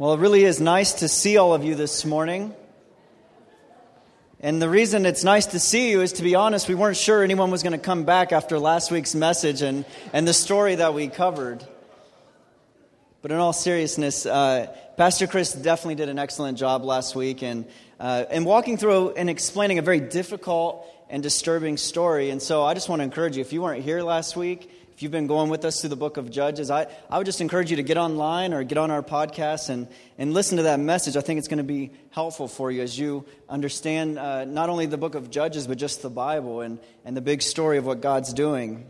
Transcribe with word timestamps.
Well, 0.00 0.14
it 0.14 0.20
really 0.20 0.44
is 0.44 0.62
nice 0.62 0.94
to 0.94 1.08
see 1.08 1.36
all 1.36 1.52
of 1.52 1.62
you 1.62 1.74
this 1.74 2.06
morning. 2.06 2.54
And 4.40 4.62
the 4.62 4.66
reason 4.70 5.04
it's 5.04 5.24
nice 5.24 5.44
to 5.48 5.58
see 5.58 5.90
you 5.90 6.00
is, 6.00 6.14
to 6.14 6.22
be 6.22 6.34
honest, 6.34 6.70
we 6.70 6.74
weren't 6.74 6.96
sure 6.96 7.22
anyone 7.22 7.50
was 7.50 7.62
going 7.62 7.74
to 7.74 7.78
come 7.78 8.04
back 8.04 8.32
after 8.32 8.58
last 8.58 8.90
week's 8.90 9.14
message 9.14 9.60
and, 9.60 9.84
and 10.14 10.26
the 10.26 10.32
story 10.32 10.76
that 10.76 10.94
we 10.94 11.08
covered. 11.08 11.62
But 13.20 13.30
in 13.30 13.36
all 13.36 13.52
seriousness, 13.52 14.24
uh, 14.24 14.74
Pastor 14.96 15.26
Chris 15.26 15.52
definitely 15.52 15.96
did 15.96 16.08
an 16.08 16.18
excellent 16.18 16.56
job 16.56 16.82
last 16.82 17.14
week 17.14 17.42
in, 17.42 17.66
uh, 17.98 18.24
in 18.30 18.44
walking 18.44 18.78
through 18.78 19.10
and 19.10 19.28
explaining 19.28 19.78
a 19.78 19.82
very 19.82 20.00
difficult 20.00 20.86
and 21.10 21.22
disturbing 21.22 21.76
story. 21.76 22.30
And 22.30 22.40
so 22.40 22.64
I 22.64 22.72
just 22.72 22.88
want 22.88 23.00
to 23.00 23.04
encourage 23.04 23.36
you 23.36 23.42
if 23.42 23.52
you 23.52 23.60
weren't 23.60 23.84
here 23.84 24.00
last 24.02 24.34
week, 24.34 24.70
if 25.00 25.02
you've 25.02 25.12
been 25.12 25.28
going 25.28 25.48
with 25.48 25.64
us 25.64 25.80
through 25.80 25.88
the 25.88 25.96
book 25.96 26.18
of 26.18 26.30
Judges, 26.30 26.70
I, 26.70 26.86
I 27.08 27.16
would 27.16 27.24
just 27.24 27.40
encourage 27.40 27.70
you 27.70 27.76
to 27.76 27.82
get 27.82 27.96
online 27.96 28.52
or 28.52 28.62
get 28.64 28.76
on 28.76 28.90
our 28.90 29.02
podcast 29.02 29.70
and, 29.70 29.88
and 30.18 30.34
listen 30.34 30.58
to 30.58 30.64
that 30.64 30.78
message. 30.78 31.16
I 31.16 31.22
think 31.22 31.38
it's 31.38 31.48
going 31.48 31.56
to 31.56 31.64
be 31.64 31.90
helpful 32.10 32.46
for 32.46 32.70
you 32.70 32.82
as 32.82 32.98
you 32.98 33.24
understand 33.48 34.18
uh, 34.18 34.44
not 34.44 34.68
only 34.68 34.84
the 34.84 34.98
book 34.98 35.14
of 35.14 35.30
Judges, 35.30 35.66
but 35.66 35.78
just 35.78 36.02
the 36.02 36.10
Bible 36.10 36.60
and, 36.60 36.78
and 37.06 37.16
the 37.16 37.22
big 37.22 37.40
story 37.40 37.78
of 37.78 37.86
what 37.86 38.02
God's 38.02 38.34
doing. 38.34 38.84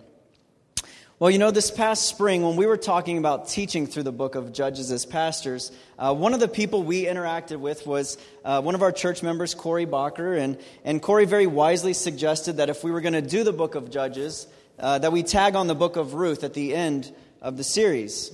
Well, 1.20 1.30
you 1.30 1.38
know, 1.38 1.52
this 1.52 1.70
past 1.70 2.08
spring, 2.08 2.42
when 2.42 2.56
we 2.56 2.66
were 2.66 2.76
talking 2.76 3.16
about 3.16 3.48
teaching 3.48 3.86
through 3.86 4.02
the 4.02 4.10
book 4.10 4.34
of 4.34 4.52
Judges 4.52 4.90
as 4.90 5.06
pastors, 5.06 5.70
uh, 5.96 6.12
one 6.12 6.34
of 6.34 6.40
the 6.40 6.48
people 6.48 6.82
we 6.82 7.04
interacted 7.04 7.58
with 7.58 7.86
was 7.86 8.18
uh, 8.44 8.60
one 8.60 8.74
of 8.74 8.82
our 8.82 8.90
church 8.90 9.22
members, 9.22 9.54
Corey 9.54 9.86
Bacher. 9.86 10.36
And, 10.36 10.58
and 10.84 11.00
Corey 11.00 11.26
very 11.26 11.46
wisely 11.46 11.92
suggested 11.92 12.56
that 12.56 12.68
if 12.68 12.82
we 12.82 12.90
were 12.90 13.00
going 13.00 13.12
to 13.12 13.22
do 13.22 13.44
the 13.44 13.52
book 13.52 13.76
of 13.76 13.92
Judges, 13.92 14.48
uh, 14.80 14.98
that 14.98 15.12
we 15.12 15.22
tag 15.22 15.54
on 15.54 15.66
the 15.66 15.74
book 15.74 15.96
of 15.96 16.14
Ruth 16.14 16.42
at 16.42 16.54
the 16.54 16.74
end 16.74 17.14
of 17.40 17.56
the 17.56 17.64
series. 17.64 18.32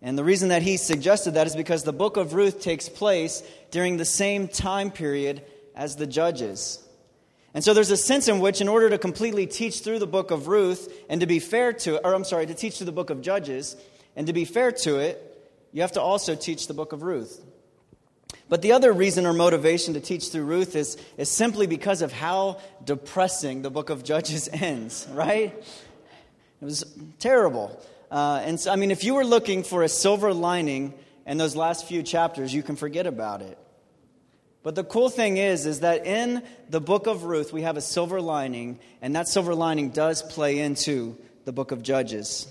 And 0.00 0.16
the 0.16 0.24
reason 0.24 0.48
that 0.48 0.62
he 0.62 0.76
suggested 0.76 1.32
that 1.32 1.46
is 1.46 1.54
because 1.54 1.84
the 1.84 1.92
book 1.92 2.16
of 2.16 2.34
Ruth 2.34 2.60
takes 2.60 2.88
place 2.88 3.42
during 3.70 3.96
the 3.96 4.04
same 4.04 4.48
time 4.48 4.90
period 4.90 5.42
as 5.74 5.96
the 5.96 6.06
Judges. 6.06 6.82
And 7.54 7.64
so 7.64 7.74
there's 7.74 7.90
a 7.90 7.96
sense 7.96 8.28
in 8.28 8.40
which, 8.40 8.60
in 8.60 8.68
order 8.68 8.88
to 8.90 8.98
completely 8.98 9.46
teach 9.46 9.80
through 9.80 9.98
the 9.98 10.06
book 10.06 10.30
of 10.30 10.48
Ruth 10.48 10.92
and 11.08 11.20
to 11.20 11.26
be 11.26 11.38
fair 11.38 11.72
to 11.72 11.96
it, 11.96 12.02
or 12.04 12.14
I'm 12.14 12.24
sorry, 12.24 12.46
to 12.46 12.54
teach 12.54 12.78
through 12.78 12.86
the 12.86 12.92
book 12.92 13.10
of 13.10 13.20
Judges 13.20 13.76
and 14.16 14.26
to 14.26 14.32
be 14.32 14.44
fair 14.44 14.72
to 14.72 14.98
it, 14.98 15.24
you 15.72 15.82
have 15.82 15.92
to 15.92 16.00
also 16.00 16.34
teach 16.34 16.66
the 16.66 16.74
book 16.74 16.92
of 16.92 17.02
Ruth. 17.02 17.42
But 18.48 18.62
the 18.62 18.72
other 18.72 18.92
reason 18.92 19.26
or 19.26 19.32
motivation 19.32 19.94
to 19.94 20.00
teach 20.00 20.30
through 20.30 20.44
Ruth 20.44 20.74
is, 20.74 20.96
is 21.16 21.30
simply 21.30 21.66
because 21.66 22.00
of 22.00 22.12
how 22.12 22.60
depressing 22.84 23.62
the 23.62 23.70
book 23.70 23.90
of 23.90 24.04
Judges 24.04 24.48
ends, 24.52 25.06
right? 25.12 25.54
It 26.60 26.64
was 26.64 26.84
terrible. 27.18 27.78
Uh, 28.10 28.40
and 28.42 28.58
so, 28.58 28.72
I 28.72 28.76
mean, 28.76 28.90
if 28.90 29.04
you 29.04 29.14
were 29.14 29.24
looking 29.24 29.62
for 29.62 29.82
a 29.82 29.88
silver 29.88 30.32
lining 30.32 30.94
in 31.26 31.36
those 31.36 31.54
last 31.54 31.86
few 31.86 32.02
chapters, 32.02 32.54
you 32.54 32.62
can 32.62 32.76
forget 32.76 33.06
about 33.06 33.42
it. 33.42 33.58
But 34.62 34.74
the 34.74 34.84
cool 34.84 35.08
thing 35.08 35.36
is, 35.36 35.66
is 35.66 35.80
that 35.80 36.06
in 36.06 36.42
the 36.68 36.80
book 36.80 37.06
of 37.06 37.24
Ruth, 37.24 37.52
we 37.52 37.62
have 37.62 37.76
a 37.76 37.80
silver 37.80 38.20
lining, 38.20 38.80
and 39.00 39.14
that 39.14 39.28
silver 39.28 39.54
lining 39.54 39.90
does 39.90 40.22
play 40.22 40.58
into 40.58 41.16
the 41.44 41.52
book 41.52 41.70
of 41.70 41.82
Judges. 41.82 42.46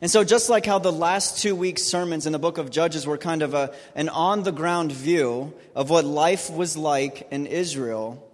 And 0.00 0.10
so, 0.10 0.24
just 0.24 0.48
like 0.48 0.66
how 0.66 0.78
the 0.78 0.92
last 0.92 1.38
two 1.38 1.54
weeks' 1.54 1.82
sermons 1.82 2.26
in 2.26 2.32
the 2.32 2.38
book 2.38 2.58
of 2.58 2.70
Judges 2.70 3.06
were 3.06 3.18
kind 3.18 3.42
of 3.42 3.54
a, 3.54 3.74
an 3.94 4.08
on 4.08 4.42
the 4.42 4.52
ground 4.52 4.92
view 4.92 5.54
of 5.74 5.90
what 5.90 6.04
life 6.04 6.50
was 6.50 6.76
like 6.76 7.28
in 7.30 7.46
Israel, 7.46 8.28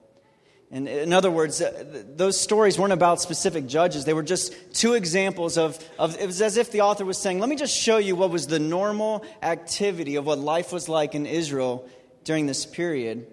and 0.71 0.87
in 0.87 1.15
other 1.15 1.31
words, 1.31 1.63
uh, 1.63 2.03
those 2.15 2.39
stories 2.39 2.79
weren't 2.79 2.93
about 2.93 3.23
specific 3.23 3.67
judges. 3.67 4.05
They 4.05 4.13
were 4.13 4.23
just 4.23 4.75
two 4.75 4.95
examples 4.95 5.57
of, 5.57 5.83
of, 5.99 6.21
it 6.21 6.27
was 6.27 6.43
as 6.43 6.59
if 6.59 6.71
the 6.71 6.83
author 6.83 7.07
was 7.07 7.17
saying, 7.17 7.39
let 7.39 7.49
me 7.49 7.57
just 7.57 7.75
show 7.75 7.97
you 7.97 8.15
what 8.15 8.31
was 8.31 8.47
the 8.47 8.59
normal 8.59 9.25
activity 9.43 10.17
of 10.17 10.27
what 10.27 10.39
life 10.39 10.71
was 10.71 10.89
like 10.89 11.15
in 11.15 11.25
Israel 11.25 11.89
during 12.25 12.47
this 12.47 12.67
period. 12.67 13.27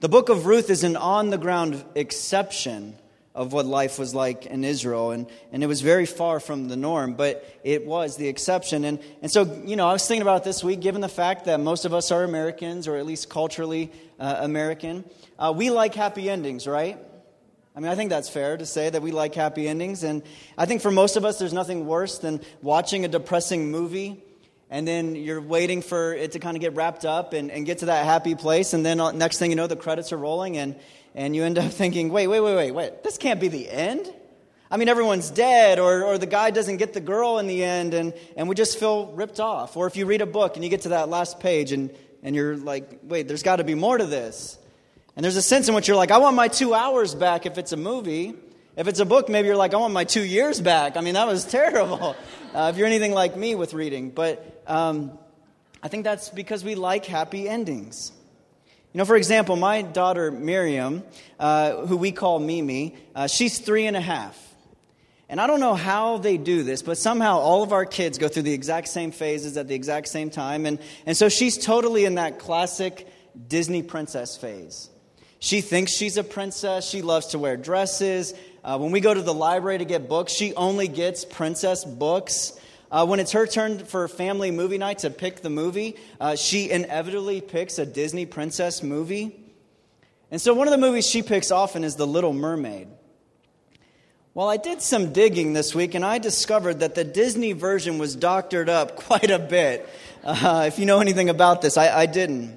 The 0.00 0.08
book 0.08 0.30
of 0.30 0.46
Ruth 0.46 0.70
is 0.70 0.84
an 0.84 0.96
on 0.96 1.28
the 1.28 1.38
ground 1.38 1.84
exception 1.94 2.96
of 3.34 3.52
what 3.52 3.66
life 3.66 3.98
was 3.98 4.14
like 4.14 4.46
in 4.46 4.62
Israel. 4.62 5.10
And, 5.10 5.26
and 5.52 5.64
it 5.64 5.66
was 5.66 5.80
very 5.80 6.06
far 6.06 6.38
from 6.38 6.68
the 6.68 6.76
norm, 6.76 7.14
but 7.14 7.44
it 7.64 7.84
was 7.84 8.16
the 8.16 8.28
exception. 8.28 8.84
And, 8.84 9.00
and 9.22 9.30
so, 9.30 9.60
you 9.64 9.74
know, 9.74 9.88
I 9.88 9.92
was 9.92 10.06
thinking 10.06 10.22
about 10.22 10.44
this 10.44 10.62
week, 10.62 10.80
given 10.80 11.00
the 11.00 11.08
fact 11.08 11.46
that 11.46 11.58
most 11.58 11.84
of 11.84 11.92
us 11.92 12.12
are 12.12 12.22
Americans, 12.22 12.86
or 12.86 12.96
at 12.96 13.06
least 13.06 13.28
culturally 13.28 13.90
uh, 14.20 14.36
American, 14.40 15.04
uh, 15.36 15.52
we 15.54 15.70
like 15.70 15.94
happy 15.94 16.30
endings, 16.30 16.68
right? 16.68 16.96
I 17.74 17.80
mean, 17.80 17.90
I 17.90 17.96
think 17.96 18.10
that's 18.10 18.28
fair 18.28 18.56
to 18.56 18.66
say 18.66 18.88
that 18.88 19.02
we 19.02 19.10
like 19.10 19.34
happy 19.34 19.66
endings. 19.66 20.04
And 20.04 20.22
I 20.56 20.66
think 20.66 20.80
for 20.80 20.92
most 20.92 21.16
of 21.16 21.24
us, 21.24 21.40
there's 21.40 21.52
nothing 21.52 21.86
worse 21.86 22.18
than 22.18 22.40
watching 22.62 23.04
a 23.04 23.08
depressing 23.08 23.72
movie 23.72 24.22
and 24.70 24.88
then 24.88 25.14
you're 25.14 25.42
waiting 25.42 25.82
for 25.82 26.14
it 26.14 26.32
to 26.32 26.38
kind 26.38 26.56
of 26.56 26.60
get 26.60 26.74
wrapped 26.74 27.04
up 27.04 27.32
and, 27.32 27.50
and 27.50 27.66
get 27.66 27.78
to 27.78 27.86
that 27.86 28.06
happy 28.06 28.34
place. 28.34 28.72
And 28.72 28.84
then 28.84 28.98
uh, 28.98 29.12
next 29.12 29.38
thing 29.38 29.50
you 29.50 29.56
know, 29.56 29.66
the 29.66 29.76
credits 29.76 30.10
are 30.10 30.16
rolling, 30.16 30.56
and, 30.56 30.74
and 31.14 31.34
you 31.34 31.44
end 31.44 31.58
up 31.58 31.70
thinking, 31.72 32.10
wait, 32.10 32.26
wait, 32.26 32.40
wait, 32.40 32.56
wait, 32.56 32.70
wait, 32.72 33.02
this 33.02 33.18
can't 33.18 33.40
be 33.40 33.48
the 33.48 33.70
end. 33.70 34.12
I 34.70 34.76
mean, 34.76 34.88
everyone's 34.88 35.30
dead, 35.30 35.78
or, 35.78 36.02
or 36.02 36.18
the 36.18 36.26
guy 36.26 36.50
doesn't 36.50 36.78
get 36.78 36.94
the 36.94 37.00
girl 37.00 37.38
in 37.38 37.46
the 37.46 37.62
end, 37.62 37.94
and, 37.94 38.12
and 38.36 38.48
we 38.48 38.54
just 38.54 38.78
feel 38.78 39.12
ripped 39.12 39.38
off. 39.38 39.76
Or 39.76 39.86
if 39.86 39.96
you 39.96 40.06
read 40.06 40.20
a 40.20 40.26
book 40.26 40.56
and 40.56 40.64
you 40.64 40.70
get 40.70 40.82
to 40.82 40.88
that 40.90 41.08
last 41.08 41.38
page 41.38 41.70
and, 41.70 41.94
and 42.22 42.34
you're 42.34 42.56
like, 42.56 43.00
wait, 43.04 43.28
there's 43.28 43.42
got 43.42 43.56
to 43.56 43.64
be 43.64 43.74
more 43.74 43.96
to 43.96 44.06
this. 44.06 44.58
And 45.14 45.22
there's 45.22 45.36
a 45.36 45.42
sense 45.42 45.68
in 45.68 45.74
which 45.74 45.86
you're 45.86 45.96
like, 45.96 46.10
I 46.10 46.18
want 46.18 46.34
my 46.34 46.48
two 46.48 46.74
hours 46.74 47.14
back 47.14 47.46
if 47.46 47.56
it's 47.56 47.72
a 47.72 47.76
movie. 47.76 48.34
If 48.76 48.88
it's 48.88 48.98
a 48.98 49.04
book, 49.04 49.28
maybe 49.28 49.46
you're 49.46 49.56
like, 49.56 49.74
I 49.74 49.76
want 49.76 49.92
my 49.92 50.02
two 50.02 50.24
years 50.24 50.60
back. 50.60 50.96
I 50.96 51.02
mean, 51.02 51.14
that 51.14 51.28
was 51.28 51.44
terrible. 51.50 52.16
Uh, 52.52 52.70
if 52.72 52.76
you're 52.76 52.88
anything 52.88 53.12
like 53.12 53.36
me 53.36 53.54
with 53.54 53.74
reading. 53.74 54.10
But 54.10 54.62
um, 54.66 55.16
I 55.82 55.88
think 55.88 56.02
that's 56.02 56.30
because 56.30 56.64
we 56.64 56.74
like 56.74 57.06
happy 57.06 57.48
endings. 57.48 58.10
You 58.94 58.98
know, 58.98 59.06
for 59.06 59.16
example, 59.16 59.56
my 59.56 59.82
daughter 59.82 60.30
Miriam, 60.30 61.02
uh, 61.40 61.84
who 61.86 61.96
we 61.96 62.12
call 62.12 62.38
Mimi, 62.38 62.94
uh, 63.12 63.26
she's 63.26 63.58
three 63.58 63.86
and 63.86 63.96
a 63.96 64.00
half. 64.00 64.38
And 65.28 65.40
I 65.40 65.48
don't 65.48 65.58
know 65.58 65.74
how 65.74 66.18
they 66.18 66.36
do 66.36 66.62
this, 66.62 66.80
but 66.80 66.96
somehow 66.96 67.40
all 67.40 67.64
of 67.64 67.72
our 67.72 67.86
kids 67.86 68.18
go 68.18 68.28
through 68.28 68.44
the 68.44 68.52
exact 68.52 68.86
same 68.86 69.10
phases 69.10 69.56
at 69.56 69.66
the 69.66 69.74
exact 69.74 70.06
same 70.06 70.30
time. 70.30 70.64
And, 70.64 70.78
and 71.06 71.16
so 71.16 71.28
she's 71.28 71.58
totally 71.58 72.04
in 72.04 72.14
that 72.14 72.38
classic 72.38 73.08
Disney 73.48 73.82
princess 73.82 74.36
phase. 74.36 74.90
She 75.40 75.60
thinks 75.60 75.90
she's 75.90 76.16
a 76.16 76.22
princess. 76.22 76.88
She 76.88 77.02
loves 77.02 77.26
to 77.28 77.38
wear 77.40 77.56
dresses. 77.56 78.32
Uh, 78.62 78.78
when 78.78 78.92
we 78.92 79.00
go 79.00 79.12
to 79.12 79.22
the 79.22 79.34
library 79.34 79.78
to 79.78 79.84
get 79.84 80.08
books, 80.08 80.32
she 80.32 80.54
only 80.54 80.86
gets 80.86 81.24
princess 81.24 81.84
books. 81.84 82.52
Uh, 82.94 83.04
when 83.04 83.18
it's 83.18 83.32
her 83.32 83.44
turn 83.44 83.80
for 83.80 84.06
family 84.06 84.52
movie 84.52 84.78
night 84.78 84.98
to 84.98 85.10
pick 85.10 85.40
the 85.40 85.50
movie, 85.50 85.96
uh, 86.20 86.36
she 86.36 86.70
inevitably 86.70 87.40
picks 87.40 87.80
a 87.80 87.84
Disney 87.84 88.24
princess 88.24 88.84
movie. 88.84 89.34
And 90.30 90.40
so 90.40 90.54
one 90.54 90.68
of 90.68 90.70
the 90.70 90.78
movies 90.78 91.04
she 91.04 91.20
picks 91.20 91.50
often 91.50 91.82
is 91.82 91.96
The 91.96 92.06
Little 92.06 92.32
Mermaid. 92.32 92.86
Well, 94.32 94.48
I 94.48 94.58
did 94.58 94.80
some 94.80 95.12
digging 95.12 95.54
this 95.54 95.74
week 95.74 95.96
and 95.96 96.04
I 96.04 96.18
discovered 96.18 96.80
that 96.80 96.94
the 96.94 97.02
Disney 97.02 97.50
version 97.52 97.98
was 97.98 98.14
doctored 98.14 98.68
up 98.68 98.94
quite 99.08 99.32
a 99.32 99.40
bit. 99.40 99.88
Uh, 100.22 100.62
if 100.68 100.78
you 100.78 100.86
know 100.86 101.00
anything 101.00 101.28
about 101.28 101.62
this, 101.62 101.76
I, 101.76 102.02
I 102.02 102.06
didn't. 102.06 102.56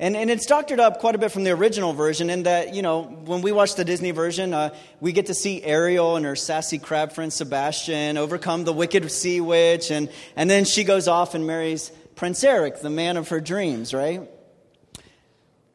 And, 0.00 0.16
and 0.16 0.30
it's 0.30 0.46
doctored 0.46 0.80
up 0.80 0.98
quite 0.98 1.14
a 1.14 1.18
bit 1.18 1.30
from 1.30 1.44
the 1.44 1.50
original 1.50 1.92
version 1.92 2.30
in 2.30 2.44
that, 2.44 2.74
you 2.74 2.80
know, 2.80 3.02
when 3.02 3.42
we 3.42 3.52
watch 3.52 3.74
the 3.74 3.84
Disney 3.84 4.12
version, 4.12 4.54
uh, 4.54 4.74
we 4.98 5.12
get 5.12 5.26
to 5.26 5.34
see 5.34 5.62
Ariel 5.62 6.16
and 6.16 6.24
her 6.24 6.34
sassy 6.34 6.78
crab 6.78 7.12
friend 7.12 7.30
Sebastian 7.30 8.16
overcome 8.16 8.64
the 8.64 8.72
wicked 8.72 9.12
sea 9.12 9.42
witch, 9.42 9.90
and, 9.90 10.08
and 10.36 10.48
then 10.48 10.64
she 10.64 10.84
goes 10.84 11.06
off 11.06 11.34
and 11.34 11.46
marries 11.46 11.92
Prince 12.16 12.42
Eric, 12.44 12.80
the 12.80 12.88
man 12.88 13.18
of 13.18 13.28
her 13.28 13.40
dreams, 13.40 13.92
right? 13.92 14.22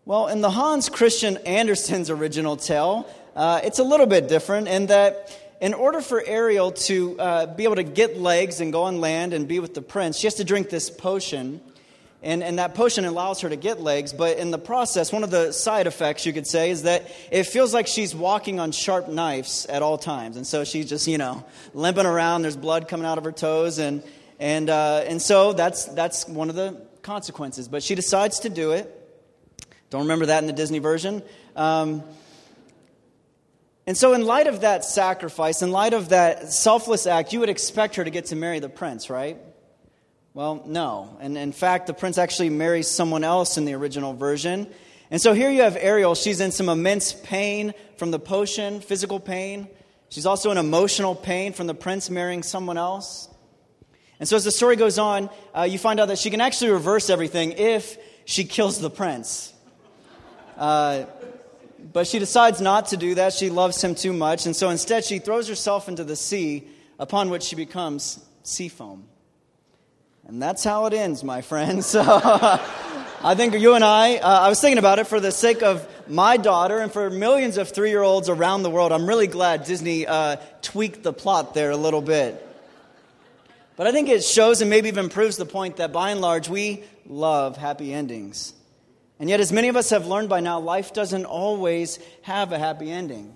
Well, 0.06 0.28
in 0.30 0.42
the 0.42 0.50
Hans 0.50 0.90
Christian 0.90 1.38
Andersen's 1.46 2.10
original 2.10 2.58
tale, 2.58 3.08
uh, 3.36 3.62
it's 3.64 3.78
a 3.78 3.84
little 3.84 4.08
bit 4.08 4.28
different 4.28 4.68
in 4.68 4.88
that 4.88 5.40
in 5.62 5.76
order 5.76 6.02
for 6.02 6.24
Ariel 6.26 6.72
to 6.72 7.20
uh, 7.20 7.46
be 7.46 7.64
able 7.64 7.76
to 7.76 7.84
get 7.84 8.18
legs 8.18 8.60
and 8.60 8.74
go 8.74 8.84
on 8.86 9.02
land 9.02 9.34
and 9.34 9.48
be 9.48 9.60
with 9.60 9.76
the 9.76 9.84
prince, 9.84 10.18
she 10.18 10.26
has 10.26 10.34
to 10.36 10.44
drink 10.44 10.72
this 10.72 10.90
potion 10.90 11.62
and, 12.26 12.42
and 12.42 12.58
that 12.58 12.74
potion 12.74 13.06
allows 13.06 13.42
her 13.42 13.50
to 13.50 13.56
get 13.56 13.80
legs, 13.80 14.12
but 14.12 14.40
in 14.40 14.50
the 14.50 14.58
process, 14.58 15.14
one 15.14 15.24
of 15.24 15.30
the 15.30 15.52
side 15.52 15.86
effects, 15.86 16.26
you 16.26 16.34
could 16.34 16.48
say, 16.48 16.72
is 16.72 16.82
that 16.82 17.06
it 17.30 17.44
feels 17.44 17.72
like 17.72 17.86
she's 17.86 18.16
walking 18.16 18.60
on 18.60 18.72
sharp 18.72 19.08
knives 19.08 19.68
at 19.68 19.84
all 19.84 20.00
times. 20.00 20.36
And 20.36 20.46
so 20.46 20.64
she's 20.64 20.90
just, 20.90 21.08
you 21.08 21.20
know, 21.20 21.46
limping 21.76 22.08
around, 22.08 22.42
there's 22.42 22.58
blood 22.58 22.88
coming 22.88 23.06
out 23.06 23.20
of 23.20 23.26
her 23.26 23.32
toes, 23.32 23.78
and, 23.78 24.02
and, 24.40 24.72
uh, 24.72 25.04
and 25.06 25.22
so 25.22 25.54
that's, 25.54 25.86
that's 25.86 26.28
one 26.28 26.50
of 26.50 26.56
the 26.56 26.82
consequences. 27.04 27.68
But 27.68 27.84
she 27.84 27.94
decides 27.94 28.40
to 28.40 28.50
do 28.50 28.72
it. 28.72 28.92
Don't 29.92 30.02
remember 30.02 30.26
that 30.26 30.40
in 30.40 30.48
the 30.48 30.54
Disney 30.54 30.80
version. 30.80 31.22
Um, 31.56 32.02
and 33.86 33.96
so, 33.96 34.14
in 34.14 34.26
light 34.26 34.48
of 34.48 34.62
that 34.62 34.84
sacrifice, 34.84 35.62
in 35.62 35.70
light 35.70 35.94
of 35.94 36.10
that 36.10 36.52
selfless 36.52 37.06
act, 37.06 37.34
you 37.34 37.40
would 37.42 37.50
expect 37.50 37.98
her 37.98 38.04
to 38.04 38.10
get 38.10 38.26
to 38.26 38.36
marry 38.36 38.58
the 38.58 38.68
prince, 38.68 39.12
right? 39.12 39.38
Well, 40.36 40.64
no. 40.66 41.16
And 41.22 41.38
in 41.38 41.54
fact, 41.54 41.88
the 41.88 41.94
prince 41.94 42.18
actually 42.18 42.50
marries 42.50 42.90
someone 42.90 43.24
else 43.24 43.58
in 43.58 43.64
the 43.64 43.74
original 43.74 44.14
version. 44.14 44.68
And 45.10 45.22
so 45.22 45.34
here 45.34 45.50
you 45.50 45.62
have 45.62 45.78
Ariel. 45.80 46.14
She's 46.14 46.42
in 46.42 46.52
some 46.52 46.68
immense 46.68 47.14
pain 47.14 47.74
from 47.96 48.12
the 48.12 48.20
potion, 48.20 48.82
physical 48.82 49.22
pain. 49.22 49.70
She's 50.10 50.26
also 50.26 50.52
in 50.52 50.58
emotional 50.58 51.16
pain 51.16 51.54
from 51.54 51.68
the 51.68 51.74
prince 51.74 52.10
marrying 52.10 52.44
someone 52.44 52.78
else. 52.78 53.30
And 54.20 54.28
so 54.28 54.36
as 54.36 54.44
the 54.44 54.52
story 54.52 54.76
goes 54.76 55.00
on, 55.00 55.30
uh, 55.58 55.62
you 55.62 55.80
find 55.80 56.02
out 56.02 56.10
that 56.10 56.20
she 56.20 56.30
can 56.30 56.42
actually 56.42 56.72
reverse 56.72 57.10
everything 57.10 57.54
if 57.54 57.98
she 58.26 58.44
kills 58.44 58.78
the 58.78 58.90
prince. 58.90 59.54
Uh, 60.58 61.06
but 61.94 62.08
she 62.08 62.20
decides 62.20 62.60
not 62.60 62.88
to 62.88 62.98
do 62.98 63.16
that. 63.16 63.32
She 63.32 63.50
loves 63.50 63.82
him 63.82 63.96
too 63.96 64.12
much. 64.12 64.46
And 64.46 64.54
so 64.54 64.70
instead, 64.70 65.06
she 65.06 65.20
throws 65.20 65.48
herself 65.48 65.88
into 65.88 66.04
the 66.04 66.18
sea, 66.18 66.68
upon 67.00 67.30
which 67.30 67.44
she 67.44 67.56
becomes 67.56 68.20
sea 68.44 68.68
foam. 68.68 69.08
And 70.28 70.42
that's 70.42 70.64
how 70.64 70.86
it 70.88 70.94
ends, 70.94 71.24
my 71.24 71.42
friends. 71.42 71.96
So 71.96 72.04
I 73.24 73.34
think 73.34 73.56
you 73.56 73.74
and 73.74 73.84
I, 73.84 74.18
uh, 74.18 74.42
I 74.42 74.50
was 74.50 74.62
thinking 74.62 74.78
about 74.78 75.00
it 75.00 75.08
for 75.08 75.20
the 75.20 75.32
sake 75.32 75.64
of 75.64 75.88
my 76.08 76.38
daughter 76.38 76.78
and 76.78 76.92
for 76.92 77.10
millions 77.10 77.58
of 77.58 77.70
three 77.70 77.90
year 77.90 78.04
olds 78.04 78.30
around 78.30 78.62
the 78.62 78.70
world. 78.70 78.92
I'm 78.92 79.08
really 79.08 79.26
glad 79.26 79.64
Disney 79.64 80.06
uh, 80.06 80.36
tweaked 80.62 81.02
the 81.02 81.14
plot 81.14 81.56
there 81.56 81.72
a 81.72 81.78
little 81.78 82.02
bit. 82.02 82.46
But 83.78 83.88
I 83.88 83.92
think 83.92 84.10
it 84.10 84.24
shows 84.24 84.62
and 84.62 84.70
maybe 84.70 84.90
even 84.90 85.10
proves 85.10 85.38
the 85.38 85.46
point 85.46 85.78
that 85.78 85.92
by 85.92 86.12
and 86.12 86.22
large, 86.22 86.50
we 86.50 86.84
love 87.08 87.58
happy 87.58 87.94
endings. 87.94 88.54
And 89.20 89.30
yet, 89.30 89.40
as 89.40 89.52
many 89.52 89.70
of 89.70 89.76
us 89.76 89.90
have 89.90 90.06
learned 90.06 90.30
by 90.30 90.42
now, 90.42 90.60
life 90.60 90.94
doesn't 90.94 91.26
always 91.26 92.00
have 92.24 92.52
a 92.52 92.60
happy 92.60 92.92
ending. 92.92 93.34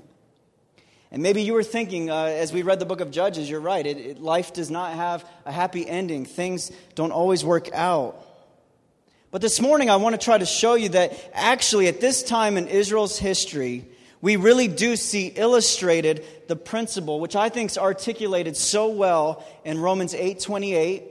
And 1.12 1.24
maybe 1.24 1.42
you 1.42 1.54
were 1.54 1.64
thinking, 1.64 2.10
uh, 2.10 2.26
as 2.26 2.54
we 2.54 2.62
read 2.62 2.80
the 2.80 2.86
book 2.86 3.02
of 3.02 3.10
Judges, 3.12 3.50
you're 3.50 3.60
right. 3.60 3.86
It, 3.86 3.98
it, 3.98 4.20
life 4.20 4.54
does 4.54 4.70
not 4.70 4.94
have 4.94 5.28
a 5.46 5.52
happy 5.52 5.88
ending, 5.88 6.26
things 6.26 6.72
don't 6.96 7.12
always 7.12 7.44
work 7.44 7.70
out. 7.74 8.26
But 9.32 9.42
this 9.42 9.62
morning, 9.62 9.90
I 9.90 9.98
want 9.98 10.20
to 10.20 10.24
try 10.24 10.38
to 10.38 10.46
show 10.46 10.74
you 10.74 10.90
that 10.90 11.14
actually, 11.34 11.88
at 11.88 12.02
this 12.02 12.24
time 12.24 12.58
in 12.58 12.68
Israel's 12.68 13.18
history, 13.18 13.86
we 14.22 14.36
really 14.36 14.68
do 14.68 14.96
see 14.96 15.28
illustrated 15.28 16.26
the 16.48 16.56
principle, 16.56 17.20
which 17.20 17.36
I 17.36 17.50
think 17.50 17.72
is 17.72 17.78
articulated 17.78 18.58
so 18.58 18.90
well 18.90 19.46
in 19.64 19.80
Romans 19.80 20.14
8 20.14 20.40
28 20.40 21.04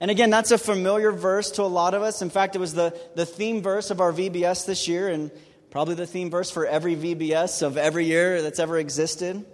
and 0.00 0.10
again, 0.10 0.30
that's 0.30 0.50
a 0.50 0.56
familiar 0.56 1.12
verse 1.12 1.50
to 1.52 1.62
a 1.62 1.64
lot 1.64 1.92
of 1.92 2.02
us. 2.02 2.22
In 2.22 2.30
fact, 2.30 2.56
it 2.56 2.58
was 2.58 2.72
the, 2.72 2.98
the 3.16 3.26
theme 3.26 3.62
verse 3.62 3.90
of 3.90 4.00
our 4.00 4.12
VBS 4.12 4.64
this 4.64 4.88
year, 4.88 5.08
and 5.08 5.30
probably 5.70 5.94
the 5.94 6.06
theme 6.06 6.30
verse 6.30 6.50
for 6.50 6.66
every 6.66 6.96
VBS 6.96 7.62
of 7.62 7.76
every 7.76 8.06
year 8.06 8.42
that's 8.42 8.58
ever 8.58 8.78
existed. 8.78 9.44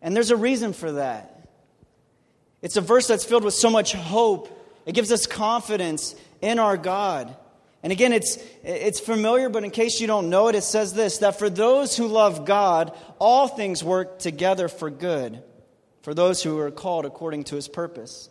And 0.00 0.14
there's 0.14 0.30
a 0.30 0.36
reason 0.36 0.72
for 0.72 0.92
that. 0.92 1.48
It's 2.62 2.76
a 2.76 2.80
verse 2.80 3.06
that's 3.06 3.24
filled 3.24 3.44
with 3.44 3.54
so 3.54 3.70
much 3.70 3.92
hope, 3.92 4.52
it 4.86 4.94
gives 4.94 5.10
us 5.10 5.26
confidence 5.26 6.14
in 6.40 6.58
our 6.58 6.76
God. 6.76 7.36
And 7.82 7.92
again, 7.92 8.12
it's, 8.12 8.38
it's 8.64 8.98
familiar, 8.98 9.48
but 9.48 9.62
in 9.62 9.70
case 9.70 10.00
you 10.00 10.06
don't 10.06 10.30
know 10.30 10.48
it, 10.48 10.54
it 10.54 10.62
says 10.62 10.92
this 10.92 11.18
that 11.18 11.38
for 11.38 11.50
those 11.50 11.96
who 11.96 12.08
love 12.08 12.44
God, 12.44 12.96
all 13.18 13.48
things 13.48 13.84
work 13.84 14.18
together 14.18 14.68
for 14.68 14.90
good, 14.90 15.42
for 16.02 16.14
those 16.14 16.42
who 16.42 16.58
are 16.58 16.70
called 16.70 17.04
according 17.04 17.44
to 17.44 17.56
his 17.56 17.68
purpose. 17.68 18.28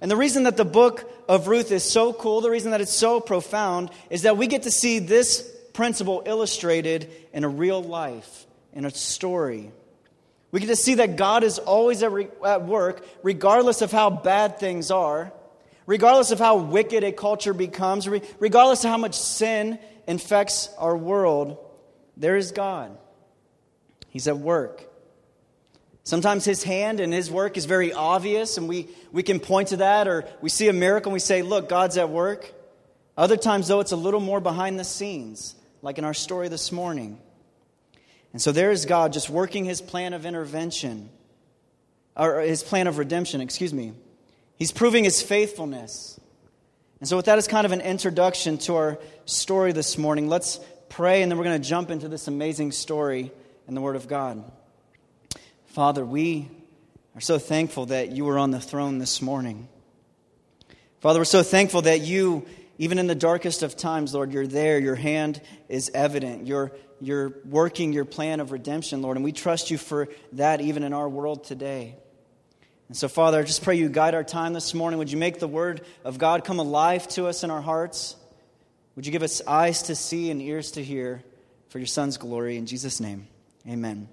And 0.00 0.10
the 0.10 0.16
reason 0.16 0.44
that 0.44 0.56
the 0.56 0.64
book 0.64 1.10
of 1.28 1.46
Ruth 1.46 1.72
is 1.72 1.84
so 1.84 2.12
cool, 2.12 2.40
the 2.40 2.50
reason 2.50 2.70
that 2.70 2.80
it's 2.80 2.92
so 2.92 3.20
profound, 3.20 3.90
is 4.08 4.22
that 4.22 4.36
we 4.36 4.46
get 4.46 4.62
to 4.62 4.70
see 4.70 4.98
this 4.98 5.50
principle 5.80 6.22
illustrated 6.26 7.10
in 7.32 7.42
a 7.42 7.48
real 7.48 7.82
life, 7.82 8.44
in 8.74 8.84
a 8.84 8.90
story. 8.90 9.72
We 10.50 10.60
get 10.60 10.66
to 10.66 10.76
see 10.76 10.96
that 10.96 11.16
God 11.16 11.42
is 11.42 11.58
always 11.58 12.02
at 12.02 12.66
work, 12.66 13.02
regardless 13.22 13.80
of 13.80 13.90
how 13.90 14.10
bad 14.10 14.58
things 14.58 14.90
are, 14.90 15.32
regardless 15.86 16.32
of 16.32 16.38
how 16.38 16.58
wicked 16.58 17.02
a 17.02 17.12
culture 17.12 17.54
becomes, 17.54 18.06
regardless 18.06 18.84
of 18.84 18.90
how 18.90 18.98
much 18.98 19.14
sin 19.14 19.78
infects 20.06 20.68
our 20.76 20.94
world. 20.94 21.56
There 22.14 22.36
is 22.36 22.52
God. 22.52 22.94
He's 24.10 24.28
at 24.28 24.36
work. 24.36 24.86
Sometimes 26.04 26.44
his 26.44 26.62
hand 26.62 27.00
and 27.00 27.10
his 27.10 27.30
work 27.30 27.56
is 27.56 27.64
very 27.64 27.94
obvious, 27.94 28.58
and 28.58 28.68
we, 28.68 28.88
we 29.12 29.22
can 29.22 29.40
point 29.40 29.68
to 29.68 29.78
that, 29.78 30.08
or 30.08 30.26
we 30.42 30.50
see 30.50 30.68
a 30.68 30.74
miracle 30.74 31.08
and 31.08 31.14
we 31.14 31.20
say, 31.20 31.40
Look, 31.40 31.70
God's 31.70 31.96
at 31.96 32.10
work. 32.10 32.52
Other 33.16 33.38
times, 33.38 33.68
though, 33.68 33.80
it's 33.80 33.92
a 33.92 33.96
little 33.96 34.20
more 34.20 34.40
behind 34.40 34.78
the 34.78 34.84
scenes, 34.84 35.54
like 35.82 35.98
in 35.98 36.04
our 36.04 36.14
story 36.14 36.48
this 36.48 36.72
morning. 36.72 37.18
And 38.32 38.40
so 38.40 38.52
there 38.52 38.70
is 38.70 38.86
God 38.86 39.12
just 39.12 39.28
working 39.28 39.64
his 39.64 39.80
plan 39.80 40.12
of 40.12 40.24
intervention, 40.24 41.10
or 42.16 42.40
his 42.40 42.62
plan 42.62 42.86
of 42.86 42.98
redemption, 42.98 43.40
excuse 43.40 43.72
me. 43.72 43.92
He's 44.56 44.72
proving 44.72 45.04
his 45.04 45.22
faithfulness. 45.22 46.20
And 47.00 47.08
so, 47.08 47.16
with 47.16 47.26
that 47.26 47.38
as 47.38 47.48
kind 47.48 47.64
of 47.64 47.72
an 47.72 47.80
introduction 47.80 48.58
to 48.58 48.76
our 48.76 48.98
story 49.24 49.72
this 49.72 49.96
morning, 49.96 50.28
let's 50.28 50.60
pray, 50.90 51.22
and 51.22 51.30
then 51.30 51.38
we're 51.38 51.44
going 51.44 51.60
to 51.60 51.68
jump 51.68 51.90
into 51.90 52.08
this 52.08 52.28
amazing 52.28 52.72
story 52.72 53.32
in 53.66 53.74
the 53.74 53.80
Word 53.80 53.96
of 53.96 54.06
God. 54.06 54.44
Father, 55.68 56.04
we 56.04 56.50
are 57.14 57.20
so 57.20 57.38
thankful 57.38 57.86
that 57.86 58.12
you 58.12 58.26
were 58.26 58.38
on 58.38 58.50
the 58.50 58.60
throne 58.60 58.98
this 58.98 59.22
morning. 59.22 59.68
Father, 61.00 61.20
we're 61.20 61.24
so 61.24 61.42
thankful 61.42 61.82
that 61.82 62.02
you, 62.02 62.46
even 62.80 62.98
in 62.98 63.06
the 63.06 63.14
darkest 63.14 63.62
of 63.62 63.76
times, 63.76 64.14
Lord, 64.14 64.32
you're 64.32 64.46
there. 64.46 64.78
Your 64.78 64.94
hand 64.94 65.42
is 65.68 65.90
evident. 65.92 66.46
You're, 66.46 66.72
you're 66.98 67.34
working 67.44 67.92
your 67.92 68.06
plan 68.06 68.40
of 68.40 68.52
redemption, 68.52 69.02
Lord, 69.02 69.18
and 69.18 69.22
we 69.22 69.32
trust 69.32 69.70
you 69.70 69.76
for 69.76 70.08
that 70.32 70.62
even 70.62 70.82
in 70.82 70.94
our 70.94 71.06
world 71.06 71.44
today. 71.44 71.96
And 72.88 72.96
so, 72.96 73.06
Father, 73.06 73.38
I 73.38 73.42
just 73.42 73.62
pray 73.62 73.74
you 73.74 73.90
guide 73.90 74.14
our 74.14 74.24
time 74.24 74.54
this 74.54 74.72
morning. 74.72 74.98
Would 74.98 75.12
you 75.12 75.18
make 75.18 75.40
the 75.40 75.46
word 75.46 75.82
of 76.04 76.16
God 76.16 76.42
come 76.42 76.58
alive 76.58 77.06
to 77.08 77.26
us 77.26 77.44
in 77.44 77.50
our 77.50 77.60
hearts? 77.60 78.16
Would 78.96 79.04
you 79.04 79.12
give 79.12 79.22
us 79.22 79.42
eyes 79.46 79.82
to 79.82 79.94
see 79.94 80.30
and 80.30 80.40
ears 80.40 80.70
to 80.72 80.82
hear 80.82 81.22
for 81.68 81.80
your 81.80 81.86
Son's 81.86 82.16
glory? 82.16 82.56
In 82.56 82.64
Jesus' 82.64 82.98
name, 82.98 83.28
amen. 83.68 84.08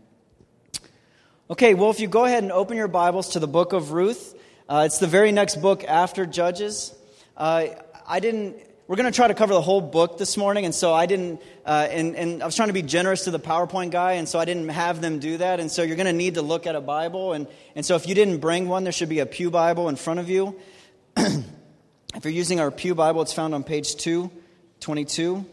Okay, 1.49 1.73
well, 1.73 1.89
if 1.89 2.01
you 2.01 2.09
go 2.09 2.25
ahead 2.25 2.43
and 2.43 2.51
open 2.51 2.75
your 2.75 2.89
Bibles 2.89 3.29
to 3.29 3.39
the 3.39 3.47
book 3.47 3.71
of 3.71 3.93
Ruth, 3.93 4.37
uh, 4.67 4.83
it's 4.85 4.97
the 4.97 5.07
very 5.07 5.31
next 5.31 5.61
book 5.61 5.85
after 5.85 6.25
Judges. 6.25 6.93
Uh, 7.37 7.67
I 8.07 8.21
didn't. 8.21 8.55
We're 8.87 8.95
going 8.95 9.11
to 9.11 9.15
try 9.15 9.27
to 9.27 9.33
cover 9.33 9.53
the 9.53 9.61
whole 9.61 9.81
book 9.81 10.17
this 10.17 10.37
morning, 10.37 10.63
and 10.63 10.73
so 10.73 10.93
I 10.93 11.07
didn't. 11.07 11.41
Uh, 11.65 11.87
and, 11.91 12.15
and 12.15 12.41
I 12.41 12.45
was 12.45 12.55
trying 12.55 12.69
to 12.69 12.73
be 12.73 12.81
generous 12.81 13.25
to 13.25 13.31
the 13.31 13.39
PowerPoint 13.39 13.91
guy, 13.91 14.13
and 14.13 14.29
so 14.29 14.39
I 14.39 14.45
didn't 14.45 14.69
have 14.69 15.01
them 15.01 15.19
do 15.19 15.37
that. 15.39 15.59
And 15.59 15.69
so 15.69 15.83
you're 15.83 15.97
going 15.97 16.05
to 16.07 16.13
need 16.13 16.35
to 16.35 16.41
look 16.41 16.65
at 16.67 16.75
a 16.75 16.81
Bible, 16.81 17.33
and 17.33 17.47
and 17.75 17.85
so 17.85 17.95
if 17.95 18.07
you 18.07 18.15
didn't 18.15 18.37
bring 18.37 18.69
one, 18.69 18.85
there 18.85 18.93
should 18.93 19.09
be 19.09 19.19
a 19.19 19.25
pew 19.25 19.51
Bible 19.51 19.89
in 19.89 19.97
front 19.97 20.21
of 20.21 20.29
you. 20.29 20.57
if 21.17 22.23
you're 22.23 22.31
using 22.31 22.61
our 22.61 22.71
pew 22.71 22.95
Bible, 22.95 23.21
it's 23.21 23.33
found 23.33 23.53
on 23.53 23.65
page 23.65 23.97
two, 23.97 24.31
twenty-two. 24.79 25.45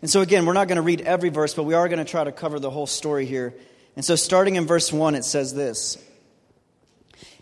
And 0.00 0.10
so, 0.10 0.20
again, 0.20 0.46
we're 0.46 0.52
not 0.52 0.66
going 0.66 0.76
to 0.76 0.82
read 0.82 1.00
every 1.00 1.28
verse, 1.28 1.54
but 1.54 1.62
we 1.62 1.74
are 1.74 1.88
going 1.88 2.00
to 2.00 2.04
try 2.04 2.22
to 2.24 2.32
cover 2.32 2.58
the 2.58 2.70
whole 2.70 2.88
story 2.88 3.24
here. 3.24 3.54
And 3.94 4.04
so, 4.04 4.16
starting 4.16 4.56
in 4.56 4.66
verse 4.66 4.92
1, 4.92 5.14
it 5.14 5.24
says 5.24 5.54
this 5.54 5.96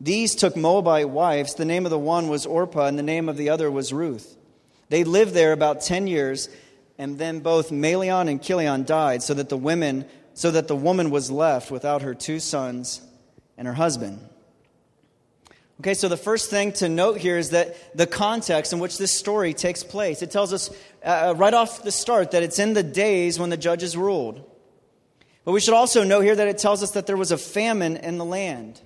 These 0.00 0.34
took 0.34 0.56
Moabite 0.56 1.10
wives. 1.10 1.54
The 1.54 1.64
name 1.64 1.84
of 1.84 1.90
the 1.90 1.98
one 1.98 2.28
was 2.28 2.46
Orpah, 2.46 2.86
and 2.86 2.98
the 2.98 3.02
name 3.02 3.28
of 3.28 3.36
the 3.36 3.50
other 3.50 3.70
was 3.70 3.92
Ruth. 3.92 4.36
They 4.88 5.04
lived 5.04 5.34
there 5.34 5.52
about 5.52 5.82
ten 5.82 6.06
years, 6.06 6.48
and 6.98 7.18
then 7.18 7.40
both 7.40 7.70
Mahlon 7.70 8.28
and 8.28 8.42
Chilion 8.42 8.84
died, 8.84 9.22
so 9.22 9.34
that 9.34 9.48
the 9.48 9.56
women, 9.56 10.06
so 10.34 10.50
that 10.50 10.68
the 10.68 10.76
woman 10.76 11.10
was 11.10 11.30
left 11.30 11.70
without 11.70 12.02
her 12.02 12.14
two 12.14 12.40
sons 12.40 13.02
and 13.58 13.68
her 13.68 13.74
husband. 13.74 14.26
Okay, 15.80 15.94
so 15.94 16.08
the 16.08 16.16
first 16.16 16.50
thing 16.50 16.72
to 16.72 16.90
note 16.90 17.18
here 17.18 17.38
is 17.38 17.50
that 17.50 17.96
the 17.96 18.06
context 18.06 18.72
in 18.72 18.80
which 18.80 18.98
this 18.98 19.16
story 19.16 19.54
takes 19.54 19.82
place. 19.82 20.20
It 20.20 20.30
tells 20.30 20.52
us 20.52 20.70
uh, 21.02 21.30
uh, 21.30 21.34
right 21.36 21.54
off 21.54 21.82
the 21.82 21.90
start 21.90 22.32
that 22.32 22.42
it's 22.42 22.58
in 22.58 22.74
the 22.74 22.82
days 22.82 23.38
when 23.38 23.48
the 23.48 23.56
judges 23.56 23.96
ruled. 23.96 24.44
But 25.44 25.52
we 25.52 25.60
should 25.60 25.72
also 25.72 26.04
note 26.04 26.20
here 26.20 26.36
that 26.36 26.48
it 26.48 26.58
tells 26.58 26.82
us 26.82 26.90
that 26.90 27.06
there 27.06 27.16
was 27.16 27.32
a 27.32 27.38
famine 27.38 27.96
in 27.96 28.18
the 28.18 28.26
land. 28.26 28.78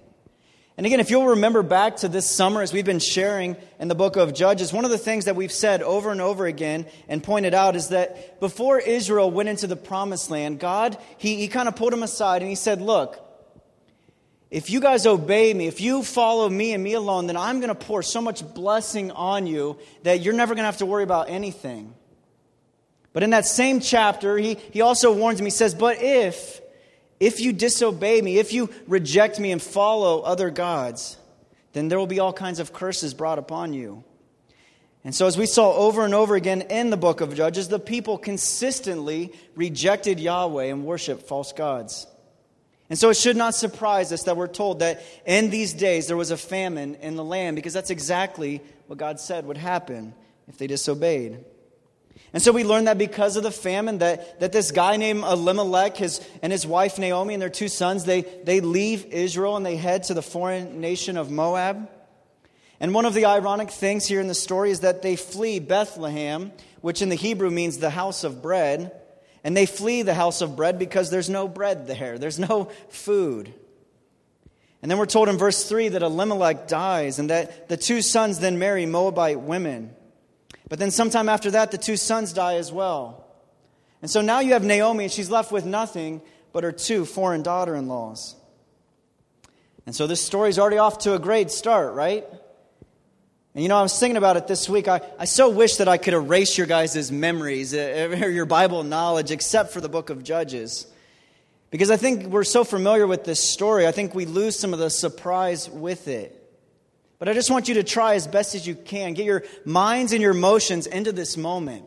And 0.76 0.86
again, 0.86 0.98
if 0.98 1.08
you'll 1.08 1.28
remember 1.28 1.62
back 1.62 1.98
to 1.98 2.08
this 2.08 2.26
summer 2.26 2.60
as 2.60 2.72
we've 2.72 2.84
been 2.84 2.98
sharing 2.98 3.56
in 3.78 3.86
the 3.86 3.94
book 3.94 4.16
of 4.16 4.34
Judges, 4.34 4.72
one 4.72 4.84
of 4.84 4.90
the 4.90 4.98
things 4.98 5.26
that 5.26 5.36
we've 5.36 5.52
said 5.52 5.82
over 5.82 6.10
and 6.10 6.20
over 6.20 6.46
again 6.46 6.86
and 7.08 7.22
pointed 7.22 7.54
out 7.54 7.76
is 7.76 7.90
that 7.90 8.40
before 8.40 8.80
Israel 8.80 9.30
went 9.30 9.48
into 9.48 9.68
the 9.68 9.76
promised 9.76 10.30
land, 10.30 10.58
God, 10.58 10.98
he, 11.16 11.36
he 11.36 11.46
kind 11.46 11.68
of 11.68 11.76
pulled 11.76 11.92
him 11.92 12.02
aside 12.02 12.42
and 12.42 12.48
he 12.48 12.56
said, 12.56 12.82
Look, 12.82 13.20
if 14.50 14.68
you 14.68 14.80
guys 14.80 15.06
obey 15.06 15.54
me, 15.54 15.68
if 15.68 15.80
you 15.80 16.02
follow 16.02 16.48
me 16.48 16.72
and 16.72 16.82
me 16.82 16.94
alone, 16.94 17.28
then 17.28 17.36
I'm 17.36 17.60
going 17.60 17.68
to 17.68 17.74
pour 17.76 18.02
so 18.02 18.20
much 18.20 18.42
blessing 18.54 19.12
on 19.12 19.46
you 19.46 19.78
that 20.02 20.22
you're 20.22 20.34
never 20.34 20.54
going 20.54 20.62
to 20.62 20.66
have 20.66 20.78
to 20.78 20.86
worry 20.86 21.04
about 21.04 21.28
anything. 21.28 21.94
But 23.12 23.22
in 23.22 23.30
that 23.30 23.46
same 23.46 23.78
chapter, 23.78 24.36
he, 24.36 24.54
he 24.72 24.80
also 24.80 25.12
warns 25.14 25.40
me, 25.40 25.46
he 25.46 25.50
says, 25.50 25.72
But 25.72 26.02
if, 26.02 26.60
If 27.24 27.40
you 27.40 27.54
disobey 27.54 28.20
me, 28.20 28.36
if 28.36 28.52
you 28.52 28.68
reject 28.86 29.40
me 29.40 29.50
and 29.50 29.62
follow 29.62 30.20
other 30.20 30.50
gods, 30.50 31.16
then 31.72 31.88
there 31.88 31.98
will 31.98 32.06
be 32.06 32.20
all 32.20 32.34
kinds 32.34 32.58
of 32.58 32.74
curses 32.74 33.14
brought 33.14 33.38
upon 33.38 33.72
you. 33.72 34.04
And 35.04 35.14
so, 35.14 35.26
as 35.26 35.38
we 35.38 35.46
saw 35.46 35.72
over 35.72 36.04
and 36.04 36.14
over 36.14 36.34
again 36.34 36.60
in 36.62 36.90
the 36.90 36.98
book 36.98 37.22
of 37.22 37.34
Judges, 37.34 37.68
the 37.68 37.78
people 37.78 38.18
consistently 38.18 39.32
rejected 39.54 40.20
Yahweh 40.20 40.64
and 40.64 40.84
worshiped 40.84 41.22
false 41.22 41.52
gods. 41.52 42.06
And 42.90 42.98
so, 42.98 43.08
it 43.08 43.16
should 43.16 43.38
not 43.38 43.54
surprise 43.54 44.12
us 44.12 44.24
that 44.24 44.36
we're 44.36 44.46
told 44.46 44.80
that 44.80 45.02
in 45.24 45.48
these 45.48 45.72
days 45.72 46.06
there 46.08 46.18
was 46.18 46.30
a 46.30 46.36
famine 46.36 46.96
in 46.96 47.16
the 47.16 47.24
land, 47.24 47.56
because 47.56 47.72
that's 47.72 47.88
exactly 47.90 48.60
what 48.86 48.98
God 48.98 49.18
said 49.18 49.46
would 49.46 49.56
happen 49.56 50.12
if 50.46 50.58
they 50.58 50.66
disobeyed. 50.66 51.42
And 52.32 52.42
so 52.42 52.50
we 52.50 52.64
learn 52.64 52.86
that 52.86 52.98
because 52.98 53.36
of 53.36 53.44
the 53.44 53.52
famine, 53.52 53.98
that, 53.98 54.40
that 54.40 54.50
this 54.50 54.72
guy 54.72 54.96
named 54.96 55.22
Elimelech 55.22 55.96
his, 55.96 56.20
and 56.42 56.52
his 56.52 56.66
wife 56.66 56.98
Naomi 56.98 57.34
and 57.34 57.40
their 57.40 57.48
two 57.48 57.68
sons, 57.68 58.04
they, 58.04 58.22
they 58.22 58.60
leave 58.60 59.06
Israel 59.06 59.56
and 59.56 59.64
they 59.64 59.76
head 59.76 60.02
to 60.04 60.14
the 60.14 60.22
foreign 60.22 60.80
nation 60.80 61.16
of 61.16 61.30
Moab. 61.30 61.88
And 62.80 62.92
one 62.92 63.06
of 63.06 63.14
the 63.14 63.26
ironic 63.26 63.70
things 63.70 64.06
here 64.06 64.20
in 64.20 64.26
the 64.26 64.34
story 64.34 64.70
is 64.70 64.80
that 64.80 65.00
they 65.00 65.14
flee 65.14 65.60
Bethlehem, 65.60 66.50
which 66.80 67.02
in 67.02 67.08
the 67.08 67.14
Hebrew 67.14 67.50
means 67.50 67.78
the 67.78 67.90
house 67.90 68.24
of 68.24 68.42
bread. 68.42 68.92
And 69.44 69.56
they 69.56 69.66
flee 69.66 70.02
the 70.02 70.14
house 70.14 70.40
of 70.40 70.56
bread 70.56 70.78
because 70.78 71.10
there's 71.10 71.30
no 71.30 71.46
bread 71.46 71.86
there, 71.86 72.18
there's 72.18 72.38
no 72.38 72.64
food. 72.88 73.54
And 74.82 74.90
then 74.90 74.98
we're 74.98 75.06
told 75.06 75.28
in 75.28 75.38
verse 75.38 75.66
3 75.66 75.90
that 75.90 76.02
Elimelech 76.02 76.68
dies 76.68 77.18
and 77.18 77.30
that 77.30 77.68
the 77.68 77.76
two 77.76 78.02
sons 78.02 78.40
then 78.40 78.58
marry 78.58 78.84
Moabite 78.84 79.40
women. 79.40 79.94
But 80.68 80.78
then 80.78 80.90
sometime 80.90 81.28
after 81.28 81.50
that, 81.52 81.70
the 81.70 81.78
two 81.78 81.96
sons 81.96 82.32
die 82.32 82.54
as 82.54 82.72
well. 82.72 83.26
And 84.02 84.10
so 84.10 84.20
now 84.20 84.40
you 84.40 84.52
have 84.52 84.64
Naomi, 84.64 85.04
and 85.04 85.12
she's 85.12 85.30
left 85.30 85.52
with 85.52 85.64
nothing 85.64 86.20
but 86.52 86.64
her 86.64 86.72
two 86.72 87.04
foreign 87.04 87.42
daughter 87.42 87.74
in 87.74 87.88
laws. 87.88 88.36
And 89.86 89.94
so 89.94 90.06
this 90.06 90.20
story's 90.20 90.58
already 90.58 90.78
off 90.78 90.98
to 91.00 91.14
a 91.14 91.18
great 91.18 91.50
start, 91.50 91.94
right? 91.94 92.24
And 93.54 93.62
you 93.62 93.68
know, 93.68 93.76
I 93.76 93.82
was 93.82 93.98
thinking 93.98 94.16
about 94.16 94.36
it 94.36 94.46
this 94.46 94.68
week. 94.68 94.88
I, 94.88 95.00
I 95.18 95.26
so 95.26 95.48
wish 95.48 95.76
that 95.76 95.88
I 95.88 95.96
could 95.96 96.14
erase 96.14 96.58
your 96.58 96.66
guys' 96.66 97.12
memories 97.12 97.74
uh, 97.74 98.18
or 98.22 98.28
your 98.28 98.46
Bible 98.46 98.82
knowledge 98.82 99.30
except 99.30 99.72
for 99.72 99.80
the 99.80 99.88
book 99.88 100.10
of 100.10 100.24
Judges. 100.24 100.86
Because 101.70 101.90
I 101.90 101.96
think 101.96 102.26
we're 102.26 102.44
so 102.44 102.64
familiar 102.64 103.06
with 103.06 103.24
this 103.24 103.40
story, 103.40 103.86
I 103.86 103.92
think 103.92 104.14
we 104.14 104.26
lose 104.26 104.58
some 104.58 104.72
of 104.72 104.78
the 104.78 104.90
surprise 104.90 105.68
with 105.68 106.08
it. 106.08 106.40
But 107.24 107.30
I 107.30 107.32
just 107.32 107.50
want 107.50 107.68
you 107.68 107.76
to 107.76 107.82
try 107.82 108.16
as 108.16 108.26
best 108.26 108.54
as 108.54 108.66
you 108.66 108.74
can. 108.74 109.14
Get 109.14 109.24
your 109.24 109.44
minds 109.64 110.12
and 110.12 110.20
your 110.20 110.32
emotions 110.32 110.86
into 110.86 111.10
this 111.10 111.38
moment. 111.38 111.86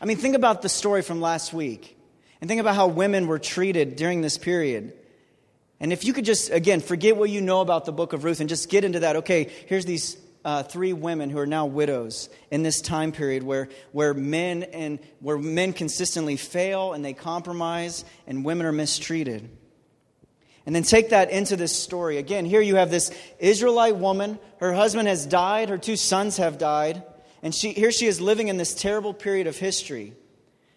I 0.00 0.06
mean, 0.06 0.16
think 0.16 0.34
about 0.34 0.62
the 0.62 0.70
story 0.70 1.02
from 1.02 1.20
last 1.20 1.52
week 1.52 1.94
and 2.40 2.48
think 2.48 2.58
about 2.58 2.74
how 2.74 2.86
women 2.86 3.26
were 3.26 3.38
treated 3.38 3.96
during 3.96 4.22
this 4.22 4.38
period. 4.38 4.94
And 5.78 5.92
if 5.92 6.06
you 6.06 6.14
could 6.14 6.24
just, 6.24 6.50
again, 6.50 6.80
forget 6.80 7.18
what 7.18 7.28
you 7.28 7.42
know 7.42 7.60
about 7.60 7.84
the 7.84 7.92
book 7.92 8.14
of 8.14 8.24
Ruth 8.24 8.40
and 8.40 8.48
just 8.48 8.70
get 8.70 8.82
into 8.82 9.00
that, 9.00 9.16
okay, 9.16 9.52
here's 9.66 9.84
these 9.84 10.16
uh, 10.42 10.62
three 10.62 10.94
women 10.94 11.28
who 11.28 11.36
are 11.36 11.46
now 11.46 11.66
widows 11.66 12.30
in 12.50 12.62
this 12.62 12.80
time 12.80 13.12
period 13.12 13.42
where, 13.42 13.68
where 13.90 14.14
men 14.14 14.62
and 14.62 15.00
where 15.20 15.36
men 15.36 15.74
consistently 15.74 16.38
fail 16.38 16.94
and 16.94 17.04
they 17.04 17.12
compromise 17.12 18.06
and 18.26 18.42
women 18.42 18.64
are 18.64 18.72
mistreated. 18.72 19.50
And 20.64 20.74
then 20.74 20.84
take 20.84 21.10
that 21.10 21.30
into 21.30 21.56
this 21.56 21.76
story. 21.76 22.18
Again, 22.18 22.44
here 22.44 22.60
you 22.60 22.76
have 22.76 22.90
this 22.90 23.10
Israelite 23.38 23.96
woman. 23.96 24.38
Her 24.58 24.72
husband 24.72 25.08
has 25.08 25.26
died, 25.26 25.68
her 25.68 25.78
two 25.78 25.96
sons 25.96 26.36
have 26.36 26.56
died, 26.56 27.02
and 27.42 27.52
she, 27.54 27.72
here 27.72 27.90
she 27.90 28.06
is 28.06 28.20
living 28.20 28.48
in 28.48 28.56
this 28.56 28.74
terrible 28.74 29.12
period 29.12 29.48
of 29.48 29.56
history. 29.58 30.14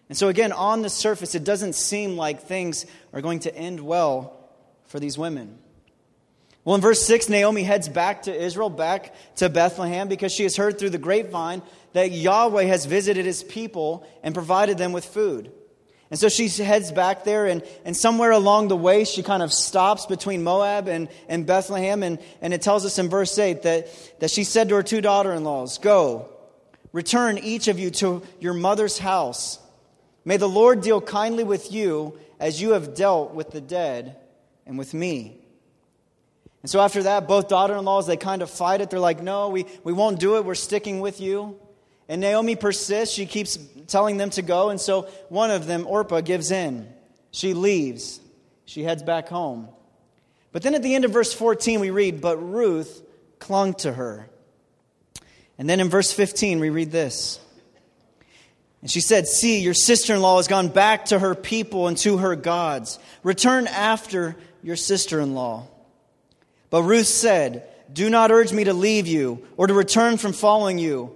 And 0.09 0.17
so, 0.17 0.27
again, 0.27 0.51
on 0.51 0.81
the 0.81 0.89
surface, 0.89 1.35
it 1.35 1.43
doesn't 1.43 1.73
seem 1.73 2.17
like 2.17 2.41
things 2.41 2.85
are 3.13 3.21
going 3.21 3.39
to 3.41 3.55
end 3.55 3.79
well 3.79 4.37
for 4.85 4.99
these 4.99 5.17
women. 5.17 5.57
Well, 6.63 6.75
in 6.75 6.81
verse 6.81 7.01
6, 7.03 7.29
Naomi 7.29 7.61
heads 7.61 7.87
back 7.87 8.23
to 8.23 8.35
Israel, 8.35 8.71
back 8.71 9.13
to 9.35 9.49
Bethlehem, 9.49 10.07
because 10.07 10.31
she 10.31 10.43
has 10.43 10.57
heard 10.57 10.79
through 10.79 10.89
the 10.91 10.97
grapevine 10.97 11.61
that 11.93 12.11
Yahweh 12.11 12.63
has 12.63 12.85
visited 12.85 13.25
his 13.25 13.43
people 13.43 14.07
and 14.23 14.33
provided 14.33 14.79
them 14.79 14.91
with 14.91 15.05
food. 15.05 15.51
And 16.15 16.19
so 16.21 16.29
she 16.29 16.47
heads 16.47 16.93
back 16.93 17.25
there, 17.25 17.45
and, 17.45 17.61
and 17.83 17.93
somewhere 17.93 18.31
along 18.31 18.69
the 18.69 18.77
way, 18.77 19.03
she 19.03 19.21
kind 19.21 19.43
of 19.43 19.51
stops 19.51 20.05
between 20.05 20.45
Moab 20.45 20.87
and, 20.87 21.09
and 21.27 21.45
Bethlehem. 21.45 22.03
And, 22.03 22.19
and 22.39 22.53
it 22.53 22.61
tells 22.61 22.85
us 22.85 22.97
in 22.97 23.09
verse 23.09 23.37
8 23.37 23.63
that, 23.63 23.89
that 24.21 24.31
she 24.31 24.45
said 24.45 24.69
to 24.69 24.75
her 24.75 24.81
two 24.81 25.01
daughter 25.01 25.33
in 25.33 25.43
laws, 25.43 25.77
Go, 25.77 26.29
return 26.93 27.37
each 27.37 27.67
of 27.67 27.79
you 27.79 27.91
to 27.91 28.23
your 28.39 28.53
mother's 28.53 28.97
house. 28.97 29.59
May 30.23 30.37
the 30.37 30.47
Lord 30.47 30.79
deal 30.79 31.01
kindly 31.01 31.43
with 31.43 31.73
you 31.73 32.17
as 32.39 32.61
you 32.61 32.71
have 32.71 32.95
dealt 32.95 33.33
with 33.33 33.51
the 33.51 33.59
dead 33.59 34.15
and 34.65 34.77
with 34.77 34.93
me. 34.93 35.37
And 36.61 36.71
so 36.71 36.79
after 36.79 37.03
that, 37.03 37.27
both 37.27 37.49
daughter 37.49 37.75
in 37.75 37.83
laws, 37.83 38.07
they 38.07 38.15
kind 38.15 38.41
of 38.41 38.49
fight 38.49 38.79
it. 38.79 38.89
They're 38.89 39.01
like, 39.01 39.21
No, 39.21 39.49
we, 39.49 39.65
we 39.83 39.91
won't 39.91 40.21
do 40.21 40.37
it. 40.37 40.45
We're 40.45 40.55
sticking 40.55 41.01
with 41.01 41.19
you. 41.19 41.59
And 42.07 42.21
Naomi 42.21 42.55
persists. 42.55 43.13
She 43.13 43.25
keeps 43.25 43.57
telling 43.87 44.17
them 44.17 44.29
to 44.31 44.41
go. 44.41 44.69
And 44.69 44.79
so 44.79 45.03
one 45.29 45.51
of 45.51 45.65
them, 45.65 45.85
Orpah, 45.87 46.21
gives 46.21 46.51
in. 46.51 46.87
She 47.31 47.53
leaves. 47.53 48.19
She 48.65 48.83
heads 48.83 49.03
back 49.03 49.27
home. 49.29 49.69
But 50.51 50.61
then 50.61 50.75
at 50.75 50.83
the 50.83 50.95
end 50.95 51.05
of 51.05 51.11
verse 51.11 51.33
14, 51.33 51.79
we 51.79 51.89
read, 51.89 52.21
But 52.21 52.37
Ruth 52.37 53.01
clung 53.39 53.73
to 53.75 53.91
her. 53.91 54.29
And 55.57 55.69
then 55.69 55.79
in 55.79 55.89
verse 55.89 56.11
15, 56.11 56.59
we 56.59 56.69
read 56.69 56.91
this. 56.91 57.39
And 58.81 58.91
she 58.91 59.01
said, 59.01 59.27
See, 59.27 59.61
your 59.61 59.73
sister 59.73 60.13
in 60.13 60.21
law 60.21 60.37
has 60.37 60.47
gone 60.47 60.67
back 60.67 61.05
to 61.05 61.17
her 61.17 61.33
people 61.33 61.87
and 61.87 61.97
to 61.99 62.17
her 62.17 62.35
gods. 62.35 62.99
Return 63.23 63.67
after 63.67 64.35
your 64.61 64.75
sister 64.75 65.19
in 65.19 65.33
law. 65.33 65.67
But 66.69 66.83
Ruth 66.83 67.07
said, 67.07 67.67
Do 67.91 68.09
not 68.09 68.31
urge 68.31 68.53
me 68.53 68.65
to 68.65 68.73
leave 68.73 69.07
you 69.07 69.45
or 69.57 69.67
to 69.67 69.73
return 69.73 70.17
from 70.17 70.33
following 70.33 70.77
you. 70.77 71.15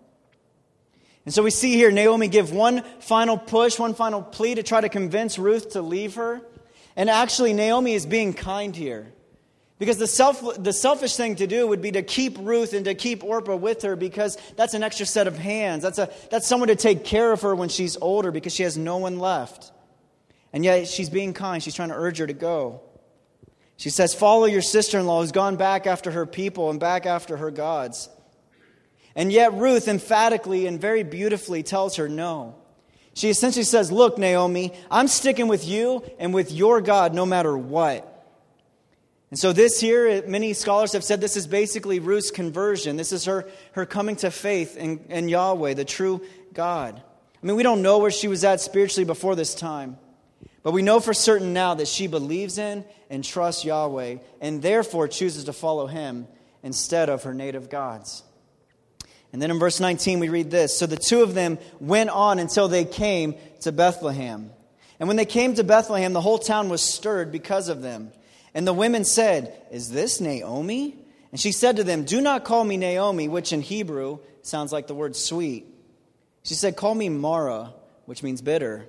And 1.25 1.33
so 1.33 1.43
we 1.43 1.51
see 1.51 1.73
here 1.73 1.91
Naomi 1.91 2.27
give 2.27 2.51
one 2.51 2.83
final 2.99 3.37
push, 3.37 3.77
one 3.77 3.93
final 3.93 4.21
plea 4.21 4.55
to 4.55 4.63
try 4.63 4.81
to 4.81 4.89
convince 4.89 5.37
Ruth 5.37 5.71
to 5.71 5.81
leave 5.81 6.15
her. 6.15 6.41
And 6.95 7.09
actually, 7.09 7.53
Naomi 7.53 7.93
is 7.93 8.05
being 8.05 8.33
kind 8.33 8.75
here. 8.75 9.13
Because 9.77 9.97
the, 9.97 10.07
self, 10.07 10.61
the 10.61 10.73
selfish 10.73 11.15
thing 11.15 11.37
to 11.37 11.47
do 11.47 11.67
would 11.67 11.81
be 11.81 11.91
to 11.93 12.03
keep 12.03 12.37
Ruth 12.39 12.73
and 12.73 12.85
to 12.85 12.93
keep 12.93 13.23
Orpah 13.23 13.55
with 13.55 13.81
her 13.81 13.95
because 13.95 14.37
that's 14.55 14.75
an 14.75 14.83
extra 14.83 15.07
set 15.07 15.25
of 15.25 15.37
hands. 15.39 15.81
That's, 15.81 15.97
a, 15.97 16.11
that's 16.29 16.47
someone 16.47 16.67
to 16.67 16.75
take 16.75 17.03
care 17.03 17.31
of 17.31 17.41
her 17.41 17.55
when 17.55 17.69
she's 17.69 17.97
older 17.97 18.31
because 18.31 18.53
she 18.53 18.61
has 18.61 18.77
no 18.77 18.97
one 18.97 19.17
left. 19.17 19.71
And 20.53 20.63
yet 20.63 20.87
she's 20.87 21.09
being 21.09 21.33
kind. 21.33 21.63
She's 21.63 21.73
trying 21.73 21.89
to 21.89 21.95
urge 21.95 22.19
her 22.19 22.27
to 22.27 22.33
go. 22.33 22.81
She 23.77 23.89
says, 23.89 24.13
Follow 24.13 24.45
your 24.45 24.61
sister 24.61 24.99
in 24.99 25.07
law 25.07 25.21
who's 25.21 25.31
gone 25.31 25.55
back 25.55 25.87
after 25.87 26.11
her 26.11 26.27
people 26.27 26.69
and 26.69 26.79
back 26.79 27.07
after 27.07 27.37
her 27.37 27.49
gods. 27.49 28.09
And 29.15 29.31
yet, 29.31 29.53
Ruth 29.53 29.87
emphatically 29.87 30.67
and 30.67 30.79
very 30.79 31.03
beautifully 31.03 31.63
tells 31.63 31.97
her 31.97 32.07
no. 32.07 32.55
She 33.13 33.29
essentially 33.29 33.65
says, 33.65 33.91
Look, 33.91 34.17
Naomi, 34.17 34.73
I'm 34.89 35.07
sticking 35.07 35.47
with 35.47 35.67
you 35.67 36.03
and 36.17 36.33
with 36.33 36.51
your 36.51 36.81
God 36.81 37.13
no 37.13 37.25
matter 37.25 37.57
what. 37.57 38.07
And 39.29 39.39
so, 39.39 39.53
this 39.53 39.79
here, 39.79 40.25
many 40.27 40.53
scholars 40.53 40.93
have 40.93 41.03
said 41.03 41.21
this 41.21 41.37
is 41.37 41.47
basically 41.47 41.99
Ruth's 41.99 42.31
conversion. 42.31 42.97
This 42.97 43.11
is 43.11 43.25
her, 43.25 43.49
her 43.73 43.85
coming 43.85 44.17
to 44.17 44.31
faith 44.31 44.77
in, 44.77 44.99
in 45.09 45.29
Yahweh, 45.29 45.73
the 45.73 45.85
true 45.85 46.21
God. 46.53 47.01
I 47.41 47.45
mean, 47.45 47.55
we 47.55 47.63
don't 47.63 47.81
know 47.81 47.99
where 47.99 48.11
she 48.11 48.27
was 48.27 48.43
at 48.43 48.61
spiritually 48.61 49.05
before 49.05 49.35
this 49.35 49.55
time, 49.55 49.97
but 50.63 50.73
we 50.73 50.81
know 50.81 50.99
for 50.99 51.13
certain 51.13 51.53
now 51.53 51.73
that 51.73 51.87
she 51.87 52.07
believes 52.07 52.57
in 52.57 52.85
and 53.09 53.23
trusts 53.23 53.65
Yahweh 53.65 54.17
and 54.41 54.61
therefore 54.61 55.07
chooses 55.07 55.45
to 55.45 55.53
follow 55.53 55.87
him 55.87 56.27
instead 56.61 57.09
of 57.09 57.23
her 57.23 57.33
native 57.33 57.69
gods. 57.69 58.23
And 59.33 59.41
then 59.41 59.51
in 59.51 59.59
verse 59.59 59.79
19, 59.79 60.19
we 60.19 60.29
read 60.29 60.51
this 60.51 60.77
So 60.77 60.85
the 60.85 60.97
two 60.97 61.21
of 61.21 61.33
them 61.33 61.57
went 61.79 62.09
on 62.09 62.39
until 62.39 62.67
they 62.67 62.85
came 62.85 63.35
to 63.61 63.71
Bethlehem. 63.71 64.51
And 64.99 65.07
when 65.07 65.17
they 65.17 65.25
came 65.25 65.55
to 65.55 65.63
Bethlehem, 65.63 66.13
the 66.13 66.21
whole 66.21 66.37
town 66.37 66.69
was 66.69 66.81
stirred 66.81 67.31
because 67.31 67.69
of 67.69 67.81
them. 67.81 68.11
And 68.53 68.67
the 68.67 68.73
women 68.73 69.05
said, 69.05 69.59
Is 69.71 69.89
this 69.89 70.21
Naomi? 70.21 70.95
And 71.31 71.39
she 71.39 71.51
said 71.51 71.77
to 71.77 71.83
them, 71.83 72.03
Do 72.03 72.21
not 72.21 72.43
call 72.43 72.63
me 72.63 72.77
Naomi, 72.77 73.27
which 73.27 73.53
in 73.53 73.61
Hebrew 73.61 74.19
sounds 74.41 74.71
like 74.71 74.87
the 74.87 74.95
word 74.95 75.15
sweet. 75.15 75.65
She 76.43 76.53
said, 76.53 76.75
Call 76.75 76.93
me 76.93 77.09
Mara, 77.09 77.73
which 78.05 78.23
means 78.23 78.41
bitter. 78.41 78.85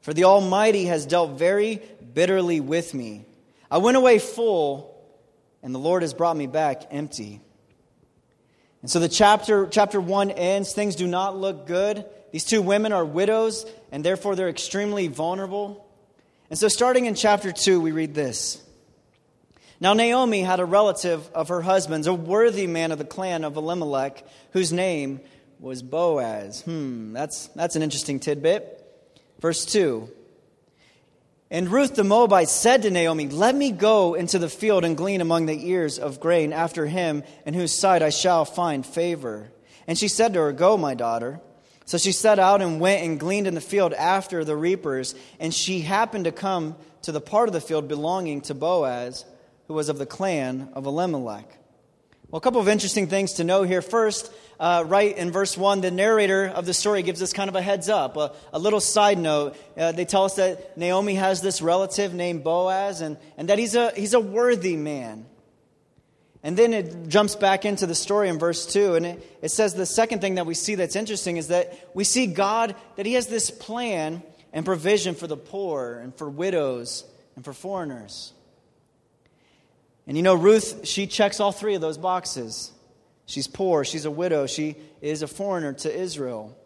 For 0.00 0.12
the 0.12 0.24
Almighty 0.24 0.86
has 0.86 1.06
dealt 1.06 1.38
very 1.38 1.80
bitterly 2.12 2.60
with 2.60 2.92
me. 2.92 3.24
I 3.70 3.78
went 3.78 3.96
away 3.96 4.18
full, 4.18 5.02
and 5.62 5.74
the 5.74 5.78
Lord 5.78 6.02
has 6.02 6.12
brought 6.12 6.36
me 6.36 6.46
back 6.46 6.88
empty. 6.90 7.40
And 8.84 8.90
so 8.90 9.00
the 9.00 9.08
chapter, 9.08 9.66
chapter 9.66 9.98
1 9.98 10.32
ends. 10.32 10.74
Things 10.74 10.94
do 10.94 11.06
not 11.06 11.38
look 11.38 11.66
good. 11.66 12.04
These 12.32 12.44
two 12.44 12.60
women 12.60 12.92
are 12.92 13.02
widows, 13.02 13.64
and 13.90 14.04
therefore 14.04 14.36
they're 14.36 14.50
extremely 14.50 15.08
vulnerable. 15.08 15.88
And 16.50 16.58
so, 16.58 16.68
starting 16.68 17.06
in 17.06 17.14
chapter 17.14 17.50
2, 17.50 17.80
we 17.80 17.92
read 17.92 18.14
this. 18.14 18.62
Now, 19.80 19.94
Naomi 19.94 20.42
had 20.42 20.60
a 20.60 20.66
relative 20.66 21.26
of 21.32 21.48
her 21.48 21.62
husband's, 21.62 22.06
a 22.06 22.12
worthy 22.12 22.66
man 22.66 22.92
of 22.92 22.98
the 22.98 23.06
clan 23.06 23.44
of 23.44 23.56
Elimelech, 23.56 24.22
whose 24.52 24.70
name 24.70 25.22
was 25.60 25.82
Boaz. 25.82 26.60
Hmm, 26.60 27.14
that's, 27.14 27.46
that's 27.54 27.76
an 27.76 27.82
interesting 27.82 28.20
tidbit. 28.20 28.86
Verse 29.40 29.64
2 29.64 30.10
And 31.50 31.68
Ruth 31.68 31.94
the 31.94 32.04
Moabite 32.04 32.48
said 32.48 32.82
to 32.82 32.90
Naomi, 32.90 33.28
Let 33.28 33.54
me 33.54 33.70
go 33.70 34.14
into 34.14 34.38
the 34.38 34.48
field 34.48 34.84
and 34.84 34.96
glean 34.96 35.20
among 35.20 35.46
the 35.46 35.68
ears 35.68 35.98
of 35.98 36.20
grain 36.20 36.52
after 36.52 36.86
him 36.86 37.22
in 37.44 37.54
whose 37.54 37.78
sight 37.78 38.02
I 38.02 38.10
shall 38.10 38.44
find 38.44 38.84
favor. 38.84 39.50
And 39.86 39.98
she 39.98 40.08
said 40.08 40.32
to 40.34 40.40
her, 40.40 40.52
Go, 40.52 40.76
my 40.76 40.94
daughter. 40.94 41.40
So 41.86 41.98
she 41.98 42.12
set 42.12 42.38
out 42.38 42.62
and 42.62 42.80
went 42.80 43.04
and 43.04 43.20
gleaned 43.20 43.46
in 43.46 43.54
the 43.54 43.60
field 43.60 43.92
after 43.92 44.42
the 44.42 44.56
reapers. 44.56 45.14
And 45.38 45.52
she 45.52 45.80
happened 45.80 46.24
to 46.24 46.32
come 46.32 46.76
to 47.02 47.12
the 47.12 47.20
part 47.20 47.48
of 47.48 47.52
the 47.52 47.60
field 47.60 47.88
belonging 47.88 48.40
to 48.42 48.54
Boaz, 48.54 49.26
who 49.68 49.74
was 49.74 49.90
of 49.90 49.98
the 49.98 50.06
clan 50.06 50.70
of 50.72 50.86
Elimelech. 50.86 51.58
Well, 52.30 52.38
a 52.38 52.40
couple 52.40 52.60
of 52.60 52.68
interesting 52.68 53.06
things 53.06 53.34
to 53.34 53.44
know 53.44 53.62
here. 53.62 53.82
First, 53.82 54.32
uh, 54.58 54.84
right 54.86 55.16
in 55.16 55.30
verse 55.30 55.56
1, 55.56 55.82
the 55.82 55.90
narrator 55.90 56.46
of 56.46 56.66
the 56.66 56.74
story 56.74 57.02
gives 57.02 57.22
us 57.22 57.32
kind 57.32 57.48
of 57.48 57.54
a 57.54 57.62
heads 57.62 57.88
up, 57.88 58.16
a, 58.16 58.32
a 58.52 58.58
little 58.58 58.80
side 58.80 59.18
note. 59.18 59.56
Uh, 59.76 59.92
they 59.92 60.04
tell 60.04 60.24
us 60.24 60.36
that 60.36 60.76
Naomi 60.76 61.14
has 61.14 61.42
this 61.42 61.60
relative 61.60 62.14
named 62.14 62.42
Boaz 62.42 63.00
and, 63.00 63.18
and 63.36 63.48
that 63.48 63.58
he's 63.58 63.74
a, 63.74 63.92
he's 63.92 64.14
a 64.14 64.20
worthy 64.20 64.76
man. 64.76 65.26
And 66.42 66.56
then 66.58 66.74
it 66.74 67.08
jumps 67.08 67.36
back 67.36 67.64
into 67.64 67.86
the 67.86 67.94
story 67.94 68.28
in 68.28 68.38
verse 68.38 68.66
2, 68.66 68.96
and 68.96 69.06
it, 69.06 69.38
it 69.40 69.48
says 69.50 69.72
the 69.72 69.86
second 69.86 70.20
thing 70.20 70.34
that 70.34 70.44
we 70.44 70.52
see 70.52 70.74
that's 70.74 70.94
interesting 70.94 71.38
is 71.38 71.48
that 71.48 71.88
we 71.94 72.04
see 72.04 72.26
God, 72.26 72.76
that 72.96 73.06
He 73.06 73.14
has 73.14 73.28
this 73.28 73.50
plan 73.50 74.22
and 74.52 74.66
provision 74.66 75.14
for 75.14 75.26
the 75.26 75.38
poor 75.38 75.98
and 76.02 76.14
for 76.14 76.28
widows 76.28 77.04
and 77.34 77.44
for 77.46 77.54
foreigners. 77.54 78.34
And 80.06 80.16
you 80.16 80.22
know, 80.22 80.34
Ruth, 80.34 80.86
she 80.86 81.06
checks 81.06 81.40
all 81.40 81.52
three 81.52 81.74
of 81.74 81.80
those 81.80 81.98
boxes. 81.98 82.72
She's 83.26 83.46
poor, 83.46 83.84
she's 83.84 84.04
a 84.04 84.10
widow, 84.10 84.46
she 84.46 84.76
is 85.00 85.22
a 85.22 85.26
foreigner 85.26 85.72
to 85.72 85.94
Israel. 85.94 86.56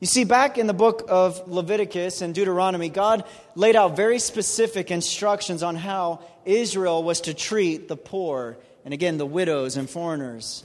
You 0.00 0.08
see, 0.08 0.24
back 0.24 0.58
in 0.58 0.66
the 0.66 0.74
book 0.74 1.04
of 1.08 1.48
Leviticus 1.48 2.22
and 2.22 2.34
Deuteronomy, 2.34 2.88
God 2.88 3.24
laid 3.54 3.76
out 3.76 3.94
very 3.94 4.18
specific 4.18 4.90
instructions 4.90 5.62
on 5.62 5.76
how 5.76 6.20
Israel 6.44 7.04
was 7.04 7.20
to 7.22 7.34
treat 7.34 7.86
the 7.86 7.96
poor 7.96 8.58
and 8.84 8.92
again, 8.92 9.18
the 9.18 9.26
widows 9.26 9.76
and 9.76 9.88
foreigners. 9.88 10.64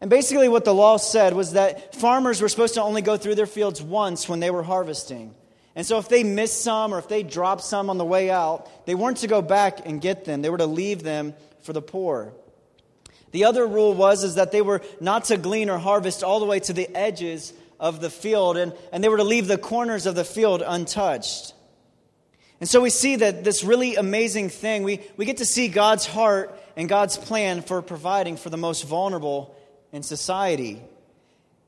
And 0.00 0.10
basically, 0.10 0.48
what 0.48 0.64
the 0.64 0.74
law 0.74 0.96
said 0.96 1.34
was 1.34 1.52
that 1.52 1.94
farmers 1.94 2.40
were 2.40 2.48
supposed 2.48 2.74
to 2.74 2.82
only 2.82 3.02
go 3.02 3.16
through 3.16 3.36
their 3.36 3.46
fields 3.46 3.82
once 3.82 4.28
when 4.28 4.40
they 4.40 4.50
were 4.50 4.62
harvesting. 4.62 5.34
And 5.76 5.84
so, 5.84 5.98
if 5.98 6.08
they 6.08 6.22
missed 6.22 6.62
some 6.62 6.94
or 6.94 6.98
if 6.98 7.08
they 7.08 7.22
dropped 7.22 7.64
some 7.64 7.90
on 7.90 7.98
the 7.98 8.04
way 8.04 8.30
out, 8.30 8.86
they 8.86 8.94
weren't 8.94 9.18
to 9.18 9.26
go 9.26 9.42
back 9.42 9.86
and 9.86 10.00
get 10.00 10.24
them. 10.24 10.40
They 10.40 10.50
were 10.50 10.58
to 10.58 10.66
leave 10.66 11.02
them 11.02 11.34
for 11.62 11.72
the 11.72 11.82
poor. 11.82 12.32
The 13.32 13.44
other 13.44 13.66
rule 13.66 13.94
was 13.94 14.22
is 14.22 14.36
that 14.36 14.52
they 14.52 14.62
were 14.62 14.82
not 15.00 15.24
to 15.24 15.36
glean 15.36 15.68
or 15.68 15.78
harvest 15.78 16.22
all 16.22 16.38
the 16.38 16.46
way 16.46 16.60
to 16.60 16.72
the 16.72 16.88
edges 16.94 17.52
of 17.80 18.00
the 18.00 18.10
field, 18.10 18.56
and, 18.56 18.72
and 18.92 19.02
they 19.02 19.08
were 19.08 19.16
to 19.16 19.24
leave 19.24 19.48
the 19.48 19.58
corners 19.58 20.06
of 20.06 20.14
the 20.14 20.24
field 20.24 20.62
untouched. 20.64 21.52
And 22.60 22.68
so 22.68 22.80
we 22.80 22.90
see 22.90 23.16
that 23.16 23.42
this 23.42 23.64
really 23.64 23.96
amazing 23.96 24.50
thing, 24.50 24.84
we, 24.84 25.00
we 25.16 25.24
get 25.24 25.38
to 25.38 25.44
see 25.44 25.66
God's 25.66 26.06
heart 26.06 26.56
and 26.76 26.88
God's 26.88 27.18
plan 27.18 27.62
for 27.62 27.82
providing 27.82 28.36
for 28.36 28.50
the 28.50 28.56
most 28.56 28.84
vulnerable 28.84 29.54
in 29.92 30.02
society. 30.02 30.80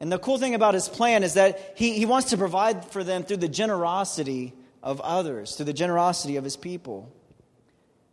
And 0.01 0.13
the 0.13 0.19
cool 0.19 0.39
thing 0.39 0.55
about 0.55 0.75
his 0.75 0.89
plan 0.89 1.23
is 1.23 1.35
that 1.35 1.75
he, 1.77 1.95
he 1.95 2.07
wants 2.07 2.31
to 2.31 2.37
provide 2.37 2.85
for 2.87 3.03
them 3.03 3.23
through 3.23 3.39
the 3.39 3.49
generosity 3.49 4.53
of 4.83 5.01
others, 5.01 5.57
through 5.57 5.67
the 5.67 5.73
generosity 5.73 6.37
of 6.37 6.45
his 6.45 6.57
people. 6.57 7.11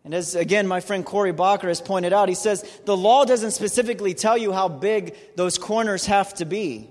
And 0.05 0.13
as 0.13 0.35
again, 0.35 0.67
my 0.67 0.79
friend 0.79 1.05
Corey 1.05 1.33
Bacher 1.33 1.67
has 1.67 1.81
pointed 1.81 2.13
out, 2.13 2.29
he 2.29 2.35
says 2.35 2.63
the 2.85 2.97
law 2.97 3.25
doesn't 3.25 3.51
specifically 3.51 4.13
tell 4.13 4.37
you 4.37 4.51
how 4.51 4.67
big 4.67 5.15
those 5.35 5.57
corners 5.57 6.05
have 6.05 6.33
to 6.35 6.45
be. 6.45 6.89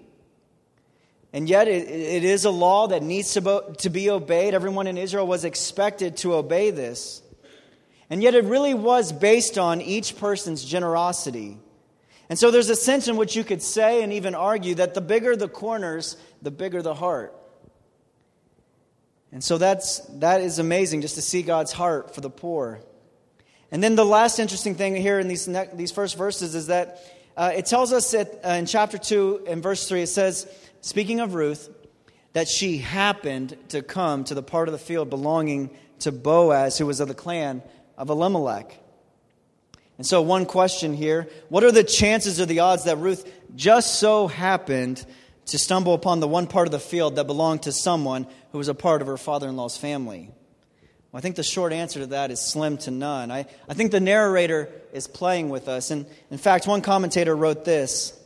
And 1.35 1.49
yet, 1.49 1.66
it, 1.66 1.88
it 1.88 2.25
is 2.25 2.45
a 2.45 2.51
law 2.51 2.88
that 2.88 3.03
needs 3.03 3.33
to, 3.35 3.75
to 3.79 3.90
be 3.90 4.11
obeyed. 4.11 4.53
Everyone 4.53 4.87
in 4.87 4.99
Israel 4.99 5.27
was 5.27 5.45
expected 5.45 6.19
to 6.19 6.35
obey 6.35 6.71
this. 6.71 7.23
And 8.11 8.23
yet, 8.23 8.35
it 8.35 8.45
really 8.45 8.75
was 8.75 9.12
based 9.12 9.57
on 9.57 9.81
each 9.81 10.16
person's 10.19 10.62
generosity. 10.62 11.59
And 12.33 12.38
so, 12.38 12.51
there's 12.51 12.71
a 12.71 12.77
sense 12.77 13.09
in 13.09 13.18
which 13.18 13.37
you 13.37 13.45
could 13.45 13.61
say 13.61 14.03
and 14.03 14.11
even 14.11 14.35
argue 14.35 14.77
that 14.77 14.95
the 14.95 15.03
bigger 15.03 15.37
the 15.37 15.49
corners, 15.49 16.16
the 16.40 16.51
bigger 16.51 16.81
the 16.81 16.95
heart. 16.95 17.37
And 19.31 19.45
so, 19.45 19.59
that's, 19.59 19.99
that 20.14 20.40
is 20.40 20.59
amazing 20.59 21.03
just 21.03 21.16
to 21.16 21.21
see 21.21 21.42
God's 21.42 21.73
heart 21.73 22.14
for 22.14 22.23
the 22.23 22.31
poor. 22.31 22.81
And 23.71 23.85
then 23.85 23.97
the 23.97 24.07
last 24.07 24.38
interesting 24.38 24.77
thing 24.77 24.97
here 24.97 25.18
in 25.18 25.29
these, 25.29 25.47
these 25.75 25.92
first 25.92 26.16
verses 26.16 26.55
is 26.55 26.68
that 26.68 27.05
uh, 27.37 27.53
it 27.55 27.66
tells 27.66 27.92
us 27.92 28.12
that, 28.12 28.40
uh, 28.42 28.53
in 28.53 28.64
chapter 28.64 28.97
2 28.97 29.45
and 29.47 29.62
verse 29.62 29.87
3, 29.87 30.01
it 30.01 30.07
says, 30.07 30.47
speaking 30.81 31.21
of 31.21 31.35
Ruth, 31.35 31.68
that 32.33 32.49
she 32.49 32.79
happened 32.79 33.59
to 33.68 33.83
come 33.83 34.25
to 34.25 34.35
the 34.35 34.42
part 34.42 34.68
of 34.68 34.73
the 34.73 34.79
field 34.79 35.11
belonging 35.11 35.68
to 35.99 36.11
Boaz, 36.11 36.79
who 36.79 36.87
was 36.87 36.99
of 36.99 37.09
the 37.09 37.14
clan 37.14 37.62
of 37.99 38.09
Elimelech. 38.09 38.82
And 39.98 40.07
so, 40.07 40.22
one 40.22 40.46
question 40.46 40.94
here 40.94 41.28
what 41.48 41.64
are 41.64 41.72
the 41.72 41.85
chances 41.85 42.40
or 42.40 42.46
the 42.46 42.61
odds 42.61 42.85
that 42.85 42.98
Ruth 42.98 43.31
just 43.55 43.98
so 44.00 44.26
happened 44.26 45.05
to 45.46 45.59
stumble 45.59 45.94
upon 45.94 46.20
the 46.20 46.28
one 46.28 46.46
part 46.46 46.66
of 46.66 46.72
the 46.72 46.78
field 46.78 47.16
that 47.16 47.26
belonged 47.26 47.64
to 47.64 47.72
someone 47.72 48.26
who 48.52 48.59
was 48.59 48.68
a 48.68 48.74
part 48.74 49.02
of 49.02 49.09
her 49.09 49.16
father 49.16 49.48
in 49.48 49.57
law's 49.57 49.76
family? 49.76 50.31
Well, 51.11 51.18
I 51.18 51.20
think 51.20 51.37
the 51.37 51.42
short 51.42 51.72
answer 51.72 52.00
to 52.00 52.07
that 52.07 52.31
is 52.31 52.40
slim 52.40 52.78
to 52.78 52.90
none. 52.90 53.31
I, 53.31 53.46
I 53.68 53.74
think 53.74 53.90
the 53.90 54.00
narrator 54.00 54.70
is 54.92 55.07
playing 55.07 55.50
with 55.50 55.68
us. 55.68 55.90
And 55.90 56.07
in 56.31 56.38
fact, 56.38 56.66
one 56.66 56.81
commentator 56.81 57.37
wrote 57.37 57.64
this. 57.64 58.18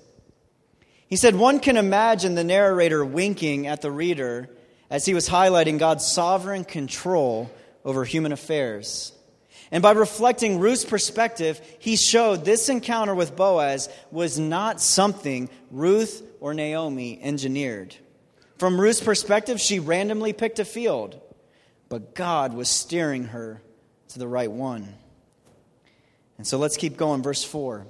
He 1.09 1.17
said, 1.17 1.35
One 1.35 1.59
can 1.59 1.77
imagine 1.77 2.35
the 2.35 2.45
narrator 2.45 3.05
winking 3.05 3.67
at 3.67 3.83
the 3.83 3.91
reader 3.91 4.49
as 4.89 5.05
he 5.05 5.15
was 5.15 5.29
highlighting 5.29 5.79
God's 5.79 6.07
sovereign 6.07 6.65
control 6.65 7.51
over 7.85 8.05
human 8.05 8.33
affairs. 8.33 9.13
And 9.71 9.83
by 9.83 9.93
reflecting 9.93 10.61
Ruth's 10.61 10.85
perspective, 10.85 11.61
he 11.79 11.97
showed 11.97 12.45
this 12.45 12.69
encounter 12.69 13.15
with 13.15 13.37
Boaz 13.37 13.89
was 14.11 14.39
not 14.39 14.81
something 14.81 15.49
Ruth 15.71 16.23
or 16.41 16.55
Naomi 16.55 17.21
engineered. 17.23 17.95
From 18.59 18.81
Ruth's 18.81 19.01
perspective, 19.01 19.61
she 19.61 19.79
randomly 19.81 20.33
picked 20.33 20.59
a 20.59 20.65
field 20.65 21.21
but 21.89 22.15
God 22.15 22.53
was 22.53 22.69
steering 22.69 23.25
her 23.25 23.63
to 24.09 24.19
the 24.19 24.29
right 24.29 24.51
one. 24.51 24.95
And 26.39 26.47
so 26.47 26.59
let's 26.59 26.77
keep 26.77 26.97
going. 26.97 27.23
Verse 27.23 27.45
4. 27.45 27.87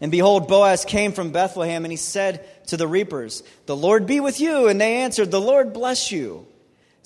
And 0.00 0.10
behold, 0.10 0.48
Boaz 0.48 0.84
came 0.84 1.12
from 1.12 1.30
Bethlehem, 1.30 1.84
and 1.84 1.92
he 1.92 1.96
said 1.96 2.66
to 2.68 2.76
the 2.76 2.88
reapers, 2.88 3.42
The 3.66 3.76
Lord 3.76 4.06
be 4.06 4.20
with 4.20 4.40
you. 4.40 4.68
And 4.68 4.80
they 4.80 4.96
answered, 4.96 5.30
The 5.30 5.40
Lord 5.40 5.72
bless 5.72 6.10
you. 6.10 6.46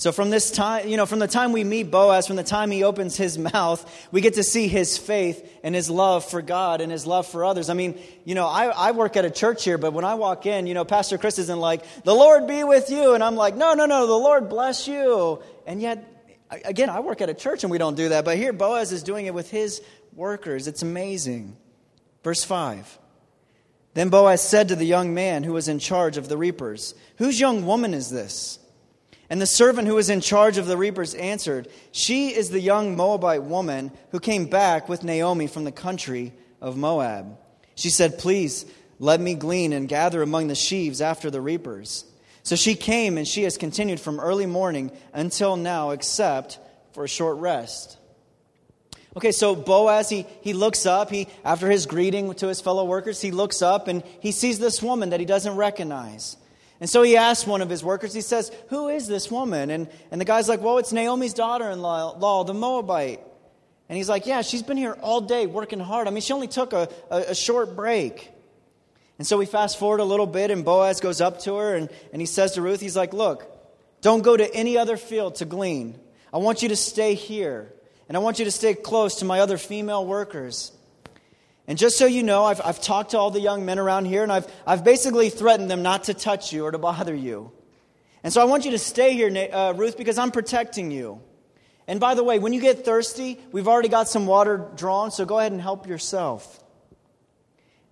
So 0.03 0.11
from 0.11 0.31
this 0.31 0.51
time, 0.51 0.89
you 0.89 0.97
know, 0.97 1.07
from 1.07 1.21
the 1.21 1.29
time 1.29 1.53
we 1.53 1.63
meet 1.63 1.85
Boaz, 1.85 2.27
from 2.27 2.35
the 2.35 2.43
time 2.43 2.73
he 2.73 2.83
opens 2.83 3.17
his 3.17 3.39
mouth, 3.55 4.09
we 4.11 4.21
get 4.21 4.35
to 4.35 4.43
see 4.43 4.67
his 4.67 4.99
faith 4.99 5.49
and 5.63 5.77
his 5.77 5.89
love 5.89 6.25
for 6.25 6.43
God 6.43 6.81
and 6.81 6.91
his 6.91 7.07
love 7.07 7.25
for 7.25 7.45
others. 7.45 7.71
I 7.71 7.75
mean, 7.75 7.97
you 8.25 8.35
know, 8.35 8.49
I, 8.49 8.65
I 8.65 8.91
work 8.91 9.17
at 9.17 9.25
a 9.25 9.31
church 9.31 9.63
here, 9.63 9.79
but 9.79 9.93
when 9.93 10.05
I 10.05 10.15
walk 10.15 10.45
in, 10.45 10.67
you 10.67 10.75
know, 10.75 10.85
Pastor 10.85 11.19
Chris 11.19 11.39
isn't 11.39 11.61
like, 11.61 11.85
the 12.03 12.17
Lord 12.17 12.49
be 12.49 12.65
with 12.65 12.91
you. 12.91 13.15
And 13.15 13.23
I'm 13.23 13.37
like, 13.37 13.55
no, 13.55 13.75
no, 13.75 13.87
no, 13.87 14.09
the 14.09 14.13
Lord 14.15 14.49
bless 14.49 14.89
you. 14.89 15.41
And 15.69 15.81
yet, 15.81 16.05
again, 16.51 16.91
I 16.91 16.99
work 16.99 17.21
at 17.21 17.29
a 17.29 17.35
church 17.35 17.63
and 17.63 17.71
we 17.71 17.79
don't 17.79 17.95
do 17.95 18.09
that. 18.09 18.25
But 18.25 18.39
here, 18.39 18.53
Boaz 18.53 18.91
is 18.91 19.05
doing 19.05 19.27
it 19.27 19.35
with 19.35 19.53
his 19.53 19.83
workers. 20.17 20.67
It's 20.67 20.83
amazing. 20.83 21.57
Verse 22.25 22.43
5. 22.43 22.99
Then 23.95 24.09
Boaz 24.09 24.43
said 24.43 24.67
to 24.67 24.75
the 24.75 24.85
young 24.85 25.15
man 25.15 25.45
who 25.45 25.53
was 25.53 25.69
in 25.69 25.79
charge 25.79 26.17
of 26.17 26.29
the 26.29 26.37
reapers, 26.37 26.97
Whose 27.19 27.39
young 27.39 27.67
woman 27.67 27.95
is 27.95 28.11
this? 28.11 28.59
And 29.33 29.41
the 29.41 29.47
servant 29.47 29.89
who 29.89 29.95
was 29.95 30.11
in 30.11 30.21
charge 30.21 30.59
of 30.59 30.67
the 30.67 30.77
reapers 30.77 31.15
answered, 31.15 31.67
She 31.91 32.35
is 32.35 32.51
the 32.51 32.61
young 32.61 32.95
Moabite 32.97 33.43
woman 33.43 33.91
who 34.11 34.21
came 34.21 34.45
back 34.45 34.91
with 34.91 35.05
Naomi 35.05 35.47
from 35.47 35.65
the 35.65 35.73
country 35.73 36.35
of 36.61 36.77
Moab. 36.77 37.39
She 37.75 37.89
said, 37.89 38.19
Please 38.19 38.67
let 38.99 39.23
me 39.23 39.35
glean 39.35 39.73
and 39.73 39.89
gather 39.89 40.21
among 40.21 40.49
the 40.49 40.55
sheaves 40.55 41.01
after 41.01 41.31
the 41.31 41.41
reapers. 41.41 42.05
So 42.43 42.57
she 42.57 42.75
came, 42.75 43.17
and 43.17 43.27
she 43.27 43.45
has 43.45 43.57
continued 43.57 44.01
from 44.01 44.21
early 44.21 44.45
morning 44.45 44.93
until 45.15 45.57
now, 45.57 45.93
except 45.93 46.59
for 46.93 47.05
a 47.05 47.09
short 47.09 47.39
rest. 47.39 47.97
Okay, 49.17 49.33
so 49.33 49.57
Boaz, 49.57 50.11
he, 50.11 50.27
he 50.43 50.53
looks 50.53 50.85
up. 50.85 51.09
He, 51.09 51.27
after 51.43 51.71
his 51.71 51.87
greeting 51.87 52.35
to 52.35 52.49
his 52.49 52.61
fellow 52.61 52.85
workers, 52.85 53.23
he 53.23 53.31
looks 53.31 53.63
up 53.63 53.89
and 53.89 54.03
he 54.21 54.31
sees 54.31 54.59
this 54.59 54.83
woman 54.83 55.09
that 55.09 55.21
he 55.21 55.27
doesn't 55.27 55.57
recognize. 55.57 56.37
And 56.83 56.91
so 56.91 57.03
he 57.03 57.17
asks 57.17 57.47
one 57.47 57.63
of 57.63 57.71
his 57.71 57.85
workers, 57.85 58.13
he 58.13 58.23
says, 58.23 58.51
Who 58.71 58.89
is 58.89 59.07
this 59.07 59.31
woman? 59.31 59.71
And, 59.71 59.89
and 60.11 60.21
the 60.21 60.25
guy's 60.25 60.49
like, 60.49 60.61
Well, 60.61 60.79
it's 60.79 60.93
Naomi's 60.93 61.33
daughter 61.33 61.71
in 61.71 61.81
law, 61.81 62.43
the 62.43 62.55
Moabite. 62.55 63.21
And 63.89 63.97
he's 63.97 64.09
like, 64.09 64.27
Yeah, 64.27 64.43
she's 64.43 64.65
been 64.65 64.77
here 64.77 64.95
all 65.01 65.21
day 65.21 65.47
working 65.47 65.79
hard. 65.79 66.09
I 66.09 66.11
mean, 66.11 66.23
she 66.23 66.33
only 66.33 66.49
took 66.49 66.73
a, 66.73 66.89
a, 67.09 67.19
a 67.29 67.35
short 67.37 67.77
break. 67.77 68.33
And 69.19 69.25
so 69.25 69.39
we 69.39 69.47
fast 69.47 69.79
forward 69.79 70.01
a 70.01 70.05
little 70.05 70.27
bit, 70.27 70.51
and 70.51 70.65
Boaz 70.65 70.99
goes 70.99 71.21
up 71.21 71.39
to 71.43 71.55
her 71.55 71.77
and, 71.77 71.89
and 72.13 72.21
he 72.21 72.27
says 72.27 72.55
to 72.55 72.63
Ruth, 72.63 72.81
He's 72.81 72.97
like, 72.97 73.13
Look, 73.13 73.47
don't 74.01 74.25
go 74.25 74.37
to 74.37 74.53
any 74.53 74.77
other 74.77 74.97
field 74.97 75.37
to 75.37 75.45
glean. 75.45 75.97
I 76.35 76.39
want 76.39 76.63
you 76.63 76.69
to 76.71 76.77
stay 76.77 77.15
here, 77.15 77.73
and 78.09 78.17
I 78.17 78.21
want 78.21 78.41
you 78.41 78.45
to 78.47 78.51
stay 78.51 78.75
close 78.75 79.21
to 79.21 79.25
my 79.25 79.39
other 79.39 79.57
female 79.57 80.05
workers. 80.05 80.73
And 81.69 81.79
just 81.79 81.97
so 81.97 82.07
you 82.07 82.23
know, 82.23 82.45
I've, 82.45 82.61
I've 82.65 82.81
talked 82.81 83.13
to 83.13 83.19
all 83.19 83.31
the 83.31 83.41
young 83.41 83.65
men 83.65 83.79
around 83.79 84.07
here, 84.07 84.23
and 84.23 84.33
I've, 84.33 84.53
I've 84.67 84.83
basically 84.83 85.31
threatened 85.31 85.71
them 85.71 85.83
not 85.83 86.05
to 86.05 86.15
touch 86.15 86.53
you 86.53 86.65
or 86.65 86.73
to 86.73 86.79
bother 86.79 87.15
you. 87.15 87.53
And 88.25 88.33
so 88.33 88.41
I 88.41 88.45
want 88.45 88.65
you 88.65 88.73
to 88.73 88.79
stay 88.79 89.15
here, 89.15 89.49
uh, 89.53 89.73
Ruth, 89.77 89.97
because 89.97 90.19
I'm 90.19 90.31
protecting 90.31 90.91
you. 90.91 91.21
And 91.87 91.99
by 91.99 92.15
the 92.15 92.23
way, 92.23 92.39
when 92.39 92.53
you 92.53 92.61
get 92.61 92.85
thirsty, 92.85 93.41
we've 93.51 93.69
already 93.69 93.89
got 93.89 94.09
some 94.09 94.27
water 94.27 94.69
drawn, 94.77 95.11
so 95.11 95.25
go 95.25 95.39
ahead 95.39 95.53
and 95.53 95.61
help 95.61 95.87
yourself. 95.87 96.63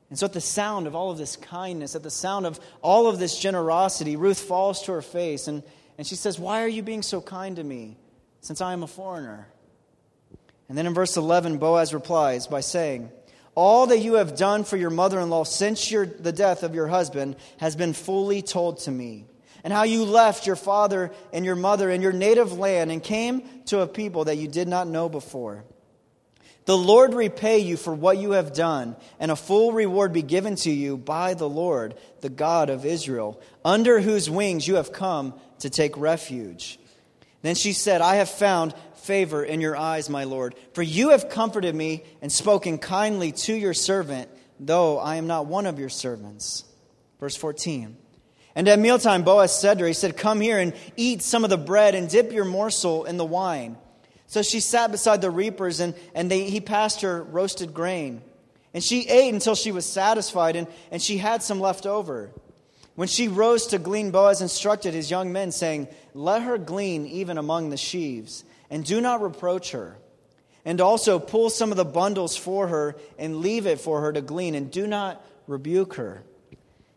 And 0.09 0.19
so, 0.19 0.27
at 0.27 0.33
the 0.33 0.41
sound 0.41 0.87
of 0.89 0.97
all 0.97 1.11
of 1.11 1.19
this 1.19 1.37
kindness, 1.37 1.95
at 1.95 2.03
the 2.03 2.11
sound 2.11 2.45
of 2.45 2.59
all 2.83 3.07
of 3.07 3.19
this 3.19 3.39
generosity, 3.39 4.17
Ruth 4.17 4.41
falls 4.41 4.83
to 4.83 4.93
her 4.93 5.03
face 5.03 5.47
and, 5.47 5.63
and 5.99 6.07
she 6.07 6.17
says, 6.17 6.39
Why 6.39 6.63
are 6.63 6.69
you 6.69 6.83
being 6.83 7.03
so 7.03 7.21
kind 7.21 7.57
to 7.57 7.65
me, 7.65 7.97
since 8.41 8.61
I 8.61 8.73
am 8.73 8.83
a 8.83 8.89
foreigner? 8.89 9.47
And 10.69 10.77
then 10.77 10.87
in 10.87 10.95
verse 10.95 11.17
11, 11.17 11.59
Boaz 11.59 11.95
replies 11.95 12.47
by 12.47 12.61
saying, 12.61 13.11
All 13.61 13.89
that 13.89 13.99
you 13.99 14.15
have 14.15 14.37
done 14.37 14.65
for 14.65 14.79
your 14.79 14.89
mother 14.89 15.21
in 15.21 15.29
law 15.29 15.45
since 15.45 15.91
your, 15.91 16.07
the 16.07 16.33
death 16.33 16.63
of 16.63 16.75
your 16.75 16.87
husband 16.87 17.37
has 17.59 17.77
been 17.77 17.93
fully 17.93 18.41
told 18.41 18.79
to 18.81 18.91
me 18.91 19.27
and 19.63 19.71
how 19.71 19.83
you 19.83 20.07
left 20.07 20.47
your 20.47 20.57
father 20.57 21.13
and 21.31 21.45
your 21.45 21.57
mother 21.57 21.91
and 21.91 22.03
your 22.03 22.11
native 22.11 22.59
land 22.59 22.91
and 22.91 23.03
came 23.03 23.43
to 23.67 23.81
a 23.81 23.87
people 23.87 24.25
that 24.25 24.39
you 24.39 24.49
did 24.49 24.67
not 24.67 24.89
know 24.89 25.11
before. 25.11 25.63
The 26.65 26.79
Lord 26.79 27.13
repay 27.13 27.59
you 27.59 27.77
for 27.77 27.93
what 27.93 28.17
you 28.17 28.31
have 28.31 28.55
done, 28.55 28.97
and 29.19 29.31
a 29.31 29.37
full 29.37 29.73
reward 29.73 30.15
be 30.15 30.23
given 30.23 30.57
to 30.57 30.71
you 30.71 30.97
by 30.97 31.35
the 31.35 31.49
Lord, 31.49 31.97
the 32.23 32.31
God 32.31 32.71
of 32.71 32.87
Israel, 32.87 33.43
under 33.63 34.01
whose 34.01 34.31
wings 34.31 34.67
you 34.67 34.77
have 34.77 34.91
come 34.91 35.35
to 35.59 35.69
take 35.69 35.99
refuge. 35.99 36.79
Then 37.43 37.57
she 37.57 37.75
said, 37.75 38.01
I 38.01 38.17
have 38.17 38.31
found 38.31 38.75
favor 39.05 39.45
in 39.45 39.61
your 39.61 39.77
eyes, 39.77 40.09
my 40.09 40.25
Lord, 40.25 40.55
for 40.73 40.83
you 40.83 41.11
have 41.11 41.29
comforted 41.29 41.75
me 41.75 42.05
and 42.23 42.31
spoken 42.31 42.79
kindly 42.79 43.33
to 43.33 43.55
your 43.55 43.75
servant, 43.75 44.29
though 44.59 44.99
I 44.99 45.17
am 45.17 45.27
not 45.27 45.47
one 45.47 45.67
of 45.67 45.79
your 45.79 45.89
servants. 45.89 46.65
Verse 47.19 47.37
14. 47.37 47.97
And 48.55 48.69
at 48.69 48.79
mealtime, 48.79 49.23
Boaz 49.23 49.59
said 49.59 49.79
to 49.79 49.85
her, 49.85 49.89
He 49.89 49.95
said, 49.95 50.17
Come 50.17 50.41
here 50.41 50.59
and 50.59 50.75
eat 50.97 51.23
some 51.23 51.45
of 51.45 51.51
the 51.51 51.59
bread 51.59 51.95
and 51.95 52.09
dip 52.09 52.33
your 52.33 52.45
morsel 52.45 53.05
in 53.05 53.17
the 53.17 53.25
wine. 53.25 53.77
So 54.27 54.43
she 54.43 54.61
sat 54.61 54.91
beside 54.93 55.21
the 55.21 55.31
reapers, 55.31 55.81
and, 55.81 55.95
and 56.15 56.31
they, 56.31 56.45
he 56.51 56.61
passed 56.61 57.01
her 57.03 57.23
roasted 57.23 57.75
grain. 57.75 58.23
And 58.73 58.83
she 58.83 59.09
ate 59.09 59.35
until 59.35 59.55
she 59.55 59.73
was 59.73 59.85
satisfied, 59.85 60.57
and, 60.57 60.69
and 60.91 61.03
she 61.03 61.19
had 61.19 61.43
some 61.43 61.61
left 61.61 61.87
over. 61.87 62.31
When 62.95 63.09
she 63.09 63.29
rose 63.29 63.69
to 63.69 63.79
glean, 63.79 64.11
Boaz 64.11 64.43
instructed 64.43 64.95
his 64.95 65.11
young 65.11 65.33
men, 65.33 65.53
saying, 65.53 65.89
Let 66.15 66.43
her 66.43 66.59
glean 66.59 67.07
even 67.07 67.39
among 67.39 67.71
the 67.71 67.77
sheaves, 67.77 68.45
and 68.71 68.85
do 68.85 69.01
not 69.01 69.21
reproach 69.21 69.73
her. 69.73 69.97
And 70.65 70.81
also 70.81 71.19
pull 71.19 71.51
some 71.51 71.71
of 71.71 71.77
the 71.77 71.85
bundles 71.85 72.37
for 72.37 72.69
her, 72.69 72.97
and 73.19 73.41
leave 73.41 73.67
it 73.67 73.81
for 73.81 74.03
her 74.03 74.13
to 74.13 74.21
glean, 74.21 74.55
and 74.55 74.71
do 74.71 74.87
not 74.87 75.25
rebuke 75.47 75.95
her. 75.95 76.23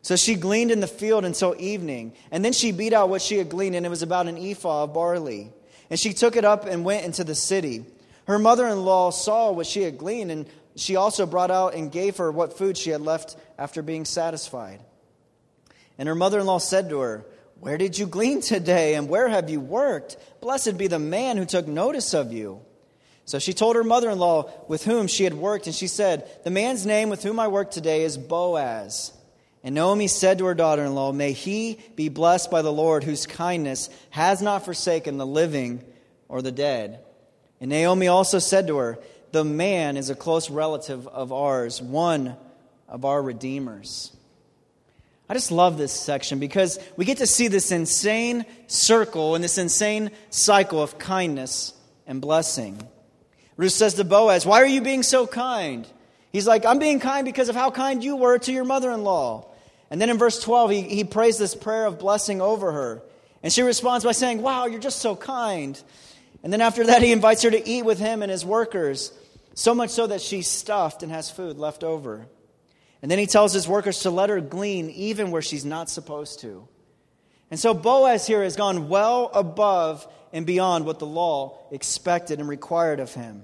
So 0.01 0.17
she 0.17 0.35
gleaned 0.35 0.69
in 0.69 0.81
the 0.81 0.87
field 0.87 1.23
until 1.23 1.55
evening, 1.57 2.13
and 2.29 2.43
then 2.43 2.51
she 2.51 2.73
beat 2.73 2.91
out 2.91 3.09
what 3.09 3.21
she 3.21 3.37
had 3.37 3.49
gleaned, 3.49 3.75
and 3.75 3.85
it 3.85 3.89
was 3.89 4.01
about 4.01 4.27
an 4.27 4.37
ephah 4.37 4.83
of 4.83 4.93
barley. 4.93 5.51
And 5.89 5.97
she 5.97 6.13
took 6.13 6.35
it 6.35 6.43
up 6.43 6.65
and 6.65 6.83
went 6.83 7.05
into 7.05 7.23
the 7.23 7.35
city. 7.35 7.85
Her 8.25 8.37
mother 8.37 8.67
in 8.67 8.83
law 8.83 9.11
saw 9.11 9.51
what 9.51 9.65
she 9.65 9.83
had 9.83 9.97
gleaned, 9.97 10.29
and 10.29 10.45
she 10.75 10.97
also 10.97 11.25
brought 11.25 11.51
out 11.51 11.73
and 11.73 11.91
gave 11.91 12.17
her 12.17 12.31
what 12.31 12.57
food 12.57 12.77
she 12.77 12.89
had 12.89 13.01
left 13.01 13.37
after 13.57 13.81
being 13.81 14.03
satisfied. 14.03 14.81
And 15.97 16.09
her 16.09 16.15
mother 16.15 16.39
in 16.39 16.45
law 16.47 16.57
said 16.57 16.89
to 16.89 16.99
her, 16.99 17.25
Where 17.63 17.77
did 17.77 17.97
you 17.97 18.07
glean 18.07 18.41
today, 18.41 18.95
and 18.95 19.07
where 19.07 19.29
have 19.29 19.49
you 19.49 19.61
worked? 19.61 20.17
Blessed 20.41 20.77
be 20.77 20.87
the 20.87 20.99
man 20.99 21.37
who 21.37 21.45
took 21.45 21.65
notice 21.65 22.13
of 22.13 22.33
you. 22.33 22.59
So 23.23 23.39
she 23.39 23.53
told 23.53 23.77
her 23.77 23.85
mother 23.85 24.09
in 24.09 24.19
law 24.19 24.51
with 24.67 24.83
whom 24.83 25.07
she 25.07 25.23
had 25.23 25.33
worked, 25.33 25.65
and 25.65 25.73
she 25.73 25.87
said, 25.87 26.29
The 26.43 26.49
man's 26.49 26.85
name 26.85 27.07
with 27.07 27.23
whom 27.23 27.39
I 27.39 27.47
work 27.47 27.71
today 27.71 28.03
is 28.03 28.17
Boaz. 28.17 29.13
And 29.63 29.75
Naomi 29.75 30.07
said 30.07 30.39
to 30.39 30.45
her 30.47 30.53
daughter 30.53 30.83
in 30.83 30.93
law, 30.93 31.13
May 31.13 31.31
he 31.31 31.79
be 31.95 32.09
blessed 32.09 32.51
by 32.51 32.63
the 32.63 32.73
Lord, 32.73 33.05
whose 33.05 33.25
kindness 33.25 33.89
has 34.09 34.41
not 34.41 34.65
forsaken 34.65 35.17
the 35.17 35.25
living 35.25 35.85
or 36.27 36.41
the 36.41 36.51
dead. 36.51 36.99
And 37.61 37.69
Naomi 37.69 38.09
also 38.09 38.39
said 38.39 38.67
to 38.67 38.75
her, 38.75 38.99
The 39.31 39.45
man 39.45 39.95
is 39.95 40.09
a 40.09 40.15
close 40.15 40.49
relative 40.49 41.07
of 41.07 41.31
ours, 41.31 41.81
one 41.81 42.35
of 42.89 43.05
our 43.05 43.21
redeemers. 43.21 44.12
I 45.29 45.33
just 45.33 45.51
love 45.51 45.77
this 45.77 45.93
section 45.93 46.39
because 46.39 46.79
we 46.97 47.05
get 47.05 47.19
to 47.19 47.27
see 47.27 47.47
this 47.47 47.71
insane 47.71 48.45
circle 48.67 49.35
and 49.35 49.43
this 49.43 49.57
insane 49.57 50.11
cycle 50.29 50.81
of 50.81 50.99
kindness 50.99 51.73
and 52.05 52.21
blessing. 52.21 52.81
Ruth 53.55 53.71
says 53.71 53.93
to 53.95 54.03
Boaz, 54.03 54.45
Why 54.45 54.61
are 54.61 54.67
you 54.67 54.81
being 54.81 55.03
so 55.03 55.25
kind? 55.25 55.87
He's 56.31 56.47
like, 56.47 56.65
I'm 56.65 56.79
being 56.79 56.99
kind 56.99 57.25
because 57.25 57.49
of 57.49 57.55
how 57.55 57.71
kind 57.71 58.03
you 58.03 58.15
were 58.15 58.39
to 58.39 58.51
your 58.51 58.65
mother 58.65 58.91
in 58.91 59.03
law. 59.03 59.47
And 59.89 60.01
then 60.01 60.09
in 60.09 60.17
verse 60.17 60.41
12, 60.41 60.71
he, 60.71 60.81
he 60.81 61.03
prays 61.03 61.37
this 61.37 61.53
prayer 61.53 61.85
of 61.85 61.99
blessing 61.99 62.41
over 62.41 62.71
her. 62.71 63.03
And 63.43 63.53
she 63.53 63.61
responds 63.61 64.03
by 64.03 64.13
saying, 64.13 64.41
Wow, 64.41 64.65
you're 64.65 64.79
just 64.79 64.99
so 64.99 65.15
kind. 65.15 65.81
And 66.41 66.51
then 66.51 66.61
after 66.61 66.85
that, 66.87 67.01
he 67.01 67.11
invites 67.11 67.43
her 67.43 67.51
to 67.51 67.67
eat 67.67 67.85
with 67.85 67.99
him 67.99 68.21
and 68.21 68.31
his 68.31 68.43
workers, 68.43 69.13
so 69.53 69.73
much 69.73 69.91
so 69.91 70.07
that 70.07 70.21
she's 70.21 70.47
stuffed 70.47 71.03
and 71.03 71.11
has 71.11 71.29
food 71.29 71.57
left 71.57 71.83
over. 71.83 72.27
And 73.03 73.11
then 73.11 73.19
he 73.19 73.27
tells 73.27 73.51
his 73.51 73.67
workers 73.67 73.99
to 73.99 74.09
let 74.09 74.29
her 74.29 74.39
glean 74.39 74.89
even 74.89 75.29
where 75.29 75.41
she's 75.41 75.65
not 75.65 75.89
supposed 75.89 76.39
to. 76.39 76.65
And 77.51 77.59
so 77.59 77.73
Boaz 77.73 78.25
here 78.25 78.41
has 78.41 78.55
gone 78.55 78.87
well 78.87 79.29
above 79.33 80.07
and 80.31 80.45
beyond 80.45 80.85
what 80.85 80.99
the 80.99 81.05
law 81.05 81.59
expected 81.69 82.39
and 82.39 82.47
required 82.47 83.01
of 83.01 83.13
him. 83.13 83.43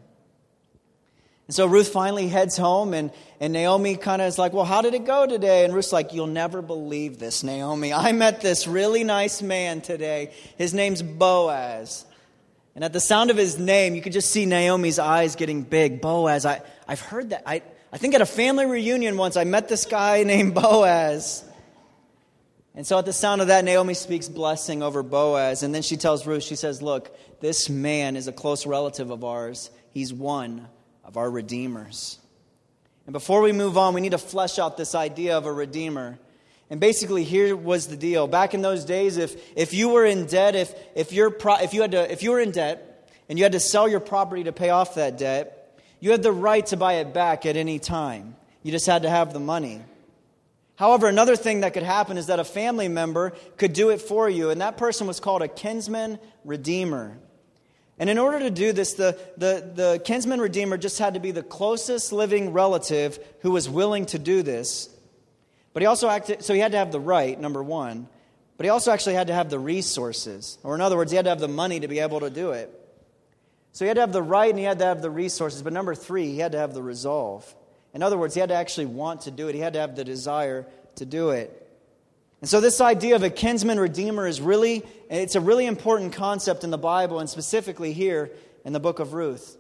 And 1.48 1.56
so 1.56 1.66
Ruth 1.66 1.90
finally 1.90 2.30
heads 2.30 2.56
home, 2.56 2.94
and, 2.94 3.12
and 3.42 3.52
Naomi 3.52 3.98
kind 3.98 4.22
of 4.22 4.30
is 4.30 4.38
like, 4.38 4.54
Well, 4.54 4.66
how 4.66 4.82
did 4.82 4.94
it 4.94 5.06
go 5.06 5.28
today? 5.28 5.66
And 5.66 5.74
Ruth's 5.74 5.92
like, 5.92 6.14
You'll 6.14 6.28
never 6.28 6.62
believe 6.62 7.20
this, 7.20 7.44
Naomi. 7.44 7.92
I 7.92 8.14
met 8.14 8.40
this 8.40 8.66
really 8.66 9.04
nice 9.04 9.42
man 9.42 9.82
today. 9.82 10.32
His 10.58 10.74
name's 10.74 11.02
Boaz. 11.02 12.06
And 12.76 12.84
at 12.84 12.94
the 12.94 13.00
sound 13.02 13.30
of 13.30 13.36
his 13.36 13.60
name, 13.60 13.94
you 13.94 14.02
could 14.02 14.14
just 14.14 14.32
see 14.32 14.46
Naomi's 14.46 15.00
eyes 15.00 15.36
getting 15.36 15.64
big. 15.64 16.00
Boaz, 16.00 16.46
I, 16.46 16.62
I've 16.88 17.02
heard 17.02 17.32
that. 17.32 17.44
I, 17.46 17.62
I 17.92 17.98
think 17.98 18.14
at 18.14 18.22
a 18.22 18.26
family 18.26 18.66
reunion 18.66 19.18
once, 19.18 19.36
I 19.36 19.44
met 19.44 19.68
this 19.68 19.86
guy 19.86 20.24
named 20.26 20.54
Boaz. 20.54 21.44
And 22.76 22.86
so 22.86 22.98
at 22.98 23.06
the 23.06 23.14
sound 23.14 23.42
of 23.42 23.48
that, 23.48 23.66
Naomi 23.66 23.94
speaks 23.94 24.30
blessing 24.30 24.84
over 24.84 25.04
Boaz. 25.04 25.64
And 25.64 25.74
then 25.74 25.82
she 25.82 25.98
tells 25.98 26.26
Ruth, 26.26 26.44
She 26.44 26.56
says, 26.56 26.82
Look, 26.82 27.16
this 27.42 27.70
man 27.70 28.16
is 28.16 28.28
a 28.28 28.32
close 28.32 28.66
relative 28.66 29.10
of 29.10 29.24
ours. 29.24 29.72
He's 29.92 30.14
one 30.14 30.68
of 31.04 31.18
our 31.18 31.30
redeemers. 31.30 32.20
And 33.06 33.14
before 33.14 33.42
we 33.42 33.52
move 33.52 33.78
on, 33.78 33.96
we 33.96 34.02
need 34.02 34.12
to 34.12 34.20
flesh 34.20 34.60
out 34.60 34.78
this 34.78 34.94
idea 34.94 35.38
of 35.38 35.48
a 35.48 35.52
redeemer. 35.52 36.20
And 36.70 36.80
basically, 36.80 37.24
here 37.24 37.56
was 37.56 37.88
the 37.88 37.98
deal. 37.98 38.28
Back 38.28 38.54
in 38.54 38.62
those 38.62 38.86
days, 38.86 39.18
if, 39.18 39.36
if 39.58 39.74
you 39.74 39.90
were 39.90 40.06
in 40.06 40.28
debt, 40.28 40.56
if, 40.56 40.76
if, 40.96 41.12
you're 41.12 41.32
pro, 41.32 41.56
if, 41.56 41.74
you 41.74 41.82
had 41.82 41.92
to, 41.92 42.12
if 42.12 42.22
you 42.22 42.30
were 42.30 42.40
in 42.40 42.52
debt 42.52 43.10
and 43.28 43.40
you 43.40 43.46
had 43.46 43.54
to 43.54 43.60
sell 43.60 43.88
your 43.88 44.00
property 44.00 44.44
to 44.44 44.52
pay 44.52 44.70
off 44.70 44.94
that 44.96 45.18
debt, 45.18 45.59
you 46.00 46.12
had 46.12 46.24
the 46.24 46.32
right 46.32 46.66
to 46.68 46.78
buy 46.78 46.94
it 46.96 47.14
back 47.14 47.46
at 47.46 47.56
any 47.56 47.80
time. 47.80 48.36
You 48.64 48.72
just 48.72 48.86
had 48.86 49.04
to 49.04 49.10
have 49.10 49.34
the 49.34 49.40
money. 49.40 49.82
However, 50.76 51.08
another 51.08 51.36
thing 51.36 51.62
that 51.62 51.74
could 51.74 51.84
happen 51.84 52.18
is 52.18 52.28
that 52.28 52.40
a 52.40 52.46
family 52.46 52.88
member 52.88 53.34
could 53.58 53.74
do 53.74 53.90
it 53.90 54.02
for 54.02 54.30
you, 54.30 54.50
and 54.50 54.62
that 54.62 54.78
person 54.78 55.08
was 55.08 55.20
called 55.20 55.42
a 55.42 55.48
kinsman 55.48 56.20
redeemer. 56.46 57.18
And 57.98 58.10
in 58.10 58.18
order 58.18 58.40
to 58.40 58.50
do 58.50 58.72
this, 58.72 58.94
the, 58.94 59.20
the, 59.36 59.72
the 59.76 60.02
kinsman 60.06 60.40
redeemer 60.40 60.78
just 60.78 60.98
had 60.98 61.16
to 61.16 61.20
be 61.20 61.32
the 61.32 61.44
closest 61.44 62.14
living 62.14 62.54
relative 62.54 63.20
who 63.42 63.52
was 63.52 63.70
willing 63.70 64.06
to 64.08 64.20
do 64.20 64.42
this. 64.42 64.90
But 65.74 65.84
he 65.84 65.86
also 65.86 66.08
acted, 66.08 66.44
so 66.44 66.54
he 66.54 66.62
had 66.62 66.72
to 66.72 66.78
have 66.78 66.94
the 66.94 67.00
right, 67.00 67.38
number 67.38 67.62
one, 67.62 68.08
but 68.56 68.66
he 68.66 68.70
also 68.70 68.92
actually 68.92 69.16
had 69.16 69.28
to 69.28 69.34
have 69.34 69.50
the 69.50 69.60
resources. 69.60 70.58
Or 70.64 70.76
in 70.76 70.82
other 70.82 70.96
words, 70.96 71.12
he 71.12 71.18
had 71.18 71.26
to 71.26 71.30
have 71.30 71.42
the 71.42 71.50
money 71.50 71.82
to 71.82 71.90
be 71.90 72.00
able 72.00 72.22
to 72.22 72.30
do 72.30 72.52
it. 72.52 72.74
So 73.72 73.86
he 73.86 73.88
had 73.88 73.96
to 73.96 74.02
have 74.02 74.12
the 74.12 74.24
right 74.24 74.50
and 74.50 74.60
he 74.60 74.66
had 74.66 74.80
to 74.80 74.86
have 74.86 75.02
the 75.02 75.10
resources. 75.10 75.62
But 75.62 75.74
number 75.74 75.96
three, 75.96 76.28
he 76.28 76.40
had 76.40 76.54
to 76.54 76.58
have 76.58 76.74
the 76.74 76.84
resolve. 76.84 77.54
In 77.94 78.04
other 78.04 78.18
words, 78.18 78.34
he 78.34 78.40
had 78.40 78.50
to 78.50 78.56
actually 78.56 78.88
want 78.88 79.22
to 79.22 79.32
do 79.32 79.48
it, 79.48 79.56
he 79.56 79.62
had 79.62 79.74
to 79.74 79.80
have 79.80 79.96
the 79.96 80.04
desire 80.04 80.66
to 80.96 81.06
do 81.06 81.30
it. 81.30 81.56
And 82.42 82.50
so 82.50 82.62
this 82.62 82.80
idea 82.80 83.16
of 83.16 83.24
a 83.24 83.30
kinsman 83.30 83.80
redeemer 83.80 84.26
is 84.26 84.40
really 84.40 84.84
it's 85.10 85.36
a 85.36 85.42
really 85.42 85.66
important 85.66 86.14
concept 86.14 86.64
in 86.64 86.70
the 86.70 86.78
Bible 86.78 87.20
and 87.20 87.30
specifically 87.30 87.94
here 87.94 88.32
in 88.64 88.74
the 88.74 88.80
book 88.80 89.00
of 89.00 89.14
Ruth. 89.14 89.58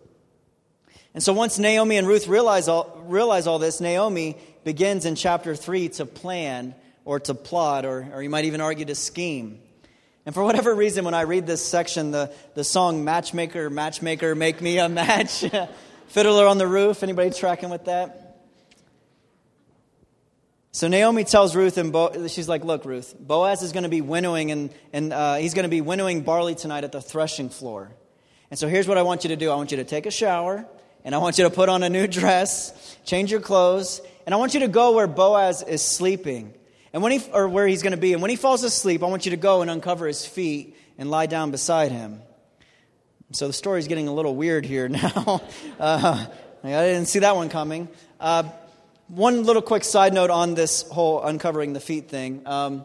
And 1.13 1.23
so 1.23 1.33
once 1.33 1.57
Naomi 1.57 1.97
and 1.97 2.07
Ruth 2.07 2.27
realize 2.27 2.67
all, 2.67 3.01
realize 3.05 3.47
all 3.47 3.59
this, 3.59 3.81
Naomi 3.81 4.37
begins 4.63 5.05
in 5.05 5.15
chapter 5.15 5.55
3 5.55 5.89
to 5.89 6.05
plan 6.05 6.75
or 7.03 7.19
to 7.21 7.33
plot 7.33 7.85
or, 7.85 8.07
or 8.13 8.21
you 8.21 8.29
might 8.29 8.45
even 8.45 8.61
argue 8.61 8.85
to 8.85 8.95
scheme. 8.95 9.59
And 10.29 10.35
for 10.35 10.43
whatever 10.43 10.75
reason, 10.75 11.05
when 11.05 11.15
I 11.15 11.21
read 11.21 11.47
this 11.47 11.65
section, 11.65 12.11
the, 12.11 12.31
the 12.53 12.63
song 12.63 13.03
Matchmaker, 13.03 13.67
Matchmaker, 13.71 14.35
Make 14.35 14.61
Me 14.61 14.77
a 14.77 14.87
Match, 14.87 15.43
Fiddler 16.09 16.45
on 16.45 16.59
the 16.59 16.67
Roof, 16.67 17.01
anybody 17.01 17.31
tracking 17.31 17.71
with 17.71 17.85
that? 17.85 18.37
So 20.71 20.87
Naomi 20.87 21.23
tells 21.23 21.55
Ruth, 21.55 21.79
and 21.79 21.91
Bo- 21.91 22.27
she's 22.27 22.47
like, 22.47 22.63
Look, 22.63 22.85
Ruth, 22.85 23.15
Boaz 23.19 23.63
is 23.63 23.71
going 23.71 23.85
to 23.85 23.89
be 23.89 24.01
winnowing, 24.01 24.51
and, 24.51 24.69
and 24.93 25.11
uh, 25.11 25.37
he's 25.37 25.55
going 25.55 25.63
to 25.63 25.67
be 25.67 25.81
winnowing 25.81 26.21
barley 26.21 26.53
tonight 26.53 26.83
at 26.83 26.91
the 26.91 27.01
threshing 27.01 27.49
floor. 27.49 27.89
And 28.51 28.59
so 28.59 28.67
here's 28.67 28.87
what 28.87 28.99
I 28.99 29.01
want 29.01 29.23
you 29.23 29.29
to 29.29 29.35
do 29.35 29.49
I 29.49 29.55
want 29.55 29.71
you 29.71 29.77
to 29.77 29.83
take 29.83 30.05
a 30.05 30.11
shower, 30.11 30.63
and 31.03 31.15
I 31.15 31.17
want 31.17 31.39
you 31.39 31.45
to 31.45 31.49
put 31.49 31.69
on 31.69 31.81
a 31.81 31.89
new 31.89 32.05
dress, 32.19 32.95
change 33.03 33.31
your 33.31 33.41
clothes, 33.41 33.99
and 34.27 34.35
I 34.35 34.37
want 34.37 34.53
you 34.53 34.59
to 34.59 34.67
go 34.67 34.91
where 34.91 35.07
Boaz 35.07 35.63
is 35.63 35.81
sleeping. 35.81 36.53
And 36.93 37.03
when 37.03 37.11
he, 37.11 37.21
or 37.31 37.47
where 37.47 37.67
he's 37.67 37.83
going 37.83 37.91
to 37.91 37.97
be. 37.97 38.13
And 38.13 38.21
when 38.21 38.29
he 38.29 38.35
falls 38.35 38.63
asleep, 38.63 39.03
I 39.03 39.07
want 39.07 39.25
you 39.25 39.31
to 39.31 39.37
go 39.37 39.61
and 39.61 39.69
uncover 39.69 40.07
his 40.07 40.25
feet 40.25 40.75
and 40.97 41.11
lie 41.11 41.27
down 41.27 41.51
beside 41.51 41.91
him. 41.91 42.21
So 43.31 43.47
the 43.47 43.53
story's 43.53 43.87
getting 43.87 44.07
a 44.07 44.13
little 44.13 44.35
weird 44.35 44.65
here 44.65 44.89
now. 44.89 45.41
uh, 45.79 46.25
I 46.63 46.67
didn't 46.67 47.05
see 47.05 47.19
that 47.19 47.35
one 47.35 47.49
coming. 47.49 47.87
Uh, 48.19 48.43
one 49.07 49.43
little 49.43 49.61
quick 49.61 49.83
side 49.83 50.13
note 50.13 50.29
on 50.29 50.55
this 50.55 50.83
whole 50.89 51.23
uncovering 51.23 51.73
the 51.73 51.79
feet 51.79 52.09
thing. 52.09 52.41
Um, 52.45 52.83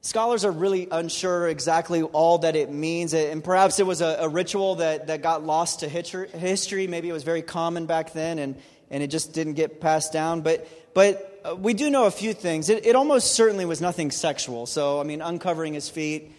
scholars 0.00 0.44
are 0.44 0.50
really 0.50 0.88
unsure 0.90 1.48
exactly 1.48 2.02
all 2.02 2.38
that 2.38 2.56
it 2.56 2.70
means, 2.70 3.14
and 3.14 3.42
perhaps 3.42 3.78
it 3.78 3.86
was 3.86 4.00
a, 4.00 4.18
a 4.20 4.28
ritual 4.28 4.76
that, 4.76 5.06
that 5.06 5.22
got 5.22 5.44
lost 5.44 5.80
to 5.80 5.88
history. 5.88 6.86
Maybe 6.86 7.08
it 7.08 7.12
was 7.12 7.22
very 7.22 7.42
common 7.42 7.86
back 7.86 8.12
then, 8.12 8.38
and, 8.38 8.60
and 8.90 9.02
it 9.02 9.08
just 9.08 9.32
didn't 9.32 9.54
get 9.54 9.80
passed 9.80 10.12
down. 10.12 10.42
But, 10.42 10.68
but 10.94 11.31
uh, 11.44 11.56
we 11.56 11.74
do 11.74 11.90
know 11.90 12.04
a 12.04 12.10
few 12.10 12.34
things. 12.34 12.68
It, 12.68 12.86
it 12.86 12.96
almost 12.96 13.34
certainly 13.34 13.64
was 13.64 13.80
nothing 13.80 14.10
sexual. 14.10 14.66
So, 14.66 15.00
I 15.00 15.04
mean, 15.04 15.20
uncovering 15.20 15.74
his 15.74 15.88
feet, 15.88 16.32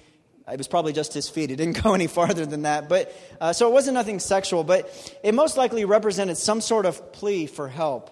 it 0.51 0.57
was 0.57 0.67
probably 0.67 0.93
just 0.93 1.13
his 1.13 1.29
feet. 1.29 1.51
It 1.51 1.57
didn't 1.57 1.81
go 1.83 1.93
any 1.93 2.07
farther 2.07 2.45
than 2.45 2.63
that. 2.63 2.89
But, 2.89 3.15
uh, 3.39 3.53
so 3.53 3.69
it 3.69 3.73
wasn't 3.73 3.95
nothing 3.95 4.19
sexual, 4.19 4.63
but 4.63 4.89
it 5.23 5.33
most 5.33 5.57
likely 5.57 5.85
represented 5.85 6.37
some 6.37 6.61
sort 6.61 6.85
of 6.85 7.13
plea 7.13 7.47
for 7.47 7.67
help. 7.67 8.09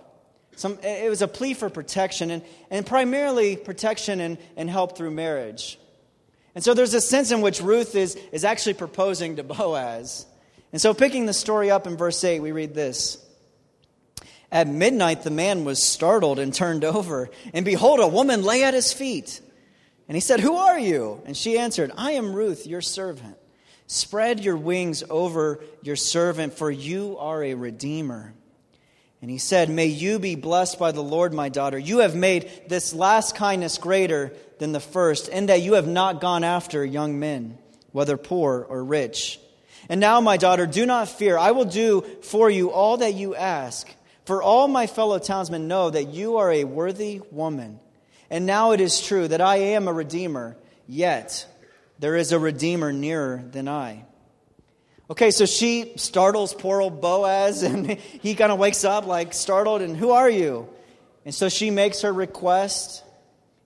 Some, 0.56 0.80
it 0.84 1.10
was 1.10 1.22
a 1.22 1.28
plea 1.28 1.54
for 1.54 1.70
protection, 1.70 2.30
and, 2.30 2.44
and 2.70 2.86
primarily 2.86 3.56
protection 3.56 4.20
and, 4.20 4.38
and 4.58 4.70
help 4.70 4.98
through 4.98 5.12
marriage. 5.12 5.80
And 6.54 6.64
so 6.64 6.74
there's 6.74 6.94
a 6.94 7.02
sense 7.02 7.32
in 7.32 7.42
which 7.42 7.62
Ruth 7.62 7.96
is, 7.96 8.16
is 8.32 8.44
actually 8.44 8.74
proposing 8.74 9.38
to 9.38 9.44
Boaz. 9.46 10.26
And 10.74 10.82
so, 10.82 10.94
picking 10.94 11.26
the 11.26 11.34
story 11.34 11.70
up 11.70 11.88
in 11.88 11.98
verse 11.98 12.24
8, 12.24 12.40
we 12.40 12.52
read 12.52 12.74
this 12.74 13.18
At 14.52 14.68
midnight, 14.68 15.24
the 15.24 15.32
man 15.32 15.64
was 15.64 15.82
startled 15.82 16.38
and 16.38 16.54
turned 16.54 16.84
over, 16.84 17.30
and 17.54 17.64
behold, 17.64 18.00
a 18.00 18.08
woman 18.08 18.44
lay 18.44 18.64
at 18.64 18.74
his 18.74 18.92
feet. 18.92 19.40
And 20.08 20.16
he 20.16 20.20
said, 20.20 20.42
Who 20.42 20.58
are 20.58 20.78
you? 20.78 21.22
And 21.26 21.38
she 21.38 21.58
answered, 21.58 21.92
I 21.96 22.14
am 22.14 22.34
Ruth, 22.34 22.68
your 22.68 22.82
servant. 22.82 23.38
Spread 23.88 24.42
your 24.42 24.58
wings 24.58 25.04
over 25.10 25.64
your 25.82 25.96
servant, 25.96 26.54
for 26.54 26.70
you 26.70 27.18
are 27.18 27.44
a 27.44 27.54
redeemer. 27.54 28.34
And 29.22 29.30
he 29.30 29.38
said, 29.38 29.70
May 29.70 29.86
you 29.86 30.20
be 30.20 30.36
blessed 30.36 30.80
by 30.80 30.92
the 30.92 31.04
Lord, 31.04 31.34
my 31.34 31.48
daughter. 31.48 31.78
You 31.78 32.00
have 32.00 32.16
made 32.16 32.50
this 32.68 32.94
last 32.94 33.36
kindness 33.36 33.78
greater 33.78 34.34
than 34.60 34.74
the 34.74 34.80
first, 34.80 35.30
in 35.30 35.46
that 35.46 35.62
you 35.62 35.74
have 35.74 35.88
not 35.88 36.20
gone 36.20 36.44
after 36.44 36.84
young 36.84 37.20
men, 37.20 37.58
whether 37.92 38.18
poor 38.18 38.66
or 38.68 38.84
rich. 38.84 39.40
And 39.88 40.02
now, 40.02 40.20
my 40.22 40.38
daughter, 40.38 40.66
do 40.66 40.86
not 40.86 41.08
fear. 41.08 41.38
I 41.38 41.52
will 41.52 41.66
do 41.66 42.02
for 42.24 42.50
you 42.50 42.72
all 42.72 42.98
that 42.98 43.14
you 43.14 43.36
ask. 43.36 43.88
For 44.32 44.42
all 44.42 44.70
my 44.70 44.88
fellow 44.88 45.20
townsmen 45.20 45.68
know 45.68 45.90
that 45.90 46.06
you 46.06 46.38
are 46.38 46.50
a 46.50 46.64
worthy 46.64 47.20
woman. 47.32 47.82
And 48.30 48.46
now 48.46 48.72
it 48.72 48.80
is 48.80 49.02
true 49.02 49.28
that 49.28 49.42
I 49.42 49.58
am 49.58 49.90
a 49.90 49.94
redeemer, 49.94 50.56
yet 50.88 51.46
there 52.00 52.16
is 52.16 52.32
a 52.32 52.40
redeemer 52.40 52.94
nearer 52.94 53.44
than 53.52 53.68
I. 53.68 54.06
Okay, 55.10 55.32
so 55.32 55.46
she 55.46 55.92
startles 55.98 56.54
poor 56.54 56.80
old 56.80 57.02
Boaz, 57.02 57.62
and 57.64 57.92
he 57.92 58.34
kind 58.34 58.54
of 58.54 58.58
wakes 58.58 58.86
up 58.86 59.06
like 59.06 59.34
startled, 59.34 59.82
and 59.82 59.98
who 59.98 60.12
are 60.12 60.30
you? 60.30 60.70
And 61.26 61.36
so 61.36 61.50
she 61.50 61.70
makes 61.70 62.04
her 62.04 62.14
request. 62.14 63.04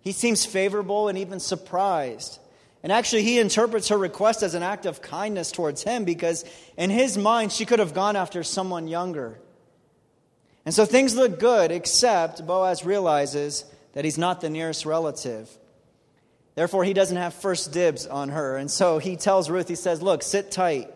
He 0.01 0.13
seems 0.13 0.47
favorable 0.47 1.09
and 1.09 1.19
even 1.19 1.39
surprised. 1.39 2.39
And 2.81 2.91
actually, 2.91 3.21
he 3.21 3.37
interprets 3.37 3.89
her 3.89 3.99
request 3.99 4.41
as 4.41 4.55
an 4.55 4.63
act 4.63 4.87
of 4.87 4.99
kindness 4.99 5.51
towards 5.51 5.83
him 5.83 6.05
because, 6.05 6.43
in 6.75 6.89
his 6.89 7.19
mind, 7.19 7.51
she 7.51 7.65
could 7.65 7.77
have 7.77 7.93
gone 7.93 8.15
after 8.15 8.41
someone 8.41 8.87
younger. 8.87 9.39
And 10.65 10.73
so 10.73 10.85
things 10.85 11.15
look 11.15 11.39
good, 11.39 11.71
except 11.71 12.45
Boaz 12.45 12.83
realizes 12.83 13.65
that 13.93 14.03
he's 14.03 14.17
not 14.17 14.41
the 14.41 14.49
nearest 14.49 14.85
relative. 14.85 15.49
Therefore, 16.55 16.83
he 16.83 16.93
doesn't 16.93 17.17
have 17.17 17.33
first 17.33 17.71
dibs 17.71 18.07
on 18.07 18.29
her. 18.29 18.57
And 18.57 18.71
so 18.71 18.97
he 18.97 19.15
tells 19.15 19.49
Ruth, 19.49 19.67
he 19.67 19.75
says, 19.75 20.01
Look, 20.01 20.23
sit 20.23 20.51
tight. 20.51 20.91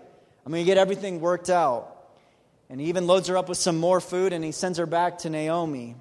I'm 0.45 0.51
going 0.51 0.63
to 0.63 0.65
get 0.65 0.77
everything 0.77 1.21
worked 1.21 1.49
out. 1.49 1.95
And 2.69 2.79
he 2.79 2.87
even 2.87 3.07
loads 3.07 3.27
her 3.27 3.37
up 3.37 3.49
with 3.49 3.57
some 3.57 3.77
more 3.77 3.99
food 3.99 4.31
and 4.31 4.43
he 4.43 4.51
sends 4.51 4.77
her 4.77 4.85
back 4.85 5.19
to 5.19 5.29
Naomi. 5.29 5.95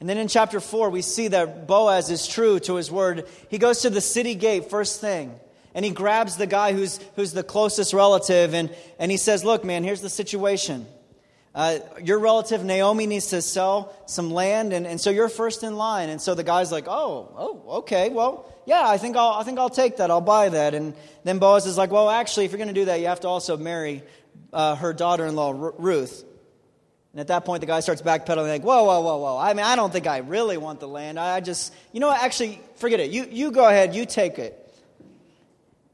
And 0.00 0.08
then 0.08 0.18
in 0.18 0.28
chapter 0.28 0.60
4, 0.60 0.90
we 0.90 1.02
see 1.02 1.28
that 1.28 1.66
Boaz 1.66 2.10
is 2.10 2.26
true 2.26 2.60
to 2.60 2.76
his 2.76 2.90
word. 2.90 3.26
He 3.48 3.58
goes 3.58 3.80
to 3.80 3.90
the 3.90 4.00
city 4.00 4.34
gate 4.34 4.70
first 4.70 5.00
thing 5.00 5.34
and 5.74 5.84
he 5.84 5.90
grabs 5.90 6.36
the 6.36 6.46
guy 6.46 6.72
who's, 6.72 7.00
who's 7.16 7.32
the 7.32 7.42
closest 7.42 7.92
relative 7.92 8.54
and, 8.54 8.74
and 8.98 9.10
he 9.10 9.16
says, 9.16 9.44
Look, 9.44 9.64
man, 9.64 9.84
here's 9.84 10.00
the 10.00 10.10
situation. 10.10 10.86
Uh, 11.58 11.80
your 12.04 12.20
relative 12.20 12.64
Naomi 12.64 13.08
needs 13.08 13.26
to 13.30 13.42
sell 13.42 13.92
some 14.06 14.30
land, 14.30 14.72
and, 14.72 14.86
and 14.86 15.00
so 15.00 15.10
you're 15.10 15.28
first 15.28 15.64
in 15.64 15.74
line. 15.74 16.08
And 16.08 16.22
so 16.22 16.36
the 16.36 16.44
guy's 16.44 16.70
like, 16.70 16.84
Oh, 16.86 17.34
oh, 17.36 17.78
okay, 17.78 18.10
well, 18.10 18.48
yeah, 18.64 18.84
I 18.86 18.96
think 18.96 19.16
I'll, 19.16 19.32
I 19.32 19.42
think 19.42 19.58
I'll 19.58 19.68
take 19.68 19.96
that. 19.96 20.08
I'll 20.08 20.20
buy 20.20 20.50
that. 20.50 20.74
And 20.74 20.94
then 21.24 21.40
Boaz 21.40 21.66
is 21.66 21.76
like, 21.76 21.90
well, 21.90 22.10
actually, 22.10 22.44
if 22.44 22.52
you're 22.52 22.58
going 22.58 22.68
to 22.68 22.74
do 22.74 22.84
that, 22.84 23.00
you 23.00 23.06
have 23.06 23.18
to 23.20 23.26
also 23.26 23.56
marry 23.56 24.04
uh, 24.52 24.76
her 24.76 24.92
daughter-in-law, 24.92 25.72
Ruth. 25.78 26.24
And 27.12 27.20
at 27.20 27.26
that 27.26 27.44
point, 27.44 27.62
the 27.62 27.66
guy 27.66 27.80
starts 27.80 28.02
backpedaling, 28.02 28.50
like, 28.50 28.62
whoa, 28.62 28.84
whoa, 28.84 29.00
whoa, 29.00 29.16
whoa. 29.16 29.36
I 29.36 29.52
mean, 29.52 29.66
I 29.66 29.74
don't 29.74 29.92
think 29.92 30.06
I 30.06 30.18
really 30.18 30.58
want 30.58 30.78
the 30.78 30.86
land. 30.86 31.18
I 31.18 31.40
just, 31.40 31.74
you 31.90 31.98
know 31.98 32.06
what, 32.06 32.22
actually, 32.22 32.60
forget 32.76 33.00
it. 33.00 33.10
You, 33.10 33.26
you 33.28 33.50
go 33.50 33.66
ahead, 33.66 33.96
you 33.96 34.06
take 34.06 34.38
it. 34.38 34.67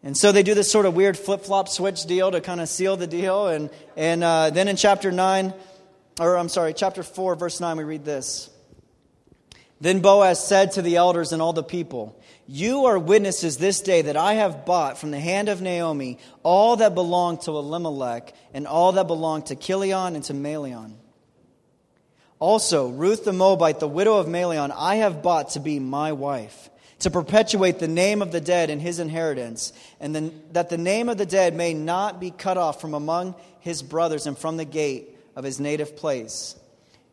And 0.04 0.16
so 0.16 0.32
they 0.32 0.42
do 0.42 0.52
this 0.54 0.70
sort 0.70 0.84
of 0.84 0.94
weird 0.94 1.16
flip 1.16 1.44
flop 1.44 1.68
switch 1.68 2.04
deal 2.04 2.30
to 2.30 2.42
kind 2.42 2.60
of 2.60 2.68
seal 2.68 2.96
the 2.96 3.06
deal. 3.06 3.48
And, 3.48 3.70
and 3.96 4.22
uh, 4.22 4.50
then 4.50 4.68
in 4.68 4.76
chapter 4.76 5.10
9, 5.10 5.54
or 6.20 6.36
I'm 6.36 6.50
sorry, 6.50 6.74
chapter 6.74 7.02
4, 7.02 7.34
verse 7.36 7.58
9, 7.58 7.78
we 7.78 7.84
read 7.84 8.04
this. 8.04 8.50
Then 9.80 10.00
Boaz 10.00 10.46
said 10.46 10.72
to 10.72 10.82
the 10.82 10.96
elders 10.96 11.32
and 11.32 11.40
all 11.40 11.54
the 11.54 11.62
people, 11.62 12.20
you 12.46 12.84
are 12.84 12.98
witnesses 12.98 13.56
this 13.56 13.80
day 13.80 14.02
that 14.02 14.16
I 14.16 14.34
have 14.34 14.66
bought 14.66 14.98
from 14.98 15.10
the 15.10 15.18
hand 15.18 15.48
of 15.48 15.62
Naomi 15.62 16.18
all 16.42 16.76
that 16.76 16.94
belonged 16.94 17.40
to 17.42 17.52
Elimelech 17.52 18.34
and 18.52 18.66
all 18.66 18.92
that 18.92 19.06
belonged 19.06 19.46
to 19.46 19.56
Chilion 19.56 20.14
and 20.14 20.24
to 20.24 20.34
Mahlon. 20.34 20.96
Also, 22.38 22.88
Ruth 22.88 23.24
the 23.24 23.32
Moabite, 23.32 23.80
the 23.80 23.88
widow 23.88 24.18
of 24.18 24.26
Mahlon, 24.26 24.70
I 24.76 24.96
have 24.96 25.22
bought 25.22 25.50
to 25.50 25.60
be 25.60 25.80
my 25.80 26.12
wife, 26.12 26.68
to 27.04 27.10
perpetuate 27.10 27.78
the 27.78 27.88
name 27.88 28.20
of 28.22 28.32
the 28.32 28.40
dead 28.40 28.70
in 28.70 28.80
his 28.80 28.98
inheritance, 28.98 29.72
and 30.00 30.32
that 30.52 30.70
the 30.70 30.78
name 30.78 31.08
of 31.08 31.16
the 31.18 31.26
dead 31.26 31.54
may 31.54 31.72
not 31.72 32.18
be 32.18 32.30
cut 32.30 32.56
off 32.56 32.80
from 32.80 32.94
among 32.94 33.34
his 33.60 33.82
brothers 33.82 34.26
and 34.26 34.36
from 34.36 34.56
the 34.56 34.64
gate 34.64 35.16
of 35.36 35.44
his 35.44 35.60
native 35.60 35.96
place. 35.96 36.56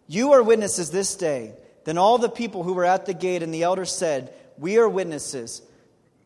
You 0.08 0.32
are 0.32 0.44
witnesses 0.44 0.92
this 0.92 1.16
day. 1.16 1.54
Then 1.84 1.98
all 1.98 2.18
the 2.18 2.30
people 2.30 2.64
who 2.64 2.74
were 2.74 2.86
at 2.86 3.06
the 3.06 3.14
gate 3.14 3.44
and 3.44 3.54
the 3.54 3.64
elders 3.64 3.92
said, 3.92 4.34
we 4.58 4.78
are 4.78 4.88
witnesses. 4.88 5.62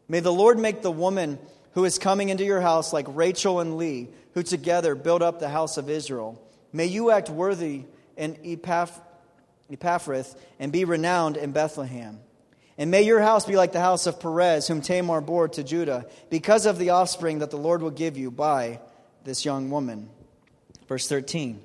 May 0.07 0.19
the 0.19 0.33
Lord 0.33 0.59
make 0.59 0.81
the 0.81 0.91
woman 0.91 1.39
who 1.73 1.85
is 1.85 1.97
coming 1.97 2.29
into 2.29 2.43
your 2.43 2.61
house 2.61 2.93
like 2.93 3.05
Rachel 3.09 3.59
and 3.61 3.77
Leah, 3.77 4.07
who 4.33 4.43
together 4.43 4.93
built 4.95 5.21
up 5.21 5.39
the 5.39 5.49
house 5.49 5.77
of 5.77 5.89
Israel. 5.89 6.41
May 6.71 6.85
you 6.85 7.09
act 7.09 7.29
worthy 7.29 7.85
in 8.15 8.35
Epaph- 8.43 9.01
Epaphrath 9.71 10.35
and 10.59 10.71
be 10.71 10.85
renowned 10.85 11.37
in 11.37 11.51
Bethlehem. 11.51 12.19
And 12.77 12.91
may 12.91 13.03
your 13.03 13.21
house 13.21 13.45
be 13.45 13.55
like 13.55 13.71
the 13.71 13.79
house 13.79 14.05
of 14.05 14.19
Perez, 14.19 14.67
whom 14.67 14.81
Tamar 14.81 15.21
bore 15.21 15.47
to 15.49 15.63
Judah, 15.63 16.05
because 16.29 16.65
of 16.65 16.77
the 16.77 16.89
offspring 16.89 17.39
that 17.39 17.51
the 17.51 17.57
Lord 17.57 17.81
will 17.81 17.91
give 17.91 18.17
you 18.17 18.31
by 18.31 18.79
this 19.23 19.45
young 19.45 19.69
woman. 19.69 20.09
Verse 20.87 21.07
13. 21.07 21.61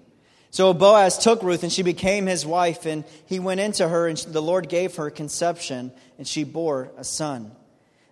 So 0.51 0.73
Boaz 0.73 1.19
took 1.19 1.43
Ruth, 1.43 1.63
and 1.63 1.73
she 1.73 1.83
became 1.83 2.27
his 2.27 2.47
wife, 2.47 2.87
and 2.87 3.05
he 3.27 3.39
went 3.39 3.61
into 3.61 3.89
her, 3.89 4.07
and 4.09 4.19
the 4.19 4.43
Lord 4.43 4.69
gave 4.69 4.97
her 4.97 5.11
conception, 5.11 5.93
and 6.19 6.27
she 6.27 6.45
bore 6.45 6.91
a 6.97 7.05
son. 7.05 7.53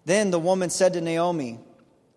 Then 0.05 0.31
the 0.31 0.39
woman 0.39 0.71
said 0.71 0.93
to 0.95 1.01
Naomi, 1.01 1.59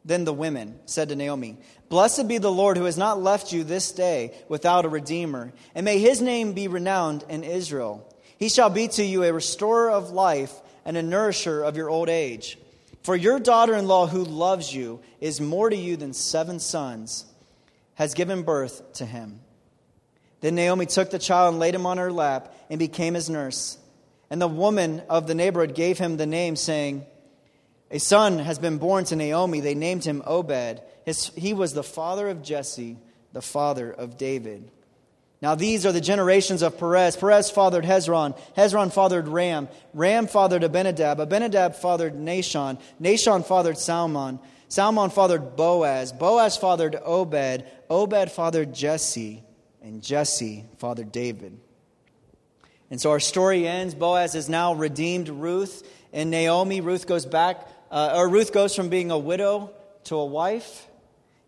then 0.03 0.25
the 0.25 0.33
women 0.33 0.79
said 0.85 1.09
to 1.09 1.15
Naomi, 1.15 1.57
Blessed 1.89 2.27
be 2.27 2.37
the 2.37 2.51
Lord 2.51 2.77
who 2.77 2.85
has 2.85 2.97
not 2.97 3.21
left 3.21 3.51
you 3.51 3.63
this 3.63 3.91
day 3.91 4.33
without 4.47 4.85
a 4.85 4.89
redeemer, 4.89 5.53
and 5.75 5.85
may 5.85 5.99
his 5.99 6.21
name 6.21 6.53
be 6.53 6.67
renowned 6.67 7.23
in 7.29 7.43
Israel. 7.43 8.07
He 8.37 8.49
shall 8.49 8.71
be 8.71 8.87
to 8.89 9.03
you 9.03 9.23
a 9.23 9.33
restorer 9.33 9.91
of 9.91 10.09
life 10.09 10.53
and 10.85 10.97
a 10.97 11.03
nourisher 11.03 11.63
of 11.63 11.77
your 11.77 11.89
old 11.89 12.09
age. 12.09 12.57
For 13.03 13.15
your 13.15 13.39
daughter 13.39 13.75
in 13.75 13.87
law 13.87 14.07
who 14.07 14.23
loves 14.23 14.73
you 14.73 14.99
is 15.19 15.41
more 15.41 15.69
to 15.69 15.75
you 15.75 15.97
than 15.97 16.13
seven 16.13 16.59
sons, 16.59 17.25
has 17.95 18.13
given 18.13 18.43
birth 18.43 18.93
to 18.93 19.05
him. 19.05 19.39
Then 20.41 20.55
Naomi 20.55 20.85
took 20.85 21.11
the 21.11 21.19
child 21.19 21.53
and 21.53 21.59
laid 21.59 21.75
him 21.75 21.85
on 21.85 21.97
her 21.97 22.11
lap 22.11 22.53
and 22.69 22.79
became 22.79 23.13
his 23.13 23.29
nurse. 23.29 23.77
And 24.29 24.41
the 24.41 24.47
woman 24.47 25.01
of 25.09 25.27
the 25.27 25.35
neighborhood 25.35 25.75
gave 25.75 25.97
him 25.97 26.17
the 26.17 26.25
name, 26.25 26.55
saying, 26.55 27.05
A 27.91 27.99
son 27.99 28.39
has 28.39 28.57
been 28.57 28.77
born 28.77 29.03
to 29.05 29.15
Naomi. 29.15 29.59
They 29.59 29.75
named 29.75 30.03
him 30.03 30.23
Obed. 30.25 30.81
His, 31.05 31.27
he 31.35 31.53
was 31.53 31.73
the 31.73 31.83
father 31.83 32.29
of 32.29 32.41
Jesse, 32.41 32.97
the 33.33 33.41
father 33.41 33.91
of 33.91 34.17
David. 34.17 34.71
Now 35.41 35.55
these 35.55 35.85
are 35.87 35.91
the 35.91 36.01
generations 36.01 36.61
of 36.61 36.77
Perez. 36.77 37.15
Perez 37.15 37.49
fathered 37.49 37.83
Hezron. 37.83 38.37
Hezron 38.55 38.93
fathered 38.93 39.27
Ram. 39.27 39.69
Ram 39.93 40.27
fathered 40.27 40.63
Abinadab. 40.63 41.19
Abinadab 41.19 41.75
fathered 41.75 42.13
Nahshon. 42.13 42.79
Nahshon 43.01 43.45
fathered 43.45 43.79
Salmon. 43.79 44.39
Salmon 44.67 45.09
fathered 45.09 45.55
Boaz. 45.55 46.13
Boaz 46.13 46.57
fathered 46.57 46.95
Obed. 47.03 47.65
Obed 47.89 48.31
fathered 48.31 48.73
Jesse. 48.73 49.43
And 49.81 50.03
Jesse 50.03 50.65
fathered 50.77 51.11
David. 51.11 51.59
And 52.91 53.01
so 53.01 53.09
our 53.09 53.19
story 53.19 53.67
ends. 53.67 53.95
Boaz 53.95 54.33
has 54.33 54.47
now 54.47 54.75
redeemed 54.75 55.27
Ruth 55.27 55.89
and 56.13 56.29
Naomi. 56.29 56.81
Ruth 56.81 57.07
goes 57.07 57.25
back, 57.25 57.67
uh, 57.89 58.13
or 58.15 58.29
Ruth 58.29 58.53
goes 58.53 58.75
from 58.75 58.89
being 58.89 59.09
a 59.09 59.17
widow 59.17 59.71
to 60.05 60.17
a 60.17 60.25
wife. 60.25 60.87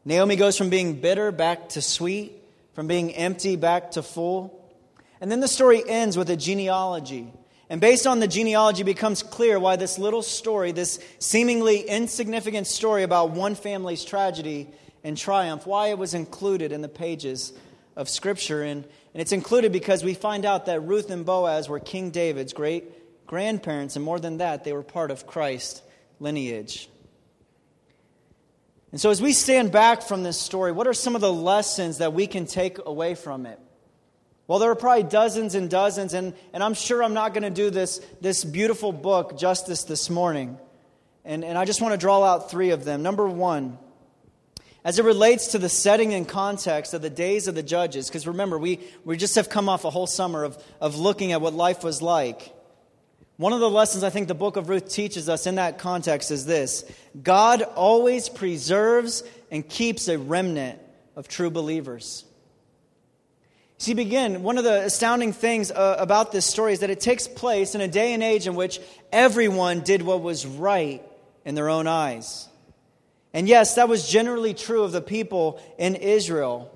Naomi 0.06 0.36
goes 0.36 0.58
from 0.58 0.70
being 0.70 1.00
bitter 1.00 1.32
back 1.32 1.70
to 1.70 1.82
sweet 1.82 2.43
from 2.74 2.88
being 2.88 3.14
empty 3.14 3.56
back 3.56 3.92
to 3.92 4.04
full. 4.04 4.60
And 5.22 5.32
then 5.32 5.40
the 5.40 5.48
story 5.48 5.84
ends 5.88 6.18
with 6.18 6.30
a 6.30 6.36
genealogy. 6.36 7.32
And 7.70 7.80
based 7.80 8.06
on 8.06 8.20
the 8.20 8.28
genealogy, 8.28 8.84
becomes 8.84 9.24
clear 9.24 9.60
why 9.60 9.78
this 9.78 9.98
little 9.98 10.22
story, 10.22 10.72
this 10.72 11.00
seemingly 11.20 11.82
insignificant 11.82 12.68
story 12.68 13.04
about 13.04 13.32
one 13.32 13.56
family's 13.56 14.04
tragedy 14.04 14.70
and 15.04 15.18
triumph, 15.18 15.66
why 15.66 15.88
it 15.88 15.98
was 15.98 16.14
included 16.14 16.72
in 16.72 16.82
the 16.82 16.90
pages 16.90 17.54
of 17.96 18.10
Scripture. 18.10 18.64
And, 18.64 18.84
and 19.14 19.22
it's 19.22 19.32
included 19.32 19.72
because 19.72 20.04
we 20.04 20.14
find 20.14 20.46
out 20.46 20.66
that 20.66 20.82
Ruth 20.82 21.10
and 21.10 21.26
Boaz 21.26 21.70
were 21.70 21.80
King 21.80 22.12
David's 22.12 22.54
great 22.54 23.26
grandparents, 23.26 23.96
and 23.96 24.06
more 24.06 24.20
than 24.20 24.38
that, 24.38 24.64
they 24.64 24.74
were 24.74 24.84
part 24.84 25.10
of 25.10 25.26
Christ's 25.26 25.82
lineage. 26.20 26.90
And 28.94 29.02
so, 29.02 29.10
as 29.10 29.20
we 29.20 29.34
stand 29.34 29.72
back 29.72 30.04
from 30.04 30.22
this 30.22 30.40
story, 30.40 30.72
what 30.72 30.86
are 30.86 30.94
some 30.94 31.16
of 31.16 31.22
the 31.22 31.34
lessons 31.34 31.98
that 31.98 32.14
we 32.14 32.28
can 32.28 32.46
take 32.46 32.78
away 32.86 33.16
from 33.16 33.48
it? 33.48 33.60
Well, 34.46 34.60
there 34.60 34.70
are 34.70 34.76
probably 34.76 35.02
dozens 35.02 35.56
and 35.56 35.68
dozens, 35.68 36.14
and, 36.14 36.36
and 36.54 36.64
I'm 36.64 36.76
sure 36.76 37.04
I'm 37.04 37.16
not 37.16 37.34
going 37.34 37.42
to 37.42 37.50
do 37.50 37.72
this, 37.72 38.06
this 38.22 38.44
beautiful 38.44 38.92
book 38.92 39.36
justice 39.36 39.86
this 39.86 40.12
morning. 40.12 40.60
And, 41.26 41.44
and 41.44 41.58
I 41.58 41.66
just 41.66 41.82
want 41.82 41.94
to 41.94 41.98
draw 41.98 42.24
out 42.24 42.52
three 42.52 42.70
of 42.70 42.86
them. 42.86 43.02
Number 43.02 43.28
one, 43.28 43.80
as 44.86 45.00
it 45.00 45.06
relates 45.06 45.48
to 45.54 45.58
the 45.58 45.70
setting 45.70 46.14
and 46.14 46.28
context 46.28 46.94
of 46.94 47.02
the 47.02 47.10
days 47.10 47.48
of 47.48 47.56
the 47.56 47.64
judges, 47.64 48.10
because 48.10 48.28
remember, 48.28 48.60
we, 48.60 48.80
we 49.04 49.18
just 49.18 49.34
have 49.38 49.50
come 49.50 49.70
off 49.70 49.86
a 49.86 49.90
whole 49.90 50.06
summer 50.06 50.44
of, 50.44 50.64
of 50.80 51.00
looking 51.00 51.32
at 51.32 51.42
what 51.42 51.56
life 51.56 51.84
was 51.84 52.04
like. 52.04 52.54
One 53.44 53.52
of 53.52 53.60
the 53.60 53.70
lessons 53.70 54.06
I 54.06 54.10
think 54.10 54.30
the 54.30 54.34
book 54.34 54.56
of 54.56 54.70
Ruth 54.70 54.88
teaches 54.88 55.28
us 55.28 55.48
in 55.48 55.56
that 55.56 55.78
context 55.78 56.32
is 56.32 56.46
this 56.46 56.86
God 57.22 57.62
always 57.62 58.30
preserves 58.30 59.22
and 59.52 59.68
keeps 59.68 60.08
a 60.08 60.18
remnant 60.18 60.80
of 61.18 61.28
true 61.28 61.50
believers. 61.50 62.24
See, 63.80 63.96
begin, 63.96 64.44
one 64.44 64.58
of 64.58 64.64
the 64.64 64.86
astounding 64.86 65.34
things 65.34 65.72
uh, 65.72 65.98
about 66.00 66.32
this 66.32 66.46
story 66.46 66.72
is 66.72 66.80
that 66.80 66.90
it 66.90 67.02
takes 67.02 67.28
place 67.28 67.76
in 67.76 67.82
a 67.82 67.88
day 67.90 68.14
and 68.14 68.24
age 68.24 68.48
in 68.48 68.56
which 68.56 68.80
everyone 69.12 69.82
did 69.82 70.04
what 70.04 70.22
was 70.22 70.46
right 70.46 71.04
in 71.44 71.54
their 71.54 71.68
own 71.68 71.86
eyes. 71.86 72.48
And 73.34 73.50
yes, 73.50 73.76
that 73.76 73.90
was 73.90 74.08
generally 74.08 74.54
true 74.54 74.84
of 74.84 74.94
the 74.94 75.02
people 75.02 75.60
in 75.78 75.96
Israel. 75.96 76.73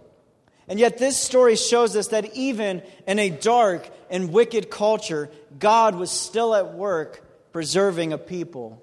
And 0.68 0.80
yet, 0.80 0.98
this 0.98 1.16
story 1.18 1.56
shows 1.56 1.96
us 1.96 2.08
that 2.10 2.36
even 2.36 2.82
in 3.08 3.20
a 3.20 3.30
dark 3.30 3.90
and 4.10 4.34
wicked 4.34 4.70
culture, 4.70 5.30
God 5.58 5.96
was 5.96 6.12
still 6.12 6.54
at 6.54 6.74
work 6.74 7.24
preserving 7.54 8.12
a 8.12 8.18
people, 8.18 8.82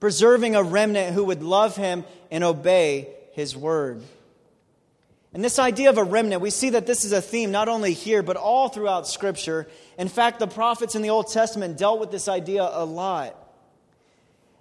preserving 0.00 0.56
a 0.56 0.62
remnant 0.62 1.14
who 1.14 1.24
would 1.24 1.42
love 1.42 1.76
him 1.76 2.04
and 2.30 2.42
obey 2.42 3.08
his 3.32 3.54
word. 3.54 4.02
And 5.32 5.44
this 5.44 5.58
idea 5.58 5.90
of 5.90 5.98
a 5.98 6.02
remnant, 6.02 6.42
we 6.42 6.50
see 6.50 6.70
that 6.70 6.86
this 6.86 7.04
is 7.04 7.12
a 7.12 7.20
theme 7.20 7.52
not 7.52 7.68
only 7.68 7.92
here, 7.92 8.22
but 8.22 8.36
all 8.36 8.68
throughout 8.68 9.06
Scripture. 9.06 9.68
In 9.96 10.08
fact, 10.08 10.40
the 10.40 10.48
prophets 10.48 10.94
in 10.94 11.02
the 11.02 11.10
Old 11.10 11.30
Testament 11.30 11.78
dealt 11.78 12.00
with 12.00 12.10
this 12.10 12.26
idea 12.28 12.68
a 12.68 12.84
lot. 12.84 13.36